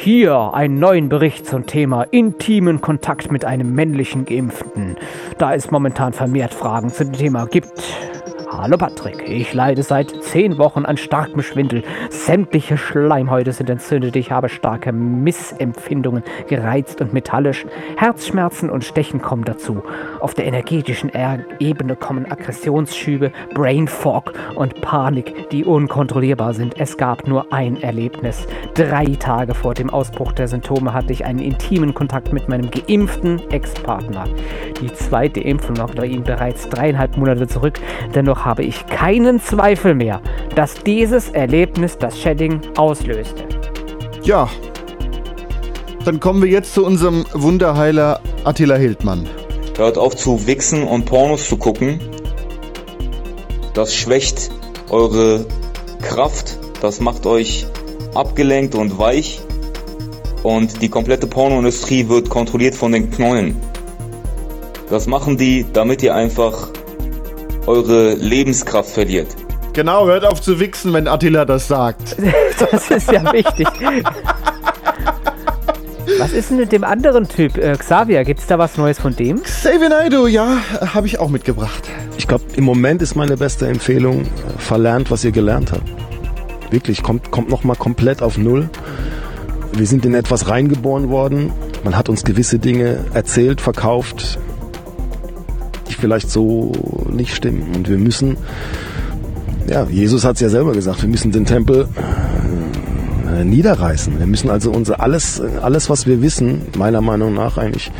Hier 0.04 0.50
einen 0.52 0.78
neuen 0.78 1.08
Bericht 1.08 1.46
zum 1.46 1.64
Thema 1.64 2.02
intimen 2.02 2.82
Kontakt 2.82 3.32
mit 3.32 3.46
einem 3.46 3.74
männlichen 3.74 4.26
Geimpften. 4.26 4.98
Da 5.38 5.54
es 5.54 5.70
momentan 5.70 6.12
vermehrt 6.12 6.52
Fragen 6.52 6.92
zu 6.92 7.06
dem 7.06 7.14
Thema 7.14 7.46
gibt. 7.46 7.82
Hallo 8.56 8.76
Patrick, 8.76 9.28
ich 9.28 9.52
leide 9.52 9.82
seit 9.82 10.22
zehn 10.22 10.58
Wochen 10.58 10.84
an 10.86 10.96
starkem 10.96 11.42
Schwindel. 11.42 11.82
Sämtliche 12.08 12.78
Schleimhäute 12.78 13.52
sind 13.52 13.68
entzündet. 13.68 14.14
Ich 14.16 14.30
habe 14.30 14.48
starke 14.48 14.92
Missempfindungen, 14.92 16.22
gereizt 16.48 17.00
und 17.00 17.12
metallisch. 17.12 17.66
Herzschmerzen 17.96 18.70
und 18.70 18.84
Stechen 18.84 19.20
kommen 19.20 19.44
dazu. 19.44 19.82
Auf 20.20 20.34
der 20.34 20.46
energetischen 20.46 21.10
Er- 21.10 21.40
Ebene 21.58 21.96
kommen 21.96 22.30
Aggressionsschübe, 22.30 23.32
Brain 23.54 23.88
Fog 23.88 24.32
und 24.54 24.80
Panik, 24.80 25.50
die 25.50 25.64
unkontrollierbar 25.64 26.54
sind. 26.54 26.78
Es 26.78 26.96
gab 26.96 27.26
nur 27.26 27.52
ein 27.52 27.82
Erlebnis. 27.82 28.46
Drei 28.74 29.04
Tage 29.18 29.54
vor 29.54 29.74
dem 29.74 29.90
Ausbruch 29.90 30.32
der 30.32 30.46
Symptome 30.48 30.92
hatte 30.94 31.12
ich 31.12 31.24
einen 31.24 31.40
intimen 31.40 31.92
Kontakt 31.92 32.32
mit 32.32 32.48
meinem 32.48 32.70
geimpften 32.70 33.42
Ex-Partner. 33.50 34.24
Die 34.80 34.92
zweite 34.92 35.40
Impfung 35.40 35.74
lag 35.76 35.92
bei 35.94 36.06
ihm 36.06 36.22
bereits 36.22 36.68
dreieinhalb 36.68 37.16
Monate 37.16 37.46
zurück. 37.48 37.80
Dennoch 38.14 38.43
habe 38.44 38.62
ich 38.62 38.86
keinen 38.86 39.40
Zweifel 39.40 39.94
mehr, 39.94 40.20
dass 40.54 40.74
dieses 40.74 41.30
Erlebnis 41.30 41.98
das 41.98 42.20
Shedding 42.20 42.60
auslöste. 42.76 43.44
Ja. 44.22 44.48
Dann 46.04 46.20
kommen 46.20 46.42
wir 46.42 46.50
jetzt 46.50 46.74
zu 46.74 46.84
unserem 46.84 47.24
Wunderheiler 47.32 48.20
Attila 48.44 48.76
Hildmann. 48.76 49.26
Hört 49.76 49.96
auf 49.96 50.14
zu 50.16 50.46
wichsen 50.46 50.82
und 50.82 51.06
Pornos 51.06 51.48
zu 51.48 51.56
gucken. 51.56 51.98
Das 53.72 53.94
schwächt 53.94 54.50
eure 54.90 55.46
Kraft. 56.02 56.58
Das 56.82 57.00
macht 57.00 57.26
euch 57.26 57.66
abgelenkt 58.14 58.74
und 58.74 58.98
weich. 58.98 59.40
Und 60.42 60.82
die 60.82 60.90
komplette 60.90 61.26
Pornoindustrie 61.26 62.08
wird 62.08 62.28
kontrolliert 62.28 62.74
von 62.74 62.92
den 62.92 63.10
Knollen. 63.10 63.56
Das 64.90 65.06
machen 65.06 65.38
die, 65.38 65.64
damit 65.72 66.02
ihr 66.02 66.14
einfach 66.14 66.68
eure 67.66 68.14
Lebenskraft 68.14 68.90
verliert. 68.90 69.28
Genau, 69.72 70.06
hört 70.06 70.24
auf 70.24 70.40
zu 70.40 70.60
wichsen, 70.60 70.92
wenn 70.92 71.08
Attila 71.08 71.44
das 71.44 71.68
sagt. 71.68 72.16
Das 72.70 72.88
ist 72.88 73.10
ja 73.10 73.32
wichtig. 73.32 73.66
Was 76.18 76.32
ist 76.32 76.50
denn 76.50 76.58
mit 76.58 76.70
dem 76.70 76.84
anderen 76.84 77.28
Typ, 77.28 77.58
äh, 77.58 77.76
Xavier? 77.76 78.24
Gibt 78.24 78.40
es 78.40 78.46
da 78.46 78.58
was 78.58 78.76
Neues 78.76 79.00
von 79.00 79.16
dem? 79.16 79.42
Xavier 79.42 79.88
Naidoo, 79.88 80.28
ja, 80.28 80.58
habe 80.94 81.08
ich 81.08 81.18
auch 81.18 81.28
mitgebracht. 81.28 81.82
Ich 82.16 82.28
glaube, 82.28 82.44
im 82.54 82.62
Moment 82.64 83.02
ist 83.02 83.16
meine 83.16 83.36
beste 83.36 83.66
Empfehlung, 83.66 84.22
äh, 84.22 84.26
verlernt, 84.58 85.10
was 85.10 85.24
ihr 85.24 85.32
gelernt 85.32 85.72
habt. 85.72 85.82
Wirklich, 86.70 87.02
kommt, 87.02 87.32
kommt 87.32 87.48
nochmal 87.48 87.76
komplett 87.76 88.22
auf 88.22 88.38
Null. 88.38 88.70
Wir 89.72 89.86
sind 89.86 90.06
in 90.06 90.14
etwas 90.14 90.48
reingeboren 90.48 91.08
worden. 91.08 91.52
Man 91.82 91.96
hat 91.96 92.08
uns 92.08 92.22
gewisse 92.22 92.60
Dinge 92.60 93.04
erzählt, 93.12 93.60
verkauft, 93.60 94.38
vielleicht 96.04 96.30
so 96.30 96.70
nicht 97.10 97.34
stimmen. 97.34 97.72
Und 97.74 97.88
wir 97.88 97.96
müssen, 97.96 98.36
ja, 99.66 99.84
Jesus 99.84 100.22
hat 100.22 100.34
es 100.34 100.42
ja 100.42 100.50
selber 100.50 100.72
gesagt, 100.72 101.00
wir 101.00 101.08
müssen 101.08 101.32
den 101.32 101.46
Tempel 101.46 101.88
äh, 103.34 103.42
niederreißen. 103.42 104.18
Wir 104.18 104.26
müssen 104.26 104.50
also 104.50 104.70
unser 104.70 105.00
alles, 105.00 105.40
alles, 105.62 105.88
was 105.88 106.06
wir 106.06 106.20
wissen, 106.20 106.60
meiner 106.76 107.00
Meinung 107.00 107.32
nach 107.32 107.56
eigentlich 107.56 107.90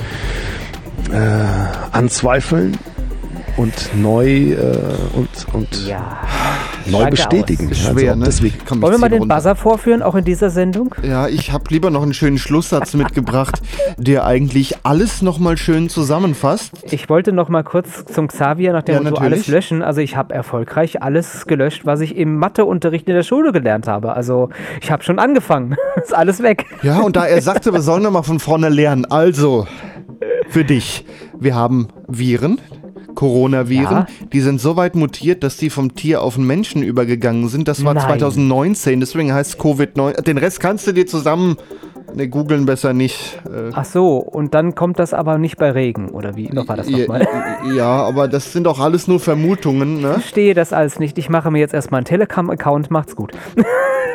äh, 1.11 1.17
anzweifeln 1.93 2.77
und 3.57 3.73
neu 3.97 4.53
äh, 4.53 4.79
und, 5.15 5.31
und 5.55 5.87
neu 6.87 7.11
bestätigen. 7.11 7.69
Also 7.69 7.93
Schwer, 7.93 8.17
ne? 8.17 8.25
deswegen 8.27 8.55
Wollen 8.83 8.95
wir 8.95 8.99
mal 8.99 9.09
den 9.09 9.21
runter. 9.21 9.35
Buzzer 9.37 9.55
vorführen, 9.57 10.03
auch 10.03 10.15
in 10.15 10.25
dieser 10.25 10.51
Sendung? 10.51 10.95
Ja, 11.03 11.29
ich 11.29 11.53
habe 11.53 11.65
lieber 11.71 11.91
noch 11.91 12.03
einen 12.03 12.15
schönen 12.15 12.39
Schlusssatz 12.39 12.95
mitgebracht, 12.95 13.61
der 13.97 14.25
eigentlich 14.27 14.77
alles 14.83 15.23
nochmal 15.23 15.57
schön 15.57 15.89
zusammenfasst. 15.89 16.73
Ich 16.91 17.09
wollte 17.09 17.33
noch 17.33 17.49
mal 17.49 17.63
kurz 17.65 18.05
zum 18.07 18.29
Xavier 18.29 18.73
nach 18.73 18.83
dem 18.83 18.95
Ja, 18.97 19.01
Motto 19.01 19.15
natürlich. 19.17 19.33
alles 19.35 19.49
löschen. 19.49 19.83
Also 19.83 20.01
ich 20.01 20.17
habe 20.17 20.35
erfolgreich 20.35 21.03
alles 21.03 21.47
gelöscht, 21.47 21.87
was 21.87 22.01
ich 22.01 22.17
im 22.17 22.37
Matheunterricht 22.37 23.09
in 23.09 23.15
der 23.15 23.23
Schule 23.23 23.53
gelernt 23.53 23.89
habe. 23.89 24.15
Also 24.15 24.51
ich 24.81 24.91
habe 24.91 25.03
schon 25.03 25.19
angefangen. 25.19 25.77
ist 26.03 26.15
alles 26.15 26.43
weg. 26.43 26.67
Ja, 26.83 27.01
und 27.01 27.17
da 27.17 27.27
er 27.27 27.41
sagte, 27.43 27.73
wir 27.73 27.81
sollen 27.83 28.03
noch 28.03 28.11
mal 28.11 28.23
von 28.23 28.39
vorne 28.41 28.69
lernen. 28.69 29.05
Also, 29.07 29.67
für 30.49 30.65
dich. 30.65 31.05
Wir 31.39 31.55
haben 31.55 31.89
Viren, 32.09 32.61
Coronaviren, 33.15 33.85
Ja. 33.85 34.07
die 34.33 34.41
sind 34.41 34.61
so 34.61 34.77
weit 34.77 34.95
mutiert, 34.95 35.43
dass 35.45 35.57
die 35.57 35.71
vom 35.71 35.95
Tier 35.95 36.23
auf 36.23 36.35
den 36.37 36.47
Menschen 36.47 36.83
übergegangen 36.83 37.49
sind. 37.49 37.69
Das 37.69 37.85
war 37.85 37.95
Nein. 37.95 38.05
2019, 38.05 39.01
deswegen 39.01 39.33
heißt 39.33 39.55
es 39.55 39.59
Covid-19. 39.61 40.23
Den 40.23 40.39
Rest 40.39 40.61
kannst 40.61 40.87
du 40.87 40.93
dir 40.93 41.07
zusammen, 41.07 41.57
ne, 42.15 42.29
googeln 42.29 42.67
besser 42.67 42.93
nicht. 42.93 43.41
Äh, 43.47 43.71
Ach 43.73 43.85
so, 43.85 44.19
und 44.19 44.55
dann 44.55 44.75
kommt 44.75 44.99
das 44.99 45.15
aber 45.15 45.39
nicht 45.39 45.57
bei 45.57 45.71
Regen, 45.71 46.11
oder 46.11 46.37
wie? 46.37 46.49
Noch 46.49 46.69
war 46.69 46.77
das 46.77 46.89
nochmal? 46.89 47.27
ja, 47.67 47.73
ja, 47.75 47.87
aber 48.05 48.29
das 48.29 48.53
sind 48.53 48.65
doch 48.65 48.81
alles 48.81 49.09
nur 49.09 49.21
Vermutungen, 49.21 50.01
ne? 50.01 50.09
Ich 50.17 50.23
verstehe 50.23 50.55
das 50.55 50.73
alles 50.73 50.99
nicht. 50.99 51.19
Ich 51.19 51.29
mache 51.29 51.51
mir 51.51 51.59
jetzt 51.61 51.75
erstmal 51.75 51.99
einen 51.99 52.07
Telegram-Account. 52.07 52.91
Macht's 52.91 53.17
gut. 53.17 53.33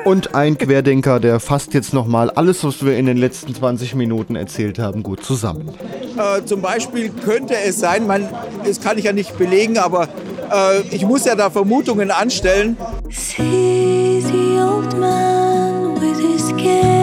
Und 0.09 0.33
ein 0.33 0.57
Querdenker, 0.57 1.19
der 1.19 1.39
fasst 1.39 1.75
jetzt 1.75 1.93
nochmal 1.93 2.31
alles, 2.31 2.63
was 2.63 2.83
wir 2.83 2.97
in 2.97 3.05
den 3.05 3.17
letzten 3.17 3.53
20 3.53 3.93
Minuten 3.93 4.35
erzählt 4.35 4.79
haben, 4.79 5.03
gut 5.03 5.23
zusammen. 5.23 5.69
Äh, 6.17 6.43
zum 6.45 6.63
Beispiel 6.63 7.11
könnte 7.11 7.53
es 7.53 7.79
sein, 7.79 8.07
man, 8.07 8.27
das 8.65 8.81
kann 8.81 8.97
ich 8.97 9.03
ja 9.03 9.13
nicht 9.13 9.37
belegen, 9.37 9.77
aber 9.77 10.07
äh, 10.51 10.81
ich 10.89 11.05
muss 11.05 11.25
ja 11.25 11.35
da 11.35 11.51
Vermutungen 11.51 12.09
anstellen. 12.09 12.75
See 13.11 14.19
the 14.19 14.59
old 14.59 14.97
man 14.97 16.01
with 16.01 16.17
his 16.17 16.47
cane 16.57 16.98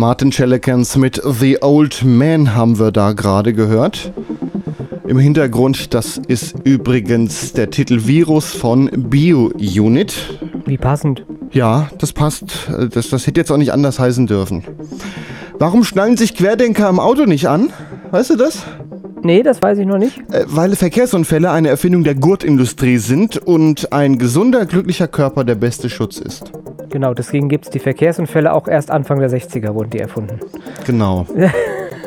Martin 0.00 0.32
Schellekens 0.32 0.96
mit 0.96 1.20
The 1.22 1.58
Old 1.60 2.06
Man 2.06 2.54
haben 2.54 2.78
wir 2.78 2.90
da 2.90 3.12
gerade 3.12 3.52
gehört. 3.52 4.14
Im 5.06 5.18
Hintergrund, 5.18 5.92
das 5.92 6.16
ist 6.16 6.54
übrigens 6.64 7.52
der 7.52 7.68
Titel 7.68 8.06
Virus 8.06 8.50
von 8.50 8.88
BioUnit. 8.90 10.38
Wie 10.64 10.78
passend. 10.78 11.26
Ja, 11.52 11.90
das 11.98 12.14
passt. 12.14 12.70
Das, 12.94 13.10
das 13.10 13.26
hätte 13.26 13.40
jetzt 13.40 13.52
auch 13.52 13.58
nicht 13.58 13.74
anders 13.74 13.98
heißen 13.98 14.26
dürfen. 14.26 14.64
Warum 15.58 15.84
schnallen 15.84 16.16
sich 16.16 16.34
Querdenker 16.34 16.88
am 16.88 16.98
Auto 16.98 17.26
nicht 17.26 17.50
an? 17.50 17.70
Weißt 18.10 18.30
du 18.30 18.36
das? 18.36 18.62
Nee, 19.22 19.42
das 19.42 19.60
weiß 19.60 19.76
ich 19.76 19.86
noch 19.86 19.98
nicht. 19.98 20.18
Äh, 20.32 20.46
Weil 20.46 20.76
Verkehrsunfälle 20.76 21.50
eine 21.50 21.68
Erfindung 21.68 22.04
der 22.04 22.14
Gurtindustrie 22.14 22.96
sind 22.96 23.36
und 23.36 23.92
ein 23.92 24.16
gesunder, 24.16 24.64
glücklicher 24.64 25.08
Körper 25.08 25.44
der 25.44 25.56
beste 25.56 25.90
Schutz 25.90 26.16
ist. 26.16 26.52
Genau, 26.90 27.14
deswegen 27.14 27.48
gibt 27.48 27.66
es 27.66 27.70
die 27.70 27.78
Verkehrsunfälle 27.78 28.52
auch 28.52 28.68
erst 28.68 28.90
Anfang 28.90 29.20
der 29.20 29.30
60er 29.30 29.74
wurden 29.74 29.90
die 29.90 30.00
erfunden. 30.00 30.40
Genau. 30.86 31.26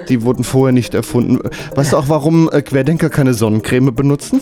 Die 0.09 0.23
wurden 0.23 0.43
vorher 0.43 0.73
nicht 0.73 0.93
erfunden. 0.93 1.39
Weißt 1.75 1.93
du 1.93 1.97
auch, 1.97 2.09
warum 2.09 2.49
äh, 2.51 2.61
Querdenker 2.61 3.09
keine 3.09 3.33
Sonnencreme 3.33 3.95
benutzen? 3.95 4.41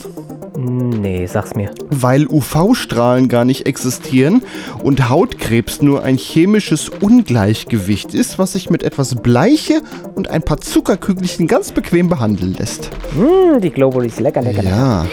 Nee, 0.58 1.26
sag's 1.28 1.56
mir. 1.56 1.72
Weil 1.90 2.28
UV-Strahlen 2.28 3.28
gar 3.30 3.46
nicht 3.46 3.66
existieren 3.68 4.42
und 4.84 5.10
Hautkrebs 5.10 5.82
nur 5.82 6.04
ein 6.04 6.18
chemisches 6.18 6.90
Ungleichgewicht 6.90 8.14
ist, 8.14 8.38
was 8.38 8.54
sich 8.54 8.70
mit 8.70 8.84
etwas 8.84 9.16
Bleiche 9.16 9.82
und 10.16 10.30
ein 10.30 10.42
paar 10.42 10.58
Zuckerkügelchen 10.58 11.48
ganz 11.48 11.72
bequem 11.72 12.10
behandeln 12.10 12.56
lässt. 12.58 12.90
Mm, 13.16 13.62
die 13.62 13.70
Globulis, 13.70 14.20
lecker, 14.20 14.42
lecker, 14.42 14.64
lecker. 14.64 14.76
Ja. 14.76 15.06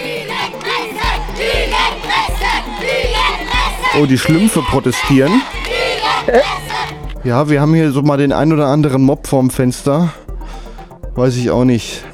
Oh, 3.97 4.07
die 4.07 4.19
Schlümpfe 4.19 4.61
protestieren. 4.63 5.43
Ja, 7.25 7.49
wir 7.49 7.61
haben 7.61 7.75
hier 7.75 7.91
so 7.91 8.03
mal 8.03 8.17
den 8.17 8.33
ein 8.33 8.53
oder 8.53 8.67
anderen 8.67 9.03
Mob 9.03 9.27
vorm 9.27 9.51
Fenster. 9.51 10.13
Weiß 11.15 11.37
ich 11.37 11.51
auch 11.51 11.65
nicht. 11.65 12.05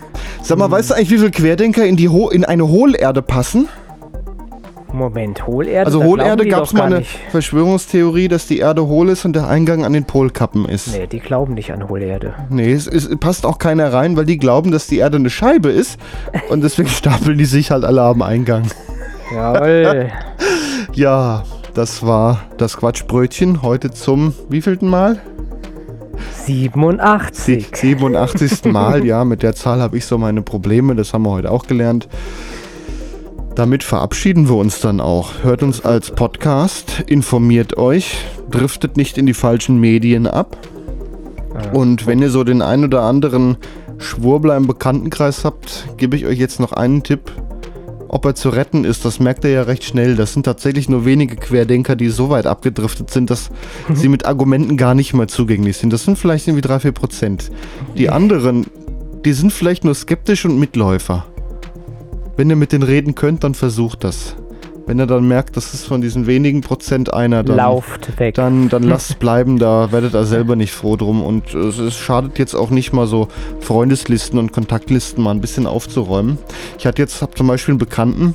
Sag 0.43 0.59
mal, 0.59 0.71
weißt 0.71 0.91
du 0.91 0.95
eigentlich, 0.95 1.11
wie 1.11 1.19
viele 1.19 1.31
Querdenker 1.31 1.85
in, 1.85 1.97
die 1.97 2.09
Ho 2.09 2.29
in 2.29 2.45
eine 2.45 2.69
Hohlerde 2.69 3.23
passen? 3.23 3.69
Moment, 4.93 5.47
Hohlerde? 5.47 5.87
Also 5.87 6.05
Hohlerde 6.05 6.47
gab 6.47 6.65
es 6.65 6.73
mal 6.73 6.85
eine 6.85 6.99
nicht. 6.99 7.19
Verschwörungstheorie, 7.31 8.29
dass 8.29 8.47
die 8.47 8.59
Erde 8.59 8.87
hohl 8.87 9.09
ist 9.09 9.25
und 9.25 9.35
der 9.35 9.49
Eingang 9.49 9.85
an 9.85 9.93
den 9.93 10.05
Polkappen 10.05 10.69
ist. 10.69 10.97
Nee, 10.97 11.07
die 11.09 11.19
glauben 11.19 11.55
nicht 11.55 11.73
an 11.73 11.89
Hohlerde. 11.89 12.35
Nee, 12.49 12.73
es, 12.73 12.87
es 12.87 13.09
passt 13.19 13.45
auch 13.45 13.59
keiner 13.59 13.93
rein, 13.93 14.17
weil 14.17 14.25
die 14.25 14.39
glauben, 14.39 14.71
dass 14.71 14.87
die 14.87 14.99
Erde 14.99 15.17
eine 15.17 15.31
Scheibe 15.31 15.71
ist 15.71 15.99
und 16.49 16.63
deswegen 16.63 16.89
stapeln 16.91 17.37
die 17.37 17.45
sich 17.45 17.73
halt 17.73 17.85
alle 17.85 18.03
am 18.03 18.23
Eingang. 18.23 18.63
Jawohl. 19.35 20.13
Ja, 20.93 21.43
das 21.75 22.07
war 22.07 22.43
das 22.57 22.77
Quatschbrötchen 22.77 23.63
heute 23.63 23.91
zum 23.91 24.33
wievielten 24.49 24.89
Mal? 24.89 25.21
87. 26.47 27.69
87. 27.75 28.65
Mal, 28.73 29.05
ja, 29.05 29.25
mit 29.25 29.43
der 29.43 29.55
Zahl 29.55 29.81
habe 29.81 29.99
ich 29.99 30.07
so 30.07 30.17
meine 30.17 30.43
Probleme, 30.43 30.95
das 30.95 31.13
haben 31.13 31.25
wir 31.25 31.31
heute 31.31 31.51
auch 31.51 31.67
gelernt. 31.67 32.09
Damit 33.57 33.83
verabschieden 33.83 34.49
wir 34.49 34.57
uns 34.57 34.81
dann 34.81 35.01
auch. 35.01 35.43
Hört 35.43 35.63
uns 35.63 35.85
als 35.85 36.11
Podcast, 36.11 37.05
informiert 37.07 37.77
euch, 37.77 38.17
driftet 38.51 38.97
nicht 38.97 39.19
in 39.19 39.27
die 39.27 39.35
falschen 39.35 39.79
Medien 39.79 40.27
ab. 40.27 40.57
Und 41.73 42.07
wenn 42.07 42.21
ihr 42.21 42.31
so 42.31 42.45
den 42.45 42.63
ein 42.63 42.85
oder 42.85 43.03
anderen 43.03 43.57
Schwurbler 43.99 44.57
im 44.57 44.67
Bekanntenkreis 44.67 45.45
habt, 45.45 45.89
gebe 45.97 46.17
ich 46.17 46.27
euch 46.27 46.39
jetzt 46.39 46.61
noch 46.61 46.73
einen 46.73 47.03
Tipp. 47.03 47.33
Ob 48.15 48.25
er 48.27 48.37
zu 48.37 48.51
retten 48.51 48.85
ist, 48.85 49.05
das 49.05 49.19
merkt 49.19 49.43
ihr 49.43 49.51
ja 49.51 49.63
recht 49.63 49.83
schnell. 49.83 50.15
Das 50.15 50.33
sind 50.33 50.45
tatsächlich 50.45 50.89
nur 50.89 51.05
wenige 51.05 51.35
Querdenker, 51.35 51.97
die 51.97 52.11
so 52.11 52.31
weit 52.31 52.47
abgedriftet 52.47 53.11
sind, 53.11 53.29
dass 53.29 53.51
sie 53.93 54.09
mit 54.09 54.25
Argumenten 54.25 54.77
gar 54.77 54.95
nicht 54.95 55.15
mehr 55.15 55.27
zugänglich 55.27 55.79
sind. 55.79 55.93
Das 55.93 56.05
sind 56.05 56.17
vielleicht 56.17 56.47
irgendwie 56.47 56.65
3-4 56.65 56.93
Prozent. 56.93 57.51
Die 57.99 58.11
anderen, 58.11 58.67
die 59.25 59.33
sind 59.33 59.53
vielleicht 59.53 59.83
nur 59.83 59.97
skeptisch 59.97 60.45
und 60.45 60.61
Mitläufer. 60.61 61.27
Wenn 62.37 62.49
ihr 62.51 62.55
mit 62.55 62.71
denen 62.71 62.85
reden 62.85 63.17
könnt, 63.17 63.43
dann 63.43 63.55
versucht 63.55 64.05
das. 64.05 64.37
Wenn 64.87 64.99
ihr 64.99 65.07
dann 65.07 65.27
merkt, 65.27 65.57
das 65.57 65.73
ist 65.73 65.87
von 65.87 66.03
diesen 66.03 66.27
wenigen 66.27 66.61
Prozent 66.61 67.13
einer, 67.13 67.43
dann, 67.43 67.57
Lauft 67.57 68.19
weg. 68.19 68.35
dann, 68.35 68.69
dann 68.69 68.83
lasst 68.85 69.11
es 69.11 69.17
bleiben, 69.17 69.59
da 69.59 69.93
werdet 69.93 70.15
ihr 70.15 70.25
selber 70.25 70.57
nicht 70.57 70.73
froh 70.73 70.97
drum. 70.97 71.23
Und 71.23 71.55
es, 71.55 71.79
es 71.79 71.97
schadet 71.97 72.39
jetzt 72.39 72.55
auch 72.55 72.71
nicht 72.71 72.93
mal 72.93 73.07
so 73.07 73.29
Freundeslisten 73.61 74.39
und 74.39 74.53
Kontaktlisten 74.53 75.25
mal 75.25 75.31
ein 75.31 75.41
bisschen 75.41 75.67
aufzuräumen. 75.67 76.39
Ich 76.79 76.87
hatte 76.87 77.01
jetzt 77.01 77.23
hab 77.23 77.37
zum 77.37 77.47
Beispiel 77.47 77.73
einen 77.73 77.79
Bekannten, 77.79 78.35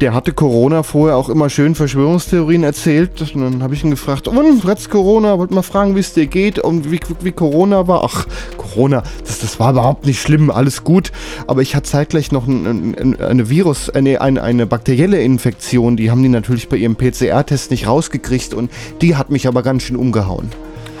der 0.00 0.14
hatte 0.14 0.32
Corona 0.32 0.82
vorher 0.82 1.16
auch 1.16 1.28
immer 1.28 1.48
schön 1.50 1.74
Verschwörungstheorien 1.74 2.64
erzählt. 2.64 3.20
Und 3.34 3.42
dann 3.42 3.62
habe 3.62 3.74
ich 3.74 3.84
ihn 3.84 3.90
gefragt, 3.90 4.28
und, 4.28 4.66
Retz 4.66 4.88
Corona, 4.88 5.38
wollte 5.38 5.54
mal 5.54 5.62
fragen, 5.62 5.94
wie 5.94 6.00
es 6.00 6.12
dir 6.12 6.26
geht 6.26 6.58
und 6.58 6.90
wie, 6.90 7.00
wie 7.20 7.32
Corona 7.32 7.86
war. 7.86 8.04
Ach, 8.04 8.26
Corona, 8.56 9.02
das, 9.26 9.38
das 9.38 9.60
war 9.60 9.72
überhaupt 9.72 10.06
nicht 10.06 10.20
schlimm, 10.20 10.50
alles 10.50 10.84
gut. 10.84 11.12
Aber 11.46 11.62
ich 11.62 11.74
hatte 11.74 11.88
zeitgleich 11.88 12.32
noch 12.32 12.46
ein, 12.46 12.94
ein, 12.98 13.20
eine 13.20 13.48
Virus, 13.48 13.90
eine, 13.90 14.20
eine, 14.20 14.42
eine 14.42 14.66
bakterielle 14.66 15.20
Infektion. 15.22 15.96
Die 15.96 16.10
haben 16.10 16.22
die 16.22 16.28
natürlich 16.28 16.68
bei 16.68 16.76
ihrem 16.76 16.96
PCR-Test 16.96 17.70
nicht 17.70 17.86
rausgekriegt 17.86 18.54
und 18.54 18.70
die 19.00 19.16
hat 19.16 19.30
mich 19.30 19.46
aber 19.46 19.62
ganz 19.62 19.84
schön 19.84 19.96
umgehauen. 19.96 20.50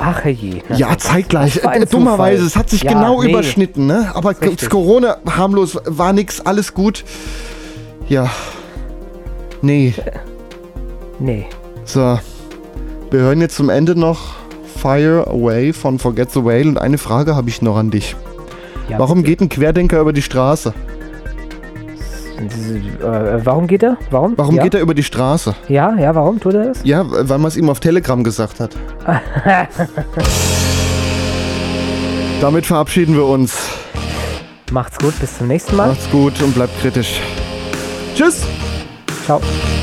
Ach 0.00 0.24
je. 0.24 0.62
Ja, 0.76 0.98
zeitgleich. 0.98 1.60
Äh, 1.62 1.86
Dummerweise, 1.86 2.44
es 2.44 2.56
hat 2.56 2.68
sich 2.68 2.82
Ja, 2.82 2.92
genau 2.92 3.22
nee. 3.22 3.30
überschnitten, 3.30 3.86
ne? 3.86 4.10
Aber. 4.14 4.34
Corona 4.34 5.18
harmlos, 5.26 5.78
war 5.84 6.12
nix, 6.12 6.40
alles 6.40 6.74
gut. 6.74 7.04
Ja. 8.08 8.30
Nee. 9.64 9.94
Nee. 11.18 11.46
So. 11.86 12.18
Wir 13.10 13.20
hören 13.20 13.40
jetzt 13.40 13.56
zum 13.56 13.70
Ende 13.70 13.98
noch 13.98 14.34
Fire 14.76 15.26
Away 15.26 15.72
von 15.72 15.98
Forget 15.98 16.30
the 16.32 16.44
Whale 16.44 16.68
und 16.68 16.76
eine 16.76 16.98
Frage 16.98 17.34
habe 17.34 17.48
ich 17.48 17.62
noch 17.62 17.78
an 17.78 17.90
dich. 17.90 18.14
Ja, 18.90 18.98
Warum 18.98 19.22
geht 19.22 19.40
ein 19.40 19.48
Querdenker 19.48 20.00
über 20.00 20.12
die 20.12 20.20
Straße? 20.20 20.74
Äh, 22.36 23.44
warum 23.44 23.66
geht 23.66 23.82
er? 23.82 23.96
Warum? 24.10 24.34
Warum 24.36 24.56
ja? 24.56 24.64
geht 24.64 24.74
er 24.74 24.82
über 24.82 24.92
die 24.92 25.02
Straße? 25.02 25.54
Ja, 25.68 25.96
ja, 25.96 26.14
warum 26.14 26.38
tut 26.40 26.52
er 26.52 26.64
das? 26.66 26.80
Ja, 26.84 27.02
weil 27.08 27.38
man 27.38 27.46
es 27.46 27.56
ihm 27.56 27.70
auf 27.70 27.80
Telegram 27.80 28.22
gesagt 28.22 28.60
hat. 28.60 28.76
Damit 32.42 32.66
verabschieden 32.66 33.14
wir 33.14 33.24
uns. 33.24 33.56
Macht's 34.70 34.98
gut, 34.98 35.18
bis 35.20 35.38
zum 35.38 35.48
nächsten 35.48 35.74
Mal. 35.76 35.88
Macht's 35.88 36.10
gut 36.10 36.42
und 36.42 36.54
bleibt 36.54 36.78
kritisch. 36.82 37.22
Tschüss. 38.14 38.44
好。 39.26 39.73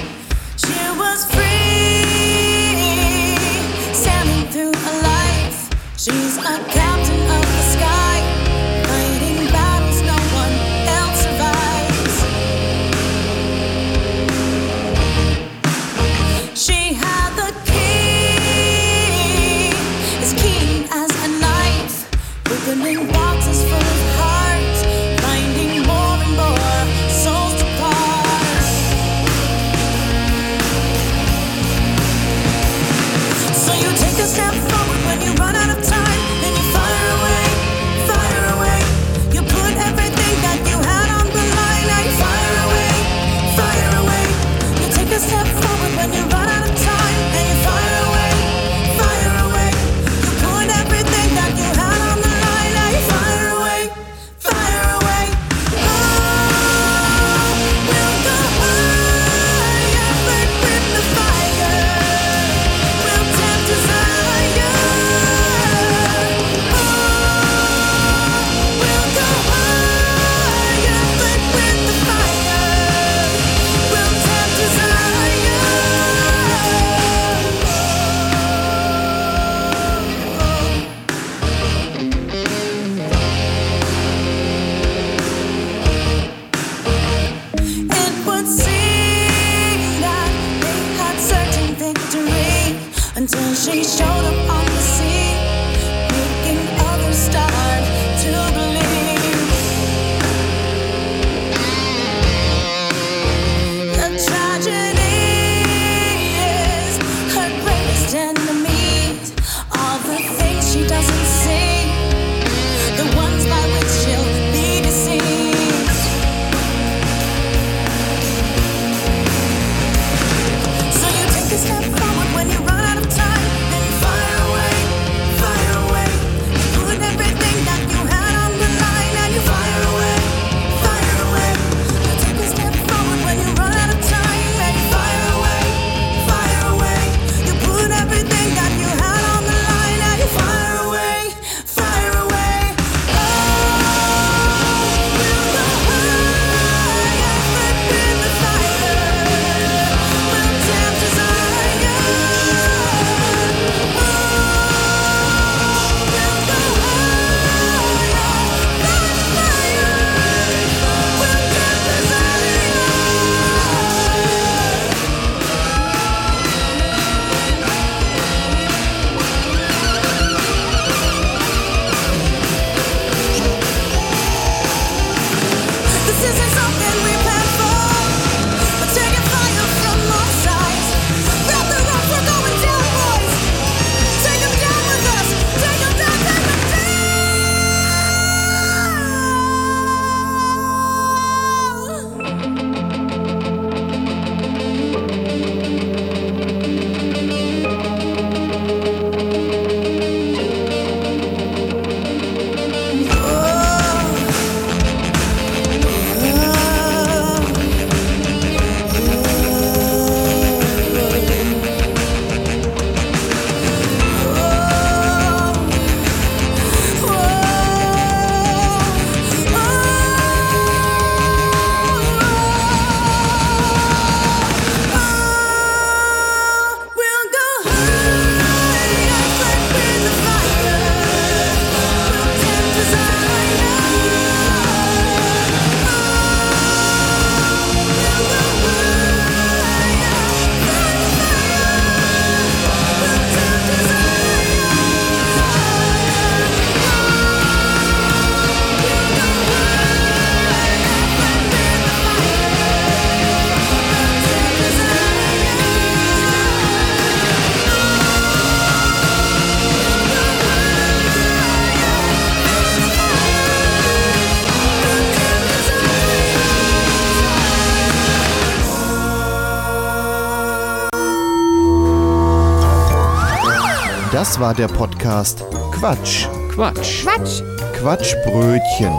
Das 274.22 274.39
war 274.39 274.53
der 274.53 274.67
Podcast 274.67 275.43
Quatsch. 275.72 276.28
Quatsch. 276.51 277.01
Quatsch. 277.01 277.41
Quatschbrötchen. 277.74 278.93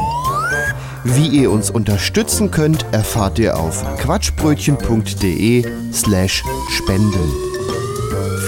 Wie 1.05 1.29
ihr 1.29 1.53
uns 1.53 1.71
unterstützen 1.71 2.51
könnt, 2.51 2.85
erfahrt 2.91 3.39
ihr 3.39 3.57
auf 3.57 3.85
quatschbrötchen.de 3.99 5.93
slash 5.93 6.43
spenden. 6.71 7.33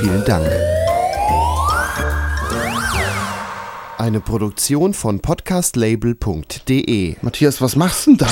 Vielen 0.01 0.25
Dank. 0.25 0.51
Eine 3.97 4.19
Produktion 4.19 4.95
von 4.95 5.21
podcastlabel.de. 5.21 7.15
Matthias, 7.23 7.61
was 7.61 7.77
machst 7.77 8.09
denn 8.09 8.17
da? 8.17 8.29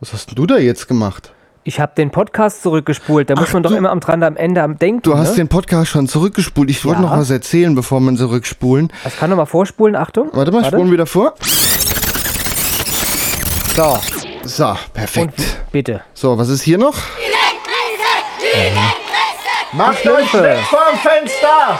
Was 0.00 0.12
hast 0.12 0.28
denn 0.28 0.34
du 0.34 0.44
da 0.44 0.58
jetzt 0.58 0.86
gemacht? 0.86 1.27
Ich 1.64 1.80
habe 1.80 1.92
den 1.96 2.10
Podcast 2.10 2.62
zurückgespult. 2.62 3.28
Da 3.30 3.34
muss 3.34 3.52
man 3.52 3.62
doch 3.62 3.72
immer 3.72 3.90
am 3.90 4.00
dran 4.00 4.22
am 4.22 4.36
Ende 4.36 4.62
am 4.62 4.78
denken. 4.78 5.02
Du 5.02 5.16
hast 5.16 5.30
ne? 5.30 5.36
den 5.36 5.48
Podcast 5.48 5.90
schon 5.90 6.08
zurückgespult. 6.08 6.70
Ich 6.70 6.84
wollte 6.84 7.02
Ja. 7.02 7.08
noch 7.08 7.16
was 7.16 7.30
erzählen, 7.30 7.74
bevor 7.74 8.00
man 8.00 8.16
zurückspulen. 8.16 8.90
Das 9.04 9.16
kann 9.16 9.30
noch 9.30 9.36
mal 9.36 9.46
vorspulen. 9.46 9.94
Achtung. 9.96 10.30
Warte 10.32 10.50
mal, 10.52 10.64
spulen 10.64 10.90
wieder 10.90 11.06
vor. 11.06 11.34
So. 13.76 13.98
So, 14.44 14.76
perfekt. 14.94 15.40
Bitte. 15.72 16.00
So, 16.14 16.38
was 16.38 16.48
ist 16.48 16.62
hier 16.62 16.78
noch? 16.78 16.94
Macht 19.72 20.06
euch 20.06 20.32
weg 20.34 20.58
vom 20.70 20.98
Fenster! 20.98 21.78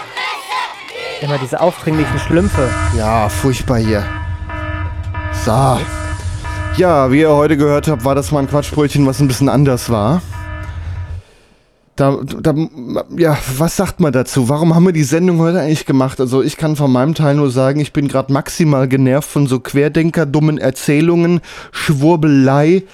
Immer 1.22 1.38
diese 1.38 1.58
aufdringlichen 1.60 2.18
Schlümpfe. 2.18 2.68
Ja, 2.96 3.28
furchtbar 3.28 3.78
hier. 3.78 4.04
So. 5.44 5.78
Ja, 6.78 7.10
wie 7.10 7.22
ihr 7.22 7.30
heute 7.30 7.56
gehört 7.56 7.88
habt, 7.88 8.04
war 8.04 8.14
das 8.14 8.30
mal 8.30 8.38
ein 8.38 8.48
Quatschbrötchen, 8.48 9.04
was 9.04 9.18
ein 9.18 9.26
bisschen 9.26 9.48
anders 9.48 9.90
war. 9.90 10.22
Da, 11.96 12.18
da, 12.22 12.54
ja, 13.16 13.36
was 13.56 13.76
sagt 13.76 13.98
man 13.98 14.12
dazu? 14.12 14.48
Warum 14.48 14.76
haben 14.76 14.86
wir 14.86 14.92
die 14.92 15.02
Sendung 15.02 15.40
heute 15.40 15.58
eigentlich 15.58 15.86
gemacht? 15.86 16.20
Also 16.20 16.40
ich 16.40 16.56
kann 16.56 16.76
von 16.76 16.92
meinem 16.92 17.16
Teil 17.16 17.34
nur 17.34 17.50
sagen, 17.50 17.80
ich 17.80 17.92
bin 17.92 18.06
gerade 18.06 18.32
maximal 18.32 18.86
genervt 18.86 19.28
von 19.28 19.48
so 19.48 19.58
Querdenker-dummen 19.58 20.58
Erzählungen, 20.58 21.40
Schwurbelei, 21.72 22.84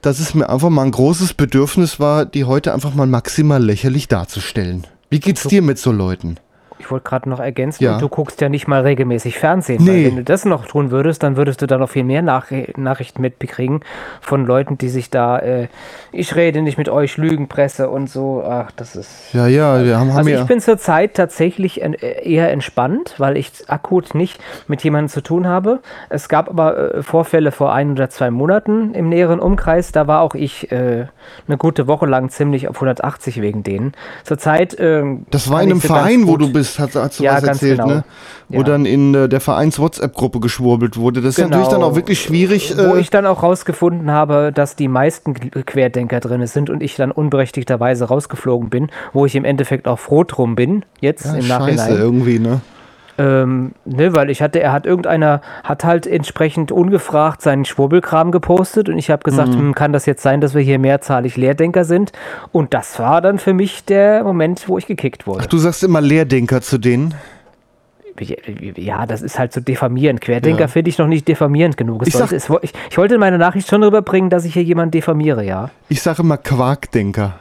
dass 0.00 0.18
es 0.18 0.34
mir 0.34 0.48
einfach 0.48 0.70
mal 0.70 0.84
ein 0.84 0.92
großes 0.92 1.34
Bedürfnis 1.34 2.00
war, 2.00 2.24
die 2.24 2.44
heute 2.44 2.72
einfach 2.72 2.94
mal 2.94 3.06
maximal 3.06 3.62
lächerlich 3.62 4.08
darzustellen. 4.08 4.86
Wie 5.10 5.20
geht's 5.20 5.42
dir 5.42 5.60
mit 5.60 5.78
so 5.78 5.92
Leuten? 5.92 6.38
Ich 6.78 6.90
wollte 6.90 7.08
gerade 7.08 7.28
noch 7.28 7.40
ergänzen, 7.40 7.84
Ja. 7.84 7.98
du 7.98 8.08
guckst 8.08 8.40
ja 8.40 8.48
nicht 8.48 8.68
mal 8.68 8.82
regelmäßig 8.82 9.38
Fernsehen. 9.38 9.82
Nee. 9.82 9.90
Weil 9.90 10.04
wenn 10.06 10.16
du 10.16 10.24
das 10.24 10.44
noch 10.44 10.66
tun 10.66 10.90
würdest, 10.90 11.22
dann 11.22 11.36
würdest 11.36 11.62
du 11.62 11.66
da 11.66 11.78
noch 11.78 11.88
viel 11.90 12.04
mehr 12.04 12.22
Nach 12.22 12.46
Nachrichten 12.76 13.22
mitbekriegen 13.22 13.80
von 14.20 14.44
Leuten, 14.46 14.76
die 14.78 14.88
sich 14.88 15.10
da, 15.10 15.38
äh, 15.38 15.68
ich 16.12 16.34
rede 16.36 16.62
nicht 16.62 16.78
mit 16.78 16.88
euch, 16.88 17.16
Lügenpresse 17.16 17.88
und 17.88 18.10
so. 18.10 18.42
Ach, 18.46 18.70
das 18.72 18.96
ist. 18.96 19.32
Ja, 19.32 19.46
ja, 19.46 19.82
wir 19.84 19.98
haben, 19.98 20.10
haben 20.10 20.18
Also 20.18 20.30
ja... 20.30 20.40
ich 20.42 20.46
bin 20.46 20.60
zurzeit 20.60 21.14
tatsächlich 21.14 21.82
en- 21.82 21.94
äh, 21.94 22.22
eher 22.28 22.50
entspannt, 22.50 23.14
weil 23.18 23.36
ich 23.36 23.52
akut 23.68 24.14
nicht 24.14 24.38
mit 24.68 24.82
jemandem 24.84 25.08
zu 25.08 25.22
tun 25.22 25.46
habe. 25.46 25.80
Es 26.08 26.28
gab 26.28 26.48
aber 26.48 26.94
äh, 26.96 27.02
Vorfälle 27.02 27.52
vor 27.52 27.72
ein 27.72 27.92
oder 27.92 28.10
zwei 28.10 28.30
Monaten 28.30 28.94
im 28.94 29.08
näheren 29.08 29.40
Umkreis. 29.40 29.92
Da 29.92 30.06
war 30.06 30.20
auch 30.20 30.34
ich 30.34 30.70
äh, 30.72 31.06
eine 31.48 31.56
gute 31.56 31.86
Woche 31.86 32.06
lang 32.06 32.28
ziemlich 32.30 32.68
auf 32.68 32.76
180 32.76 33.40
wegen 33.40 33.62
denen. 33.62 33.92
Zurzeit. 34.24 34.76
ähm, 34.78 35.26
Das 35.30 35.50
war 35.50 35.62
in 35.62 35.70
einem 35.70 35.80
Verein, 35.80 36.26
wo 36.26 36.36
du 36.36 36.52
bist, 36.52 36.65
hat, 36.78 36.94
hast 36.94 37.18
du 37.20 37.24
Ja, 37.24 37.34
was 37.36 37.44
erzählt, 37.44 37.78
genau. 37.78 37.88
ne? 37.94 38.04
Wo 38.48 38.58
Ja. 38.58 38.62
dann 38.64 38.86
in 38.86 39.14
äh, 39.14 39.28
der 39.28 39.40
Vereins-WhatsApp-Gruppe 39.40 40.40
geschwurbelt 40.40 40.96
wurde. 40.96 41.20
Das 41.20 41.30
ist 41.30 41.36
Genau. 41.36 41.48
natürlich 41.50 41.68
dann 41.68 41.82
auch 41.82 41.94
wirklich 41.96 42.20
schwierig. 42.20 42.74
Wo 42.76 42.94
Äh, 42.94 43.00
ich 43.00 43.10
dann 43.10 43.26
auch 43.26 43.42
rausgefunden 43.42 44.10
habe, 44.10 44.52
dass 44.54 44.76
die 44.76 44.88
meisten 44.88 45.34
Querdenker 45.34 46.20
drin 46.20 46.46
sind 46.46 46.70
und 46.70 46.82
ich 46.82 46.96
dann 46.96 47.10
unberechtigterweise 47.10 48.04
rausgeflogen 48.06 48.70
bin, 48.70 48.88
wo 49.12 49.26
ich 49.26 49.34
im 49.34 49.44
Endeffekt 49.44 49.88
auch 49.88 49.98
froh 49.98 50.24
drum 50.24 50.54
bin, 50.54 50.84
jetzt 51.00 51.24
ja, 51.24 51.34
im 51.34 51.42
scheiße 51.42 51.48
Nachhinein. 51.48 51.96
irgendwie, 51.96 52.38
ne? 52.38 52.60
Ähm, 53.18 53.72
ne, 53.86 54.14
weil 54.14 54.28
ich 54.30 54.42
hatte, 54.42 54.60
er 54.60 54.72
hat 54.72 54.84
irgendeiner, 54.84 55.40
hat 55.64 55.84
halt 55.84 56.06
entsprechend 56.06 56.70
ungefragt 56.70 57.40
seinen 57.40 57.64
Schwurbelkram 57.64 58.30
gepostet 58.30 58.88
und 58.90 58.98
ich 58.98 59.10
habe 59.10 59.22
gesagt, 59.22 59.48
Mhm. 59.50 59.58
hm, 59.58 59.74
kann 59.74 59.92
das 59.94 60.04
jetzt 60.06 60.22
sein, 60.22 60.40
dass 60.42 60.54
wir 60.54 60.60
hier 60.62 60.78
mehrzahlig 60.78 61.36
Lehrdenker 61.36 61.84
sind? 61.84 62.12
Und 62.52 62.74
das 62.74 62.98
war 62.98 63.20
dann 63.22 63.38
für 63.38 63.54
mich 63.54 63.84
der 63.86 64.22
Moment, 64.22 64.68
wo 64.68 64.76
ich 64.76 64.86
gekickt 64.86 65.26
wurde. 65.26 65.40
Ach, 65.44 65.46
du 65.46 65.56
sagst 65.58 65.82
immer 65.82 66.00
Lehrdenker 66.02 66.60
zu 66.60 66.76
denen. 66.78 67.14
Ja, 68.76 69.04
das 69.04 69.20
ist 69.20 69.38
halt 69.38 69.52
so 69.52 69.60
diffamierend. 69.60 70.22
Querdenker 70.22 70.60
Ja. 70.62 70.68
finde 70.68 70.88
ich 70.88 70.96
noch 70.96 71.06
nicht 71.06 71.28
diffamierend 71.28 71.76
genug. 71.76 72.06
Ich 72.06 72.14
sag- 72.14 72.30
wo- 72.48 72.58
ich, 72.62 72.72
ich 72.90 72.96
wollte 72.96 73.14
in 73.14 73.20
meiner 73.20 73.36
Nachricht 73.36 73.68
schon 73.68 73.82
rüberbringen, 73.82 74.30
dass 74.30 74.44
ich 74.46 74.54
hier 74.54 74.62
jemanden 74.62 74.92
diffamiere, 74.92 75.44
ja. 75.44 75.68
Ich 75.90 76.00
sage 76.00 76.22
immer 76.22 76.38
Quarkdenker. 76.38 77.34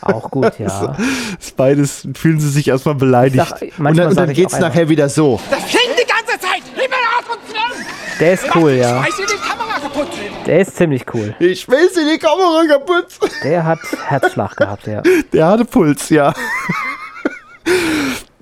Auch 0.00 0.30
gut, 0.30 0.58
ja. 0.58 0.66
Das 0.66 0.98
ist 1.40 1.56
beides 1.56 2.08
fühlen 2.14 2.38
sie 2.40 2.48
sich 2.50 2.68
erstmal 2.68 2.94
beleidigt. 2.94 3.42
Ich 3.42 3.72
sag- 3.74 3.78
und 3.78 3.96
dann, 3.96 4.08
und 4.08 4.16
dann 4.16 4.30
ich 4.30 4.36
geht's 4.36 4.58
nachher 4.58 4.88
wieder 4.88 5.08
so. 5.08 5.40
Das 5.50 5.60
klingt 5.60 5.98
die 5.98 6.06
ganze 6.06 6.40
Zeit. 6.40 6.62
Himmel, 6.74 6.98
Art 7.16 7.28
und 7.30 7.38
Zwirn. 7.48 7.86
Der 8.20 8.32
ist 8.34 8.54
cool, 8.54 8.72
ja. 8.72 8.98
Schmeiß 9.02 9.16
dir 9.16 9.26
die 9.26 9.48
Kamera 9.48 9.78
kaputt. 9.80 10.08
Der 10.46 10.60
ist 10.60 10.76
ziemlich 10.76 11.04
cool. 11.14 11.34
Ich 11.38 11.68
will 11.68 11.88
sie 11.92 12.04
die 12.12 12.18
Kamera 12.18 12.64
kaputt. 12.66 13.06
Der 13.42 13.64
hat 13.64 13.78
Herzschlag 14.06 14.56
gehabt, 14.56 14.86
ja. 14.86 15.02
Der 15.32 15.46
hatte 15.46 15.64
Puls, 15.64 16.08
ja. 16.10 16.32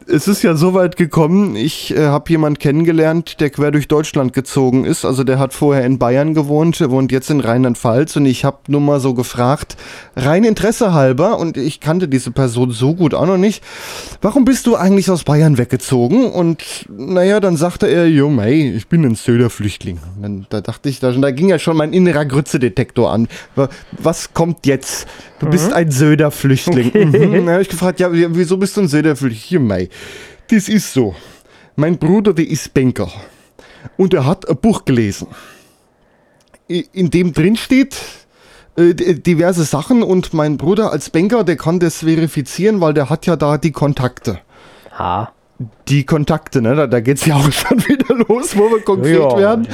Es 0.06 0.28
ist 0.28 0.42
ja 0.42 0.54
so 0.54 0.74
weit 0.74 0.96
gekommen, 0.96 1.56
ich 1.56 1.96
äh, 1.96 2.06
habe 2.06 2.28
jemanden 2.30 2.58
kennengelernt, 2.58 3.40
der 3.40 3.48
quer 3.50 3.70
durch 3.70 3.88
Deutschland 3.88 4.32
gezogen 4.34 4.84
ist. 4.84 5.04
Also 5.04 5.24
der 5.24 5.38
hat 5.38 5.54
vorher 5.54 5.84
in 5.86 5.98
Bayern 5.98 6.34
gewohnt, 6.34 6.78
wohnt 6.90 7.10
jetzt 7.10 7.30
in 7.30 7.40
Rheinland-Pfalz 7.40 8.16
und 8.16 8.26
ich 8.26 8.44
habe 8.44 8.58
nur 8.68 8.80
mal 8.82 9.00
so 9.00 9.14
gefragt, 9.14 9.76
rein 10.14 10.44
Interesse 10.44 10.92
halber, 10.92 11.38
und 11.38 11.56
ich 11.56 11.80
kannte 11.80 12.06
diese 12.08 12.32
Person 12.32 12.70
so 12.70 12.94
gut 12.94 13.14
auch 13.14 13.26
noch 13.26 13.38
nicht, 13.38 13.62
warum 14.20 14.44
bist 14.44 14.66
du 14.66 14.76
eigentlich 14.76 15.10
aus 15.10 15.24
Bayern 15.24 15.56
weggezogen? 15.56 16.26
Und 16.26 16.62
naja, 16.94 17.40
dann 17.40 17.56
sagte 17.56 17.86
er, 17.86 18.06
jo 18.06 18.28
mei, 18.28 18.74
ich 18.76 18.88
bin 18.88 19.04
ein 19.04 19.14
Söder-Flüchtling. 19.14 19.98
Da 20.50 20.60
dachte 20.60 20.88
ich, 20.90 21.00
da, 21.00 21.12
da 21.12 21.30
ging 21.30 21.48
ja 21.48 21.58
schon 21.58 21.76
mein 21.76 21.92
innerer 21.94 22.26
Grützedetektor 22.26 23.10
an. 23.10 23.26
Wa- 23.54 23.68
Was 23.98 24.34
kommt 24.34 24.66
jetzt? 24.66 25.06
Du 25.40 25.50
bist 25.50 25.72
ein 25.72 25.90
Söder-Flüchtling. 25.90 26.88
Okay. 26.88 27.04
Mhm. 27.06 27.32
Dann 27.46 27.50
habe 27.50 27.62
ich 27.62 27.68
gefragt, 27.68 28.00
ja, 28.00 28.12
wie- 28.12 28.26
wieso 28.30 28.56
bist 28.56 28.76
du 28.76 28.82
ein 28.82 28.88
Söder-Flüchtling? 28.88 29.66
Mei, 29.66 29.88
das 30.50 30.68
ist 30.68 30.92
so. 30.92 31.14
Mein 31.76 31.98
Bruder, 31.98 32.34
der 32.34 32.48
ist 32.48 32.72
Banker. 32.74 33.10
Und 33.96 34.14
er 34.14 34.26
hat 34.26 34.48
ein 34.48 34.56
Buch 34.56 34.84
gelesen. 34.84 35.28
In 36.68 37.10
dem 37.10 37.32
drin 37.32 37.56
steht 37.56 38.00
äh, 38.76 38.94
diverse 38.94 39.64
Sachen 39.64 40.02
und 40.02 40.32
mein 40.32 40.56
Bruder 40.56 40.90
als 40.90 41.10
Banker, 41.10 41.44
der 41.44 41.56
kann 41.56 41.78
das 41.78 41.98
verifizieren, 41.98 42.80
weil 42.80 42.94
der 42.94 43.10
hat 43.10 43.26
ja 43.26 43.36
da 43.36 43.58
die 43.58 43.72
Kontakte. 43.72 44.40
Ha. 44.98 45.32
Die 45.88 46.04
Kontakte, 46.04 46.60
ne? 46.60 46.74
Da, 46.74 46.88
da 46.88 46.98
geht 46.98 47.18
es 47.18 47.26
ja 47.26 47.36
auch 47.36 47.52
schon 47.52 47.78
wieder 47.86 48.14
los, 48.26 48.56
wo 48.56 48.70
wir 48.70 48.80
konkret 48.80 49.14
Ja, 49.14 49.36
werden. 49.36 49.68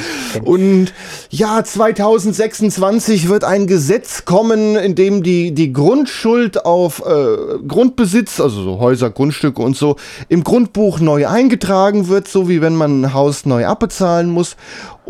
Und 0.44 0.92
ja, 1.30 1.64
2026 1.64 3.28
wird 3.30 3.44
ein 3.44 3.66
Gesetz 3.66 4.26
kommen, 4.26 4.76
in 4.76 4.94
dem 4.94 5.22
die, 5.22 5.52
die 5.52 5.72
Grundschuld 5.72 6.66
auf 6.66 7.02
äh, 7.06 7.58
Grundbesitz, 7.66 8.40
also 8.40 8.62
so 8.62 8.78
Häuser, 8.78 9.08
Grundstücke 9.08 9.62
und 9.62 9.74
so, 9.74 9.96
im 10.28 10.44
Grundbuch 10.44 11.00
neu 11.00 11.26
eingetragen 11.26 12.08
wird, 12.08 12.28
so 12.28 12.48
wie 12.48 12.60
wenn 12.60 12.74
man 12.74 13.00
ein 13.00 13.14
Haus 13.14 13.46
neu 13.46 13.64
abbezahlen 13.64 14.28
muss. 14.28 14.56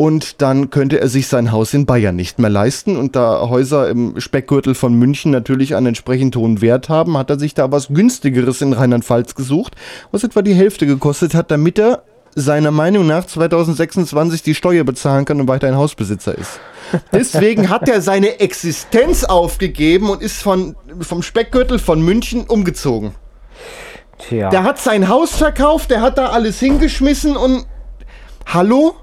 Und 0.01 0.41
dann 0.41 0.71
könnte 0.71 0.99
er 0.99 1.09
sich 1.09 1.29
sein 1.29 1.53
Haus 1.53 1.75
in 1.75 1.85
Bayern 1.85 2.17
nicht 2.17 2.39
mehr 2.39 2.49
leisten. 2.49 2.97
Und 2.97 3.17
da 3.17 3.51
Häuser 3.51 3.91
im 3.91 4.19
Speckgürtel 4.19 4.75
von 4.75 4.95
München 4.95 5.31
natürlich 5.31 5.75
einen 5.75 5.89
entsprechend 5.89 6.35
hohen 6.37 6.63
Wert 6.63 6.89
haben, 6.89 7.19
hat 7.19 7.29
er 7.29 7.39
sich 7.39 7.53
da 7.53 7.71
was 7.71 7.89
günstigeres 7.89 8.63
in 8.63 8.73
Rheinland-Pfalz 8.73 9.35
gesucht, 9.35 9.77
was 10.11 10.25
etwa 10.25 10.41
die 10.41 10.55
Hälfte 10.55 10.87
gekostet 10.87 11.35
hat, 11.35 11.51
damit 11.51 11.79
er 11.79 12.03
seiner 12.35 12.71
Meinung 12.71 13.07
nach 13.07 13.27
2026 13.27 14.43
die 14.43 14.55
Steuer 14.55 14.85
bezahlen 14.85 15.27
kann 15.27 15.39
und 15.39 15.49
weiterhin 15.49 15.77
Hausbesitzer 15.77 16.35
ist. 16.35 16.61
Deswegen 17.13 17.69
hat 17.69 17.87
er 17.87 18.01
seine 18.01 18.41
Existenz 18.41 19.25
aufgegeben 19.25 20.09
und 20.09 20.23
ist 20.23 20.41
von, 20.43 20.77
vom 21.03 21.23
Speckgürtel 21.23 21.79
von 21.79 22.01
München 22.01 22.45
umgezogen. 22.45 23.13
Tja. 24.17 24.49
Der 24.49 24.65
hat 24.65 24.79
sein 24.79 25.09
Haus 25.11 25.33
verkauft, 25.37 25.91
der 25.91 26.01
hat 26.01 26.17
da 26.17 26.29
alles 26.31 26.59
hingeschmissen 26.59 27.37
und 27.37 27.67
hallo? 28.47 28.95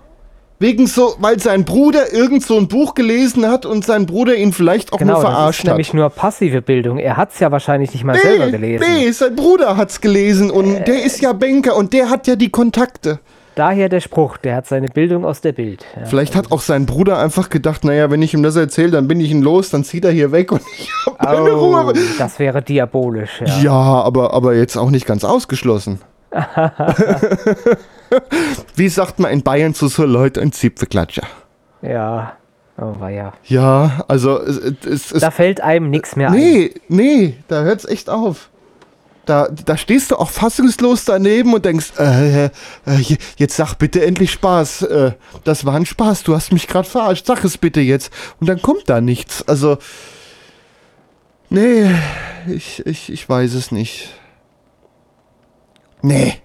Wegen 0.60 0.88
so, 0.88 1.14
weil 1.20 1.40
sein 1.40 1.66
Bruder 1.66 2.12
irgend 2.14 2.44
so 2.44 2.58
ein 2.58 2.68
Buch 2.68 2.96
gelesen 2.96 3.48
hat 3.48 3.68
und 3.68 3.86
sein 3.86 4.08
Bruder 4.08 4.36
ihn 4.36 4.54
vielleicht 4.54 4.92
auch 4.92 4.98
Genau, 4.98 5.14
nur 5.14 5.22
das 5.22 5.30
ist 5.30 5.36
verarscht 5.38 5.64
nämlich 5.66 5.88
hat. 5.90 5.94
nur 5.96 6.10
passive 6.10 6.62
Bildung. 6.64 6.98
Er 6.98 7.16
hat 7.16 7.32
es 7.32 7.40
ja 7.40 7.52
wahrscheinlich 7.52 7.92
nicht 7.94 8.04
mal 8.04 8.18
selber 8.18 8.50
gelesen. 8.50 8.84
Nee, 8.92 9.12
sein 9.12 9.36
Bruder 9.36 9.78
hat's 9.78 10.02
gelesen 10.02 10.50
und 10.50 10.86
der 10.88 11.04
ist 11.04 11.22
ja 11.22 11.34
Banker 11.34 11.76
und 11.76 11.94
der 11.94 12.10
hat 12.10 12.26
ja 12.26 12.36
die 12.36 12.50
Kontakte. 12.50 13.20
Daher 13.54 13.88
der 13.90 14.02
Spruch, 14.02 14.38
der 14.38 14.56
hat 14.56 14.68
seine 14.68 14.88
Bildung 14.88 15.26
aus 15.26 15.42
der 15.42 15.52
Bild. 15.52 15.84
Ja. 16.00 16.06
Vielleicht 16.06 16.36
hat 16.36 16.52
auch 16.52 16.62
sein 16.62 16.86
Bruder 16.88 17.18
einfach 17.20 17.50
gedacht, 17.50 17.84
naja, 17.84 18.10
wenn 18.12 18.22
ich 18.22 18.34
ihm 18.36 18.44
das 18.44 18.56
erzähle, 18.56 18.92
dann 18.92 19.08
bin 19.08 19.20
ich 19.20 19.32
ihn 19.32 19.42
los, 19.42 19.70
dann 19.72 19.84
zieht 19.84 20.06
er 20.06 20.12
hier 20.12 20.32
weg 20.32 20.52
und 20.52 20.62
ich 20.80 20.90
hab 21.06 21.24
meine 21.24 21.54
Oh, 21.56 21.76
Ruhe. 21.76 21.94
das 22.18 22.38
wäre 22.40 22.62
diabolisch. 22.64 23.42
Ja. 23.46 23.60
Ja, 23.62 23.72
aber, 23.72 24.34
aber 24.34 24.56
jetzt 24.56 24.76
auch 24.76 24.90
nicht 24.92 25.06
ganz 25.06 25.24
ausgeschlossen. 25.24 26.02
Wie 28.76 28.90
sagt 28.90 29.20
man 29.20 29.32
in 29.32 29.44
Bayern 29.44 29.74
zu 29.74 29.88
so 29.88 30.06
Leuten 30.06 30.40
ein 30.42 30.52
Zipfelklatscher? 30.52 31.24
ja. 31.82 32.34
Oh, 32.80 32.94
war 33.00 33.10
ja. 33.10 33.34
Ja, 33.46 34.04
also 34.08 34.40
es, 34.40 34.58
es, 34.86 35.12
es 35.12 35.22
Da 35.22 35.32
fällt 35.32 35.62
einem 35.62 35.90
nichts 35.90 36.16
mehr 36.16 36.28
ein. 36.30 36.36
Nee, 36.36 36.74
nee, 36.90 37.36
da 37.48 37.64
hört's 37.64 37.86
echt 37.86 38.08
auf. 38.08 38.52
Da, 39.26 39.48
da 39.50 39.76
stehst 39.78 40.12
du 40.12 40.16
auch 40.18 40.30
fassungslos 40.30 41.04
daneben 41.04 41.56
und 41.56 41.66
denkst, 41.66 41.94
äh, 41.98 42.46
äh, 42.46 42.50
je- 43.00 43.18
jetzt 43.38 43.56
sag 43.56 43.74
bitte 43.80 44.06
endlich 44.06 44.32
Spaß. 44.32 44.84
Äh, 44.84 45.12
das 45.44 45.66
war 45.66 45.74
ein 45.74 45.88
Spaß, 45.88 46.22
du 46.22 46.36
hast 46.36 46.54
mich 46.54 46.68
gerade 46.68 46.88
verarscht, 46.88 47.26
sag 47.26 47.44
es 47.44 47.58
bitte 47.58 47.82
jetzt. 47.82 48.14
Und 48.40 48.48
dann 48.48 48.62
kommt 48.62 48.88
da 48.88 49.02
nichts. 49.02 49.42
Also, 49.48 49.80
nee, 51.50 51.90
ich, 52.48 52.86
ich, 52.86 53.12
ich 53.12 53.28
weiß 53.28 53.56
es 53.56 53.72
nicht. 53.72 54.14
Nee. 56.04 56.36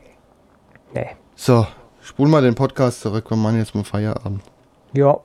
Nee. 0.95 1.11
So, 1.45 1.67
spul 2.01 2.29
mal 2.29 2.41
den 2.41 2.55
Podcast 2.55 3.01
zurück, 3.01 3.29
wir 3.29 3.37
machen 3.37 3.59
jetzt 3.59 3.75
mal 3.75 3.83
Feierabend. 3.83 4.43
Ja. 4.93 5.19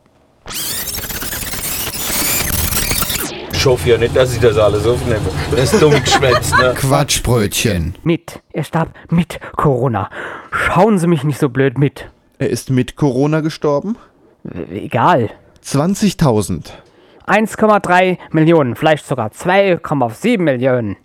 Ich 3.52 3.64
hoffe 3.64 3.88
ja 3.88 4.00
nicht, 4.00 4.16
dass 4.16 4.34
ich 4.34 4.40
das 4.40 4.58
alles 4.58 4.88
aufnehme. 4.88 5.30
Das 5.52 5.72
ist 5.72 5.80
dumm 5.80 5.92
geschwätzt, 5.92 6.58
ne? 6.58 6.74
Quatschbrötchen. 6.76 7.94
Mit. 8.02 8.42
Er 8.52 8.64
starb 8.64 8.96
mit 9.12 9.40
Corona. 9.58 10.10
Schauen 10.50 10.98
Sie 10.98 11.06
mich 11.06 11.24
nicht 11.24 11.38
so 11.38 11.50
blöd 11.50 11.78
mit. 11.78 12.10
Er 12.40 12.50
ist 12.50 12.72
mit 12.72 12.96
Corona 12.96 13.42
gestorben? 13.42 13.96
Egal. 14.72 15.30
20.000. 15.64 16.72
1,3 17.28 18.18
Millionen, 18.32 18.76
vielleicht 18.76 19.06
sogar 19.06 19.30
2,7 19.30 20.40
Millionen. 20.40 20.98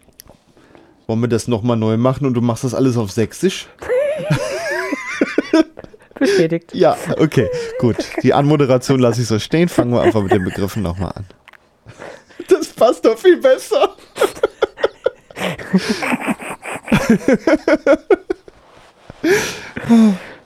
Wollen 1.06 1.20
wir 1.20 1.28
das 1.28 1.48
nochmal 1.48 1.76
neu 1.76 1.98
machen 1.98 2.26
und 2.26 2.32
du 2.32 2.40
machst 2.40 2.64
das 2.64 2.72
alles 2.72 2.96
auf 2.96 3.12
Sächsisch? 3.12 3.68
Bestätigt. 6.22 6.72
Ja, 6.72 6.96
okay, 7.18 7.48
gut. 7.80 7.96
Die 8.22 8.32
Anmoderation 8.32 9.00
lasse 9.00 9.22
ich 9.22 9.26
so 9.26 9.40
stehen. 9.40 9.68
Fangen 9.68 9.92
wir 9.92 10.02
einfach 10.02 10.22
mit 10.22 10.30
den 10.30 10.44
Begriffen 10.44 10.80
nochmal 10.80 11.12
an. 11.16 11.26
Das 12.48 12.68
passt 12.68 13.04
doch 13.04 13.18
viel 13.18 13.38
besser. 13.38 13.96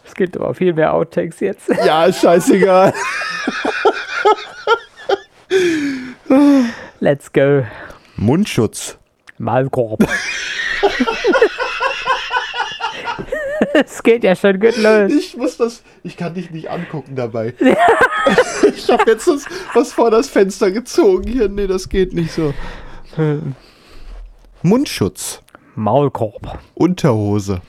Es 0.06 0.14
gibt 0.14 0.36
aber 0.38 0.54
viel 0.54 0.72
mehr 0.72 0.94
Outtakes 0.94 1.40
jetzt. 1.40 1.68
Ja, 1.84 2.06
ist 2.06 2.22
scheißegal. 2.22 2.94
Let's 7.00 7.30
go. 7.30 7.66
Mundschutz. 8.16 8.96
Malkorb. 9.36 10.08
Es 13.74 14.02
geht 14.02 14.24
ja 14.24 14.34
schon 14.34 14.58
gut 14.60 14.76
los. 14.76 15.12
Ich 15.12 15.36
muss 15.36 15.56
das. 15.56 15.82
Ich 16.02 16.16
kann 16.16 16.34
dich 16.34 16.50
nicht 16.50 16.70
angucken 16.70 17.16
dabei. 17.16 17.54
ich 18.76 18.88
habe 18.90 19.10
jetzt 19.10 19.26
das, 19.26 19.44
was 19.74 19.92
vor 19.92 20.10
das 20.10 20.28
Fenster 20.28 20.70
gezogen 20.70 21.26
hier. 21.26 21.48
Nee, 21.48 21.66
das 21.66 21.88
geht 21.88 22.12
nicht 22.12 22.32
so. 22.32 22.54
Mundschutz. 24.62 25.42
Maulkorb. 25.74 26.58
Unterhose. 26.74 27.60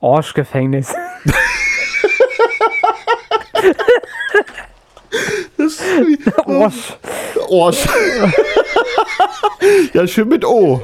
Arschgefängnis. 0.00 0.92
Das 5.56 5.80
Arsch. 6.46 6.98
Arsch. 7.50 7.86
ja, 9.92 10.06
schön 10.06 10.28
mit 10.28 10.44
O. 10.44 10.82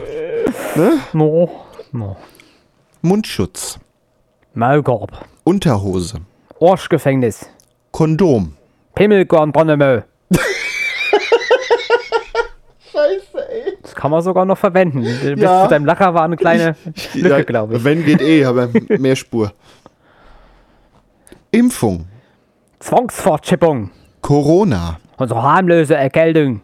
Ne? 0.75 1.01
No. 1.13 1.67
No. 1.93 2.17
Mundschutz. 3.03 3.79
Maulkorb. 4.55 5.13
Unterhose. 5.45 6.19
Arschgefängnis. 6.61 7.49
Kondom. 7.93 8.55
Pimmelkornbronnemö. 8.95 10.03
Scheiße, 12.93 13.49
ey. 13.51 13.79
Das 13.83 13.95
kann 13.95 14.11
man 14.11 14.23
sogar 14.23 14.45
noch 14.45 14.59
verwenden. 14.59 15.03
Bis 15.03 15.39
Ja. 15.41 15.65
zu 15.65 15.71
deinem 15.71 15.85
Lacher 15.87 16.13
war 16.15 16.25
eine 16.25 16.37
kleine 16.37 16.77
Lücke, 17.15 17.29
Ja, 17.29 17.43
glaube 17.43 17.77
ich. 17.77 17.85
Wenn 17.85 18.05
geht 18.05 18.21
eh, 18.21 18.45
aber 18.47 18.69
mehr 18.89 19.17
Spur. 19.17 19.53
Impfung. 21.53 22.07
Zwangsfortschippung. 22.81 23.91
Corona. 24.21 24.99
Unsere 25.17 25.43
harmlose 25.43 25.95
Erkältung. 25.97 26.63